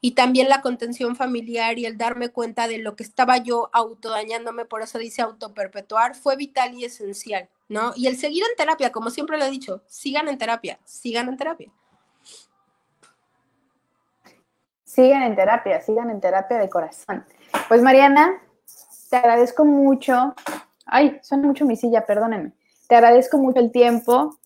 y 0.00 0.12
también 0.12 0.48
la 0.48 0.62
contención 0.62 1.14
familiar 1.14 1.78
y 1.78 1.84
el 1.84 1.98
darme 1.98 2.30
cuenta 2.30 2.68
de 2.68 2.78
lo 2.78 2.96
que 2.96 3.02
estaba 3.02 3.36
yo 3.38 3.68
autodañándome, 3.72 4.64
por 4.64 4.82
eso 4.82 4.98
dice 4.98 5.20
autoperpetuar, 5.22 6.14
fue 6.14 6.36
vital 6.36 6.74
y 6.74 6.84
esencial, 6.84 7.48
¿no? 7.68 7.92
Y 7.96 8.06
el 8.06 8.16
seguir 8.16 8.42
en 8.48 8.56
terapia, 8.56 8.92
como 8.92 9.10
siempre 9.10 9.36
lo 9.36 9.44
he 9.44 9.50
dicho, 9.50 9.82
sigan 9.86 10.28
en 10.28 10.38
terapia, 10.38 10.78
sigan 10.84 11.28
en 11.28 11.36
terapia. 11.36 11.70
Sigan 14.84 15.22
en 15.22 15.36
terapia, 15.36 15.80
sigan 15.82 16.10
en 16.10 16.20
terapia 16.20 16.58
de 16.58 16.68
corazón. 16.68 17.24
Pues 17.68 17.82
Mariana, 17.82 18.42
te 19.10 19.16
agradezco 19.16 19.64
mucho. 19.64 20.34
Ay, 20.86 21.20
suena 21.22 21.46
mucho 21.46 21.64
mi 21.64 21.76
silla, 21.76 22.06
perdónenme. 22.06 22.52
Te 22.88 22.96
agradezco 22.96 23.38
mucho 23.38 23.60
el 23.60 23.70
tiempo. 23.70 24.39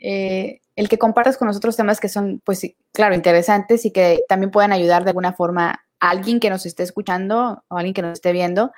Eh, 0.00 0.60
el 0.76 0.88
que 0.88 0.98
compartas 0.98 1.36
con 1.36 1.48
nosotros 1.48 1.76
temas 1.76 2.00
que 2.00 2.08
son, 2.08 2.40
pues 2.44 2.62
claro, 2.92 3.14
interesantes 3.14 3.84
y 3.84 3.90
que 3.90 4.20
también 4.28 4.50
puedan 4.50 4.72
ayudar 4.72 5.04
de 5.04 5.10
alguna 5.10 5.32
forma 5.32 5.84
a 6.00 6.10
alguien 6.10 6.38
que 6.40 6.50
nos 6.50 6.66
esté 6.66 6.84
escuchando 6.84 7.64
o 7.68 7.76
a 7.76 7.80
alguien 7.80 7.94
que 7.94 8.02
nos 8.02 8.12
esté 8.12 8.32
viendo. 8.32 8.72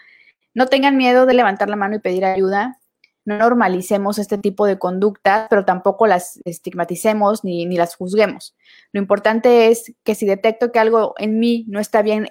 no 0.55 0.67
tengan 0.67 0.97
miedo 0.97 1.27
de 1.27 1.35
levantar 1.35 1.69
la 1.69 1.77
mano 1.77 1.97
y 1.97 2.01
pedir 2.01 2.25
ayuda. 2.25 2.79
No 3.25 3.39
normalicemos 3.39 4.19
este 4.19 4.39
tipo 4.39 4.67
de 4.67 4.79
conductas, 4.79 5.47
pero 5.51 5.65
tampoco 5.65 6.07
las 6.07 6.41
estigmaticemos 6.45 7.45
ni, 7.45 7.67
ni 7.67 7.77
las 7.77 7.95
juzguemos. 7.95 8.57
Lo 8.93 9.01
importante 9.01 9.69
es 9.69 9.95
que 10.05 10.15
si 10.15 10.27
detecto 10.27 10.73
que 10.73 10.79
algo 10.79 11.15
en 11.19 11.39
mí 11.39 11.67
no 11.69 11.81
está 11.81 12.03
bien 12.03 12.29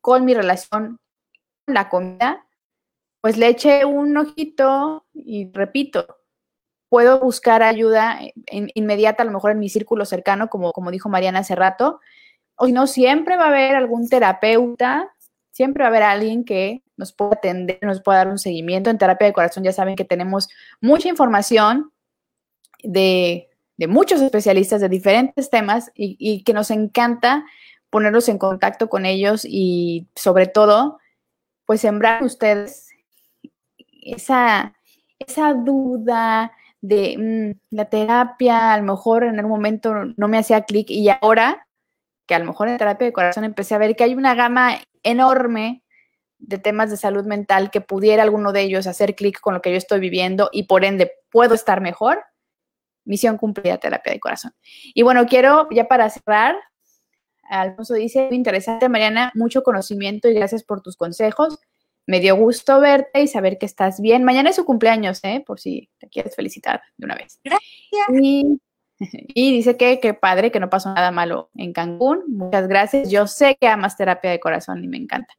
con 0.00 0.24
mi 0.24 0.34
relación 0.34 0.98
con 1.66 1.74
la 1.74 1.88
comida, 1.88 2.46
pues 3.20 3.36
le 3.36 3.48
eche 3.48 3.84
un 3.84 4.16
ojito 4.16 5.06
y 5.12 5.50
repito, 5.52 6.17
puedo 6.88 7.20
buscar 7.20 7.62
ayuda 7.62 8.18
inmediata, 8.74 9.22
a 9.22 9.26
lo 9.26 9.32
mejor 9.32 9.52
en 9.52 9.58
mi 9.58 9.68
círculo 9.68 10.04
cercano, 10.04 10.48
como, 10.48 10.72
como 10.72 10.90
dijo 10.90 11.08
Mariana 11.08 11.40
hace 11.40 11.54
rato, 11.54 12.00
o 12.56 12.66
no, 12.68 12.86
siempre 12.86 13.36
va 13.36 13.44
a 13.44 13.48
haber 13.48 13.76
algún 13.76 14.08
terapeuta, 14.08 15.14
siempre 15.50 15.82
va 15.82 15.88
a 15.88 15.90
haber 15.90 16.02
alguien 16.02 16.44
que 16.44 16.82
nos 16.96 17.12
pueda 17.12 17.32
atender, 17.34 17.78
nos 17.82 18.02
pueda 18.02 18.18
dar 18.18 18.28
un 18.28 18.38
seguimiento. 18.38 18.90
En 18.90 18.98
terapia 18.98 19.26
de 19.26 19.32
corazón 19.32 19.64
ya 19.64 19.72
saben 19.72 19.96
que 19.96 20.04
tenemos 20.04 20.48
mucha 20.80 21.08
información 21.08 21.92
de, 22.82 23.48
muchos 23.88 24.20
especialistas 24.20 24.80
de 24.80 24.88
diferentes 24.88 25.50
temas 25.50 25.92
y, 25.94 26.16
y 26.18 26.42
que 26.42 26.52
nos 26.52 26.70
encanta 26.70 27.44
ponernos 27.90 28.28
en 28.28 28.38
contacto 28.38 28.88
con 28.88 29.06
ellos 29.06 29.44
y 29.44 30.08
sobre 30.16 30.46
todo, 30.46 30.98
pues 31.64 31.80
sembrar 31.80 32.24
ustedes 32.24 32.88
esa, 34.02 34.74
esa 35.18 35.54
duda, 35.54 36.52
de 36.80 37.16
mm, 37.18 37.74
la 37.76 37.86
terapia, 37.86 38.72
a 38.72 38.78
lo 38.78 38.84
mejor 38.84 39.24
en 39.24 39.38
algún 39.38 39.52
momento 39.52 39.94
no 40.16 40.28
me 40.28 40.38
hacía 40.38 40.62
clic 40.62 40.90
y 40.90 41.08
ahora 41.08 41.66
que 42.26 42.34
a 42.34 42.38
lo 42.38 42.44
mejor 42.44 42.68
en 42.68 42.76
terapia 42.76 43.06
de 43.06 43.12
corazón 43.12 43.44
empecé 43.44 43.74
a 43.74 43.78
ver 43.78 43.96
que 43.96 44.04
hay 44.04 44.14
una 44.14 44.34
gama 44.34 44.78
enorme 45.02 45.82
de 46.38 46.58
temas 46.58 46.90
de 46.90 46.96
salud 46.96 47.24
mental 47.24 47.70
que 47.70 47.80
pudiera 47.80 48.22
alguno 48.22 48.52
de 48.52 48.62
ellos 48.62 48.86
hacer 48.86 49.14
clic 49.14 49.40
con 49.40 49.54
lo 49.54 49.62
que 49.62 49.70
yo 49.70 49.76
estoy 49.76 49.98
viviendo 49.98 50.50
y 50.52 50.64
por 50.64 50.84
ende 50.84 51.12
puedo 51.30 51.54
estar 51.54 51.80
mejor, 51.80 52.22
misión 53.04 53.38
cumplida 53.38 53.78
terapia 53.78 54.12
de 54.12 54.20
corazón. 54.20 54.52
Y 54.94 55.02
bueno, 55.02 55.26
quiero 55.26 55.68
ya 55.70 55.88
para 55.88 56.08
cerrar, 56.10 56.56
Alfonso 57.48 57.94
dice, 57.94 58.28
interesante 58.30 58.88
Mariana, 58.88 59.32
mucho 59.34 59.62
conocimiento 59.62 60.28
y 60.28 60.34
gracias 60.34 60.62
por 60.62 60.82
tus 60.82 60.96
consejos. 60.96 61.58
Me 62.08 62.20
dio 62.20 62.36
gusto 62.36 62.80
verte 62.80 63.20
y 63.20 63.28
saber 63.28 63.58
que 63.58 63.66
estás 63.66 64.00
bien. 64.00 64.24
Mañana 64.24 64.48
es 64.48 64.56
su 64.56 64.64
cumpleaños, 64.64 65.20
¿eh? 65.24 65.44
Por 65.46 65.60
si 65.60 65.90
te 65.98 66.08
quieres 66.08 66.34
felicitar 66.34 66.80
de 66.96 67.04
una 67.04 67.14
vez. 67.14 67.38
Gracias. 67.44 68.22
Y, 68.22 68.58
dice 69.34 69.76
que 69.76 70.00
qué 70.00 70.14
padre, 70.14 70.50
que 70.50 70.58
no 70.58 70.70
pasó 70.70 70.94
nada 70.94 71.10
malo 71.10 71.50
en 71.54 71.74
Cancún. 71.74 72.24
Muchas 72.28 72.66
gracias. 72.66 73.10
Yo 73.10 73.26
sé 73.26 73.58
que 73.60 73.68
amas 73.68 73.98
terapia 73.98 74.30
de 74.30 74.40
corazón 74.40 74.82
y 74.82 74.88
me 74.88 74.96
encanta. 74.96 75.34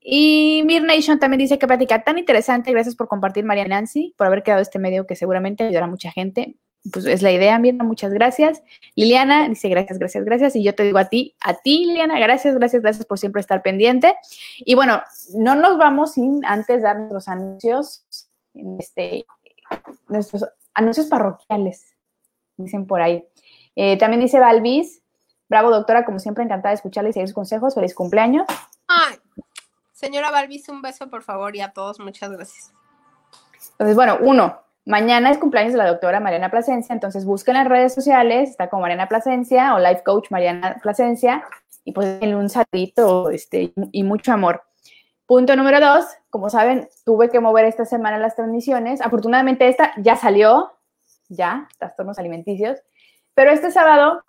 Y 0.00 0.64
Mir 0.66 0.82
Nation 0.82 1.20
también 1.20 1.38
dice 1.38 1.56
que 1.56 1.68
plática 1.68 2.02
tan 2.02 2.18
interesante. 2.18 2.72
Gracias 2.72 2.96
por 2.96 3.06
compartir, 3.06 3.44
María 3.44 3.68
Nancy, 3.68 4.12
por 4.16 4.26
haber 4.26 4.42
creado 4.42 4.62
este 4.62 4.80
medio 4.80 5.06
que 5.06 5.14
seguramente 5.14 5.62
ayudará 5.62 5.86
a 5.86 5.90
mucha 5.90 6.10
gente 6.10 6.56
pues 6.92 7.06
es 7.06 7.22
la 7.22 7.32
idea, 7.32 7.58
Mirna, 7.58 7.84
muchas 7.84 8.12
gracias. 8.12 8.62
Liliana 8.94 9.48
dice 9.48 9.68
gracias, 9.68 9.98
gracias, 9.98 10.24
gracias. 10.24 10.56
Y 10.56 10.62
yo 10.62 10.74
te 10.74 10.82
digo 10.82 10.98
a 10.98 11.06
ti, 11.06 11.34
a 11.40 11.54
ti, 11.54 11.86
Liliana, 11.86 12.18
gracias, 12.18 12.54
gracias, 12.54 12.82
gracias 12.82 13.06
por 13.06 13.18
siempre 13.18 13.40
estar 13.40 13.62
pendiente. 13.62 14.14
Y 14.58 14.74
bueno, 14.74 15.02
no 15.34 15.54
nos 15.54 15.78
vamos 15.78 16.12
sin 16.14 16.44
antes 16.44 16.82
dar 16.82 16.96
nuestros 16.96 17.28
anuncios, 17.28 18.06
este, 18.78 19.26
nuestros 20.08 20.46
anuncios 20.74 21.06
parroquiales, 21.06 21.96
dicen 22.56 22.86
por 22.86 23.00
ahí. 23.00 23.26
Eh, 23.74 23.98
también 23.98 24.20
dice 24.20 24.38
Valvis, 24.38 25.02
bravo 25.48 25.70
doctora, 25.70 26.04
como 26.04 26.18
siempre, 26.18 26.44
encantada 26.44 26.70
de 26.70 26.76
escucharle 26.76 27.10
y 27.10 27.12
seguir 27.12 27.28
sus 27.28 27.34
consejos. 27.34 27.74
Feliz 27.74 27.94
cumpleaños. 27.94 28.46
Ay, 28.86 29.16
señora 29.92 30.30
Valvis, 30.30 30.68
un 30.68 30.82
beso, 30.82 31.08
por 31.10 31.22
favor, 31.22 31.56
y 31.56 31.60
a 31.60 31.72
todos, 31.72 32.00
muchas 32.00 32.30
gracias. 32.30 32.72
Entonces, 33.72 33.96
bueno, 33.96 34.18
uno, 34.20 34.65
Mañana 34.86 35.32
es 35.32 35.38
cumpleaños 35.38 35.72
de 35.72 35.78
la 35.78 35.88
doctora 35.88 36.20
Mariana 36.20 36.48
Plasencia, 36.48 36.92
entonces 36.92 37.24
busquen 37.24 37.56
en 37.56 37.68
redes 37.68 37.92
sociales, 37.92 38.50
está 38.50 38.70
con 38.70 38.80
Mariana 38.80 39.08
Plasencia 39.08 39.74
o 39.74 39.80
Life 39.80 40.04
Coach 40.04 40.30
Mariana 40.30 40.76
Plasencia 40.80 41.42
y 41.84 41.90
pues 41.90 42.20
denle 42.20 42.36
un 42.36 42.48
saludito 42.48 43.30
este, 43.30 43.74
y 43.90 44.04
mucho 44.04 44.32
amor. 44.32 44.62
Punto 45.26 45.56
número 45.56 45.80
dos, 45.80 46.04
como 46.30 46.50
saben, 46.50 46.88
tuve 47.04 47.30
que 47.30 47.40
mover 47.40 47.64
esta 47.64 47.84
semana 47.84 48.16
las 48.18 48.36
transmisiones. 48.36 49.00
Afortunadamente 49.00 49.66
esta 49.66 49.92
ya 49.96 50.14
salió, 50.14 50.70
ya, 51.28 51.66
trastornos 51.80 52.20
alimenticios, 52.20 52.78
pero 53.34 53.50
este 53.50 53.72
sábado 53.72 54.22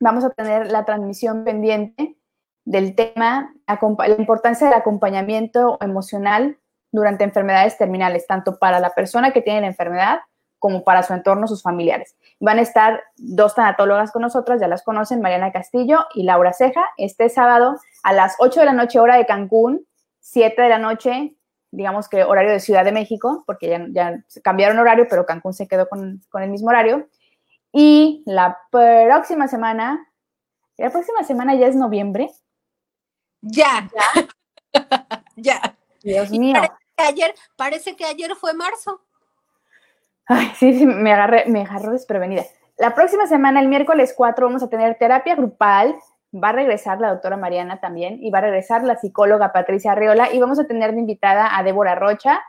vamos 0.00 0.24
a 0.24 0.30
tener 0.30 0.72
la 0.72 0.86
transmisión 0.86 1.44
pendiente 1.44 2.16
del 2.64 2.94
tema, 2.94 3.52
la 3.66 4.16
importancia 4.16 4.68
del 4.68 4.78
acompañamiento 4.78 5.76
emocional 5.82 6.56
durante 6.92 7.24
enfermedades 7.24 7.76
terminales, 7.78 8.26
tanto 8.26 8.58
para 8.58 8.78
la 8.78 8.90
persona 8.90 9.32
que 9.32 9.42
tiene 9.42 9.62
la 9.62 9.66
enfermedad 9.66 10.20
como 10.58 10.84
para 10.84 11.02
su 11.02 11.12
entorno, 11.12 11.48
sus 11.48 11.62
familiares. 11.62 12.14
Van 12.38 12.58
a 12.58 12.62
estar 12.62 13.02
dos 13.16 13.56
tanatólogas 13.56 14.12
con 14.12 14.22
nosotras, 14.22 14.60
ya 14.60 14.68
las 14.68 14.84
conocen, 14.84 15.20
Mariana 15.20 15.50
Castillo 15.50 16.06
y 16.14 16.22
Laura 16.22 16.52
Ceja, 16.52 16.84
este 16.98 17.28
sábado 17.30 17.80
a 18.04 18.12
las 18.12 18.36
8 18.38 18.60
de 18.60 18.66
la 18.66 18.72
noche 18.72 19.00
hora 19.00 19.16
de 19.16 19.26
Cancún, 19.26 19.84
7 20.20 20.62
de 20.62 20.68
la 20.68 20.78
noche, 20.78 21.34
digamos 21.72 22.08
que 22.08 22.22
horario 22.22 22.52
de 22.52 22.60
Ciudad 22.60 22.84
de 22.84 22.92
México, 22.92 23.42
porque 23.44 23.70
ya, 23.70 23.86
ya 23.90 24.22
cambiaron 24.44 24.78
horario, 24.78 25.06
pero 25.10 25.26
Cancún 25.26 25.52
se 25.52 25.66
quedó 25.66 25.88
con, 25.88 26.22
con 26.30 26.44
el 26.44 26.50
mismo 26.50 26.68
horario. 26.68 27.08
Y 27.72 28.22
la 28.26 28.58
próxima 28.70 29.48
semana, 29.48 30.06
la 30.76 30.90
próxima 30.90 31.24
semana 31.24 31.56
ya 31.56 31.66
es 31.66 31.74
noviembre. 31.74 32.30
Ya. 33.40 33.90
Ya. 34.72 35.24
ya. 35.36 35.76
Dios 36.02 36.30
mío 36.30 36.60
ayer, 36.96 37.34
parece 37.56 37.96
que 37.96 38.04
ayer 38.04 38.34
fue 38.36 38.54
marzo. 38.54 39.00
Ay, 40.26 40.52
sí, 40.56 40.78
sí, 40.78 40.86
me 40.86 41.12
agarré, 41.12 41.44
me 41.46 41.62
agarró 41.62 41.92
desprevenida. 41.92 42.44
La 42.78 42.94
próxima 42.94 43.26
semana, 43.26 43.60
el 43.60 43.68
miércoles 43.68 44.14
4, 44.16 44.46
vamos 44.46 44.62
a 44.62 44.68
tener 44.68 44.96
terapia 44.98 45.34
grupal. 45.34 45.96
Va 46.34 46.48
a 46.48 46.52
regresar 46.52 47.00
la 47.00 47.10
doctora 47.10 47.36
Mariana 47.36 47.80
también 47.80 48.18
y 48.22 48.30
va 48.30 48.38
a 48.38 48.42
regresar 48.42 48.84
la 48.84 48.96
psicóloga 48.96 49.52
Patricia 49.52 49.92
Arriola 49.92 50.32
y 50.32 50.40
vamos 50.40 50.58
a 50.58 50.64
tener 50.64 50.92
de 50.94 51.00
invitada 51.00 51.56
a 51.56 51.62
Débora 51.62 51.94
Rocha 51.94 52.40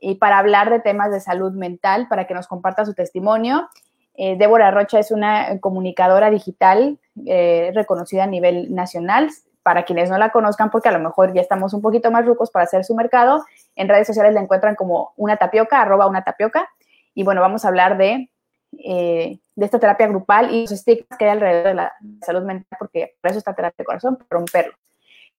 y 0.00 0.16
para 0.16 0.38
hablar 0.38 0.68
de 0.70 0.80
temas 0.80 1.10
de 1.10 1.20
salud 1.20 1.52
mental, 1.52 2.08
para 2.08 2.26
que 2.26 2.34
nos 2.34 2.46
comparta 2.46 2.84
su 2.84 2.92
testimonio. 2.92 3.68
Eh, 4.14 4.36
Débora 4.36 4.70
Rocha 4.70 4.98
es 4.98 5.10
una 5.10 5.58
comunicadora 5.60 6.30
digital 6.30 6.98
eh, 7.26 7.72
reconocida 7.74 8.24
a 8.24 8.28
nivel 8.28 8.74
nacional, 8.74 9.30
para 9.64 9.84
quienes 9.84 10.10
no 10.10 10.18
la 10.18 10.30
conozcan, 10.30 10.70
porque 10.70 10.90
a 10.90 10.92
lo 10.92 11.00
mejor 11.00 11.32
ya 11.32 11.40
estamos 11.40 11.72
un 11.72 11.80
poquito 11.80 12.10
más 12.10 12.24
rucos 12.26 12.50
para 12.50 12.64
hacer 12.64 12.84
su 12.84 12.94
mercado, 12.94 13.44
en 13.74 13.88
redes 13.88 14.06
sociales 14.06 14.34
la 14.34 14.42
encuentran 14.42 14.76
como 14.76 15.14
una 15.16 15.38
tapioca, 15.38 15.80
arroba 15.80 16.06
una 16.06 16.22
tapioca. 16.22 16.68
Y 17.14 17.24
bueno, 17.24 17.40
vamos 17.40 17.64
a 17.64 17.68
hablar 17.68 17.96
de, 17.96 18.30
eh, 18.78 19.38
de 19.56 19.64
esta 19.64 19.78
terapia 19.78 20.06
grupal 20.06 20.52
y 20.52 20.62
los 20.62 20.72
estigmas 20.72 21.18
que 21.18 21.24
hay 21.24 21.30
alrededor 21.30 21.64
de 21.68 21.74
la 21.74 21.92
salud 22.20 22.42
mental, 22.42 22.76
porque 22.78 23.16
por 23.22 23.30
eso 23.30 23.38
está 23.38 23.54
terapia 23.54 23.76
de 23.78 23.84
corazón, 23.86 24.18
romperlo. 24.28 24.74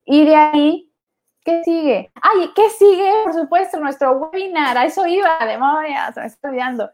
Y 0.04 0.26
de 0.26 0.36
ahí, 0.36 0.92
¿qué 1.44 1.64
sigue? 1.64 2.12
¡Ay, 2.20 2.52
qué 2.56 2.72
sigue! 2.72 3.12
Por 3.26 3.34
supuesto, 3.36 3.80
nuestro 3.80 4.14
webinar, 4.14 4.76
a 4.76 4.86
eso 4.86 5.06
iba, 5.06 5.38
memoria, 5.46 6.12
se 6.14 6.22
me 6.22 6.26
está 6.26 6.50
olvidando. 6.50 6.90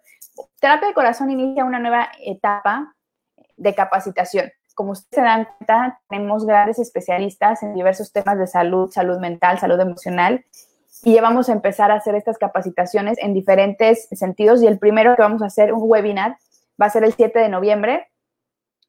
Terapia 0.60 0.90
de 0.90 0.94
corazón 0.94 1.32
inicia 1.32 1.64
una 1.64 1.80
nueva 1.80 2.12
etapa 2.20 2.94
de 3.56 3.74
capacitación 3.74 4.52
como 4.76 4.92
ustedes 4.92 5.10
se 5.12 5.22
dan 5.22 5.48
cuenta, 5.58 6.00
tenemos 6.10 6.46
grandes 6.46 6.80
especialistas 6.80 7.64
en 7.64 7.74
diversos 7.74 8.12
temas 8.12 8.38
de 8.38 8.48
salud, 8.48 8.92
salud 8.92 9.20
mental, 9.20 9.60
salud 9.60 9.80
emocional, 9.80 10.46
y 11.04 11.16
ya 11.16 11.22
vamos 11.22 11.50
a 11.50 11.54
empezar 11.54 11.92
a 11.92 11.96
hacer 11.96 12.16
estas 12.16 12.38
capacitaciones 12.38 13.18
en 13.20 13.34
diferentes 13.34 14.08
sentidos. 14.12 14.62
Y 14.62 14.68
el 14.68 14.78
primero 14.78 15.16
que 15.16 15.24
vamos 15.24 15.42
a 15.42 15.48
hacer, 15.48 15.74
un 15.74 15.90
webinar, 15.90 16.38
va 16.80 16.86
a 16.86 16.90
ser 16.90 17.04
el 17.04 17.14
7 17.14 17.40
de 17.40 17.50
noviembre. 17.50 18.08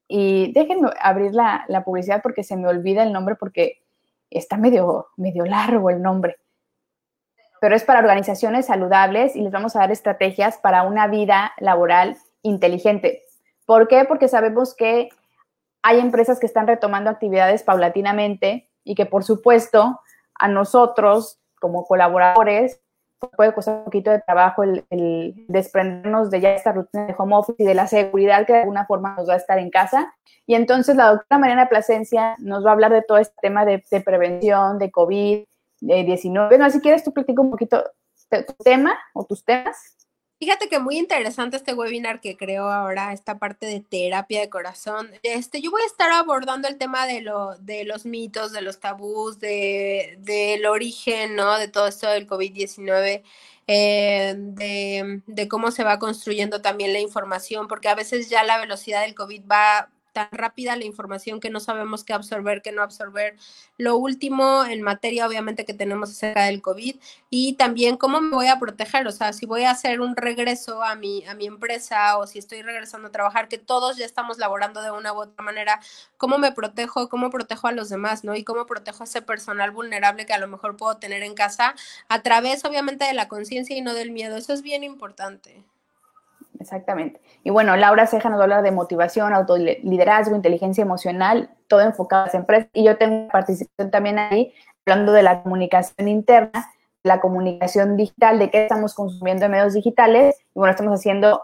Y 0.08 0.52
déjenme 0.52 0.90
abrir 1.00 1.32
la, 1.32 1.64
la 1.68 1.84
publicidad 1.84 2.20
porque 2.22 2.44
se 2.44 2.56
me 2.56 2.68
olvida 2.68 3.02
el 3.02 3.12
nombre 3.12 3.34
porque 3.36 3.82
está 4.28 4.58
medio, 4.58 5.06
medio 5.16 5.46
largo 5.46 5.88
el 5.88 6.02
nombre. 6.02 6.36
Pero 7.62 7.76
es 7.76 7.84
para 7.84 8.00
organizaciones 8.00 8.66
saludables 8.66 9.34
y 9.34 9.40
les 9.40 9.52
vamos 9.52 9.74
a 9.74 9.80
dar 9.80 9.92
estrategias 9.92 10.58
para 10.58 10.82
una 10.82 11.06
vida 11.06 11.52
laboral 11.58 12.18
inteligente. 12.42 13.22
¿Por 13.64 13.88
qué? 13.88 14.04
Porque 14.04 14.28
sabemos 14.28 14.74
que 14.74 15.08
hay 15.82 16.00
empresas 16.00 16.38
que 16.40 16.46
están 16.46 16.66
retomando 16.66 17.10
actividades 17.10 17.62
paulatinamente 17.62 18.70
y 18.84 18.94
que 18.94 19.06
por 19.06 19.24
supuesto 19.24 20.00
a 20.34 20.48
nosotros 20.48 21.40
como 21.60 21.86
colaboradores 21.86 22.80
puede 23.36 23.54
costar 23.54 23.78
un 23.78 23.84
poquito 23.84 24.10
de 24.10 24.20
trabajo 24.20 24.62
el, 24.62 24.84
desprendernos 25.48 26.30
de 26.30 26.40
ya 26.40 26.50
esta 26.50 26.72
rutina 26.72 27.06
de 27.06 27.14
home 27.16 27.36
office 27.36 27.62
y 27.62 27.66
de 27.66 27.74
la 27.74 27.86
seguridad 27.86 28.46
que 28.46 28.52
de 28.52 28.60
alguna 28.60 28.86
forma 28.86 29.14
nos 29.16 29.28
va 29.28 29.34
a 29.34 29.36
estar 29.36 29.58
en 29.58 29.70
casa. 29.70 30.12
Y 30.46 30.54
entonces 30.54 30.96
la 30.96 31.10
doctora 31.10 31.38
Mariana 31.38 31.68
Plasencia 31.68 32.34
nos 32.38 32.64
va 32.64 32.70
a 32.70 32.72
hablar 32.72 32.92
de 32.92 33.02
todo 33.02 33.18
este 33.18 33.34
tema 33.40 33.64
de, 33.64 33.82
prevención, 34.04 34.78
de 34.78 34.90
COVID, 34.90 35.44
de 35.80 36.04
19. 36.04 36.48
Bueno, 36.48 36.68
si 36.70 36.80
quieres 36.80 37.04
tú 37.04 37.12
platica 37.12 37.40
un 37.40 37.50
poquito 37.50 37.84
tu 38.28 38.54
tema 38.64 38.98
o 39.14 39.24
tus 39.24 39.44
temas. 39.44 40.01
Fíjate 40.42 40.68
que 40.68 40.80
muy 40.80 40.98
interesante 40.98 41.56
este 41.56 41.72
webinar 41.72 42.20
que 42.20 42.36
creo 42.36 42.68
ahora, 42.68 43.12
esta 43.12 43.38
parte 43.38 43.64
de 43.64 43.78
terapia 43.78 44.40
de 44.40 44.50
corazón. 44.50 45.08
Este, 45.22 45.60
yo 45.60 45.70
voy 45.70 45.82
a 45.82 45.86
estar 45.86 46.10
abordando 46.10 46.66
el 46.66 46.78
tema 46.78 47.06
de, 47.06 47.20
lo, 47.20 47.54
de 47.58 47.84
los 47.84 48.04
mitos, 48.06 48.50
de 48.50 48.60
los 48.60 48.80
tabús, 48.80 49.38
de, 49.38 50.16
del 50.18 50.66
origen, 50.66 51.36
¿no? 51.36 51.56
De 51.60 51.68
todo 51.68 51.86
esto 51.86 52.08
del 52.08 52.26
COVID-19. 52.26 53.22
Eh, 53.68 54.34
de, 54.36 55.22
de, 55.28 55.46
cómo 55.46 55.70
se 55.70 55.84
va 55.84 56.00
construyendo 56.00 56.60
también 56.60 56.92
la 56.92 56.98
información, 56.98 57.68
porque 57.68 57.88
a 57.88 57.94
veces 57.94 58.28
ya 58.28 58.42
la 58.42 58.58
velocidad 58.58 59.02
del 59.02 59.14
COVID 59.14 59.44
va 59.48 59.90
tan 60.12 60.28
rápida 60.30 60.76
la 60.76 60.84
información 60.84 61.40
que 61.40 61.50
no 61.50 61.60
sabemos 61.60 62.04
qué 62.04 62.12
absorber, 62.12 62.62
qué 62.62 62.72
no 62.72 62.82
absorber. 62.82 63.36
Lo 63.78 63.96
último 63.96 64.64
en 64.64 64.82
materia, 64.82 65.26
obviamente, 65.26 65.64
que 65.64 65.74
tenemos 65.74 66.10
acerca 66.10 66.44
del 66.44 66.62
COVID 66.62 66.96
y 67.30 67.54
también 67.54 67.96
cómo 67.96 68.20
me 68.20 68.34
voy 68.34 68.46
a 68.48 68.58
proteger, 68.58 69.06
o 69.06 69.12
sea, 69.12 69.32
si 69.32 69.46
voy 69.46 69.64
a 69.64 69.70
hacer 69.70 70.00
un 70.00 70.16
regreso 70.16 70.82
a 70.82 70.94
mi, 70.94 71.24
a 71.26 71.34
mi 71.34 71.46
empresa 71.46 72.18
o 72.18 72.26
si 72.26 72.38
estoy 72.38 72.62
regresando 72.62 73.08
a 73.08 73.12
trabajar, 73.12 73.48
que 73.48 73.58
todos 73.58 73.96
ya 73.96 74.04
estamos 74.04 74.38
laborando 74.38 74.82
de 74.82 74.90
una 74.90 75.12
u 75.12 75.22
otra 75.22 75.44
manera, 75.44 75.80
cómo 76.16 76.38
me 76.38 76.52
protejo, 76.52 77.08
cómo 77.08 77.30
protejo 77.30 77.68
a 77.68 77.72
los 77.72 77.88
demás, 77.88 78.24
¿no? 78.24 78.34
Y 78.34 78.44
cómo 78.44 78.66
protejo 78.66 79.02
a 79.02 79.06
ese 79.06 79.22
personal 79.22 79.70
vulnerable 79.70 80.26
que 80.26 80.32
a 80.34 80.38
lo 80.38 80.48
mejor 80.48 80.76
puedo 80.76 80.96
tener 80.98 81.22
en 81.22 81.34
casa 81.34 81.74
a 82.08 82.22
través, 82.22 82.64
obviamente, 82.64 83.04
de 83.04 83.14
la 83.14 83.28
conciencia 83.28 83.76
y 83.76 83.82
no 83.82 83.94
del 83.94 84.10
miedo. 84.10 84.36
Eso 84.36 84.52
es 84.52 84.62
bien 84.62 84.84
importante. 84.84 85.64
Exactamente. 86.62 87.20
Y 87.42 87.50
bueno, 87.50 87.76
Laura 87.76 88.06
Ceja 88.06 88.30
nos 88.30 88.38
va 88.38 88.42
a 88.42 88.44
hablar 88.44 88.62
de 88.62 88.70
motivación, 88.70 89.34
autoliderazgo, 89.34 90.36
inteligencia 90.36 90.82
emocional, 90.82 91.50
todo 91.66 91.80
enfocado 91.80 92.22
a 92.22 92.26
las 92.26 92.34
empresas. 92.36 92.68
Y 92.72 92.84
yo 92.84 92.96
tengo 92.96 93.28
participación 93.28 93.90
también 93.90 94.18
ahí, 94.18 94.54
hablando 94.86 95.12
de 95.12 95.24
la 95.24 95.42
comunicación 95.42 96.06
interna, 96.06 96.72
la 97.02 97.20
comunicación 97.20 97.96
digital, 97.96 98.38
de 98.38 98.50
qué 98.50 98.62
estamos 98.62 98.94
consumiendo 98.94 99.44
en 99.44 99.50
medios 99.50 99.74
digitales. 99.74 100.36
Y 100.54 100.58
bueno, 100.60 100.70
estamos 100.70 101.00
haciendo 101.00 101.42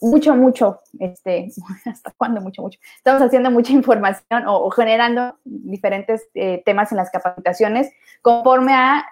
mucho, 0.00 0.34
mucho, 0.34 0.80
este, 0.98 1.50
¿hasta 1.84 2.12
cuándo 2.16 2.40
mucho, 2.40 2.62
mucho? 2.62 2.80
Estamos 2.96 3.20
haciendo 3.20 3.50
mucha 3.50 3.72
información 3.72 4.44
o, 4.46 4.70
generando 4.70 5.36
diferentes 5.44 6.28
eh, 6.32 6.62
temas 6.64 6.90
en 6.92 6.96
las 6.96 7.10
capacitaciones 7.10 7.92
conforme 8.22 8.72
a 8.72 9.04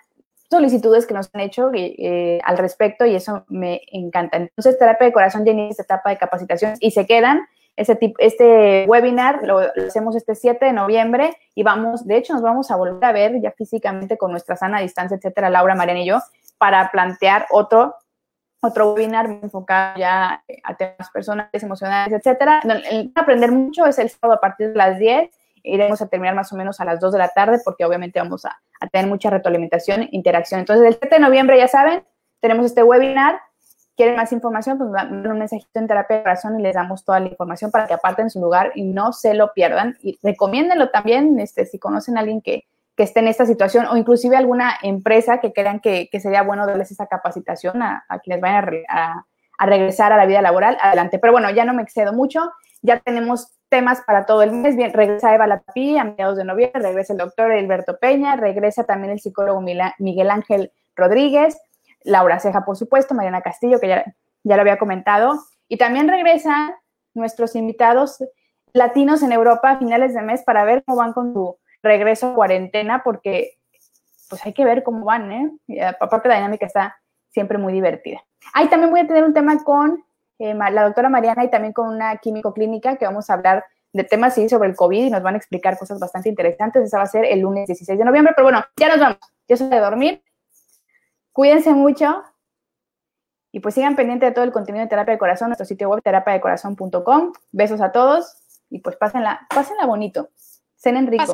solicitudes 0.51 1.07
que 1.07 1.15
nos 1.15 1.31
han 1.33 1.43
hecho 1.43 1.71
eh, 1.75 2.41
al 2.45 2.59
respecto 2.59 3.05
y 3.05 3.15
eso 3.15 3.45
me 3.49 3.83
encanta. 3.93 4.39
Entonces, 4.39 4.79
Terapia 4.79 5.07
de 5.07 5.13
Corazón 5.13 5.47
inicia 5.47 5.71
esta 5.71 5.83
etapa 5.83 6.11
de 6.11 6.19
capacitación 6.19 6.75
y 6.81 6.91
se 6.91 7.07
quedan. 7.07 7.47
Este, 7.77 7.95
tipo, 7.95 8.17
este 8.19 8.87
webinar 8.89 9.41
lo, 9.45 9.61
hacemos 9.61 10.17
este 10.17 10.35
7 10.35 10.65
de 10.65 10.73
noviembre 10.73 11.37
y 11.55 11.63
vamos, 11.63 12.05
de 12.07 12.17
hecho, 12.17 12.33
nos 12.33 12.43
vamos 12.43 12.73
a 12.73 12.77
volver 12.77 13.05
a 13.05 13.13
ver 13.13 13.41
ya 13.41 13.53
físicamente 13.53 14.19
con 14.19 14.33
nuestra 14.33 14.57
sana 14.57 14.81
distancia, 14.81 15.17
etcétera, 15.17 15.49
Laura, 15.49 15.77
Mariana 15.77 16.01
y 16.01 16.07
yo, 16.07 16.19
para 16.59 16.91
plantear 16.91 17.47
otro, 17.51 17.95
otro 18.61 18.95
webinar 18.95 19.27
enfocado 19.27 19.97
ya 19.97 20.43
a 20.65 20.77
temas 20.77 21.09
personales, 21.13 21.63
emocionales, 21.63 22.19
etcétera. 22.19 22.61
Aprender 23.15 23.53
mucho 23.53 23.87
es 23.87 23.99
el 24.01 24.09
sábado 24.11 24.39
a 24.39 24.41
partir 24.41 24.71
de 24.71 24.75
las 24.75 24.99
10 24.99 25.31
iremos 25.69 26.01
a 26.03 26.09
terminar 26.09 26.35
más 26.35 26.53
o 26.53 26.57
menos 26.57 26.81
a 26.81 26.85
las 26.85 27.01
2 27.01 27.13
de 27.13 27.19
la 27.19 27.29
tarde 27.29 27.59
porque 27.65 27.85
obviamente 27.85 28.19
vamos 28.19 28.45
a, 28.45 28.59
tener 28.93 29.09
mucha 29.09 29.31
retroalimentación, 29.31 30.09
interacción. 30.13 30.61
Entonces, 30.61 30.87
el 30.87 30.99
7 31.01 31.17
de 31.17 31.21
noviembre, 31.21 31.59
ya 31.59 31.69
saben, 31.69 32.05
tenemos 32.41 32.67
este 32.67 32.83
webinar. 32.83 33.41
¿Quieren 33.97 34.15
más 34.15 34.33
información? 34.33 34.79
Pues 34.79 34.91
manden 34.91 35.33
un 35.33 35.39
mensajito 35.39 35.81
en 35.81 35.89
Terapia 35.89 36.19
de 36.19 36.23
Corazón 36.23 36.61
y 36.61 36.63
les 36.63 36.75
damos 36.75 37.05
toda 37.05 37.19
la 37.19 37.27
información 37.27 37.73
para 37.73 37.89
que 37.89 37.95
aparten 37.95 38.31
su 38.31 38.41
lugar 38.41 38.71
y 38.77 38.85
no 38.85 39.13
se 39.13 39.35
lo 39.35 39.53
pierdan. 39.53 39.97
Y 40.01 40.19
recomiéndenlo 40.23 40.91
también 40.91 41.41
este, 41.41 41.67
si 41.67 41.81
conocen 41.81 42.17
a 42.17 42.21
alguien 42.21 42.41
que, 42.41 42.67
esté 42.97 43.21
en 43.21 43.29
esta 43.29 43.47
situación 43.47 43.87
o 43.87 43.97
inclusive 43.97 44.37
alguna 44.37 44.77
empresa 44.83 45.39
que 45.39 45.53
crean 45.53 45.79
que, 45.79 46.09
sería 46.21 46.43
bueno 46.43 46.67
darles 46.67 46.91
esa 46.91 47.07
capacitación 47.07 47.81
a, 47.81 48.05
quienes 48.25 48.41
vayan 48.41 48.71
a, 48.89 49.25
a 49.57 49.67
regresar 49.67 50.13
a 50.13 50.17
la 50.17 50.27
vida 50.27 50.43
laboral. 50.43 50.77
Adelante. 50.81 51.21
Pero 51.21 51.33
bueno, 51.33 51.51
ya 51.51 51.65
no 51.65 51.75
me 51.75 51.83
excedo 51.83 52.13
mucho. 52.13 52.41
Ya 52.83 53.01
tenemos 53.01 53.53
temas 53.69 54.01
para 54.07 54.27
todo 54.27 54.43
el 54.43 54.53
mes. 54.53 54.77
Bien, 54.77 54.93
regresa 54.93 55.35
Eva 55.35 55.47
Latapí 55.47 55.99
a 55.99 56.05
mediados 56.05 56.37
de 56.37 56.45
noviembre, 56.45 56.81
regresa 56.81 57.13
el 57.13 57.19
doctor 57.19 57.53
Alberto 57.53 57.99
Peña, 57.99 58.37
regresa 58.37 58.85
también 58.85 59.13
el 59.13 59.21
psicólogo 59.21 59.61
Miguel 59.61 60.31
Ángel 60.31 60.73
Rodríguez, 60.97 61.61
Laura 62.03 62.41
Ceja, 62.41 62.65
por 62.65 62.77
supuesto, 62.77 63.15
Mariana 63.15 63.43
Castillo, 63.43 63.81
que 63.81 63.89
ya, 63.89 64.05
ya 64.45 64.57
lo 64.57 64.63
había 64.63 64.79
comentado, 64.79 65.39
y 65.69 65.77
también 65.77 66.09
regresan 66.09 66.75
nuestros 67.15 67.57
invitados 67.57 68.23
latinos 68.73 69.23
en 69.23 69.33
Europa 69.33 69.73
a 69.73 69.79
finales 69.79 70.15
de 70.15 70.23
mes 70.23 70.43
para 70.43 70.65
ver 70.65 70.85
cómo 70.85 70.99
van 70.99 71.13
con 71.13 71.33
su 71.33 71.57
regreso 71.83 72.31
a 72.31 72.35
cuarentena, 72.35 73.03
porque 73.03 73.59
pues 74.29 74.45
hay 74.45 74.53
que 74.53 74.65
ver 74.65 74.83
cómo 74.83 75.05
van, 75.05 75.33
¿eh? 75.33 75.51
Y 75.67 75.81
aparte 75.81 76.29
la 76.29 76.37
dinámica 76.37 76.67
está 76.67 76.97
siempre 77.31 77.59
muy 77.59 77.73
divertida. 77.73 78.23
Ahí 78.55 78.69
también 78.69 78.91
voy 78.91 79.01
a 79.01 79.07
tener 79.07 79.25
un 79.25 79.35
tema 79.35 79.63
con 79.65 80.05
eh, 80.39 80.55
la 80.55 80.85
doctora 80.85 81.09
Mariana 81.09 81.45
y 81.45 81.51
también 81.51 81.73
con 81.73 81.89
una 81.89 82.17
químico 82.19 82.53
clínica 82.53 82.97
que 82.97 83.05
vamos 83.05 83.29
a 83.31 83.35
hablar 83.35 83.65
de 83.93 84.05
temas 84.05 84.35
sí, 84.35 84.49
sobre 84.49 84.69
el 84.69 84.77
COVID 84.77 85.07
y 85.07 85.11
nos 85.11 85.23
van 85.23 85.35
a 85.35 85.39
explicar 85.39 85.79
cosas 85.79 85.99
bastante 85.99 86.29
interesantes. 86.29 86.85
Esa 86.85 86.99
va 86.99 87.05
a 87.05 87.07
ser 87.07 87.25
el 87.25 87.41
lunes 87.41 87.67
16 87.67 87.99
de 87.99 88.05
noviembre, 88.05 88.33
pero 88.37 88.45
bueno, 88.47 88.65
ya 88.77 88.89
nos 88.89 89.01
vamos. 89.01 89.19
Yo 89.49 89.57
soy 89.57 89.69
de 89.69 89.81
dormir. 89.81 90.23
Cuídense 91.33 91.73
mucho 91.73 92.23
y 93.51 93.61
pues 93.61 93.75
sigan 93.75 93.97
pendientes 93.97 94.29
de 94.29 94.35
todo 94.35 94.45
el 94.45 94.53
contenido 94.53 94.85
de 94.85 94.89
Terapia 94.89 95.13
de 95.15 95.19
Corazón, 95.19 95.49
nuestro 95.49 95.67
sitio 95.67 95.89
web 95.89 96.03
terapiadecorazón.com. 96.03 97.33
Besos 97.53 97.81
a 97.81 97.93
todos 97.93 98.37
y 98.71 98.81
pues 98.81 98.97
pásenla, 98.97 99.47
pásenla 99.49 99.87
bonito. 99.87 100.31
Cenen 100.77 101.07
rico. 101.07 101.33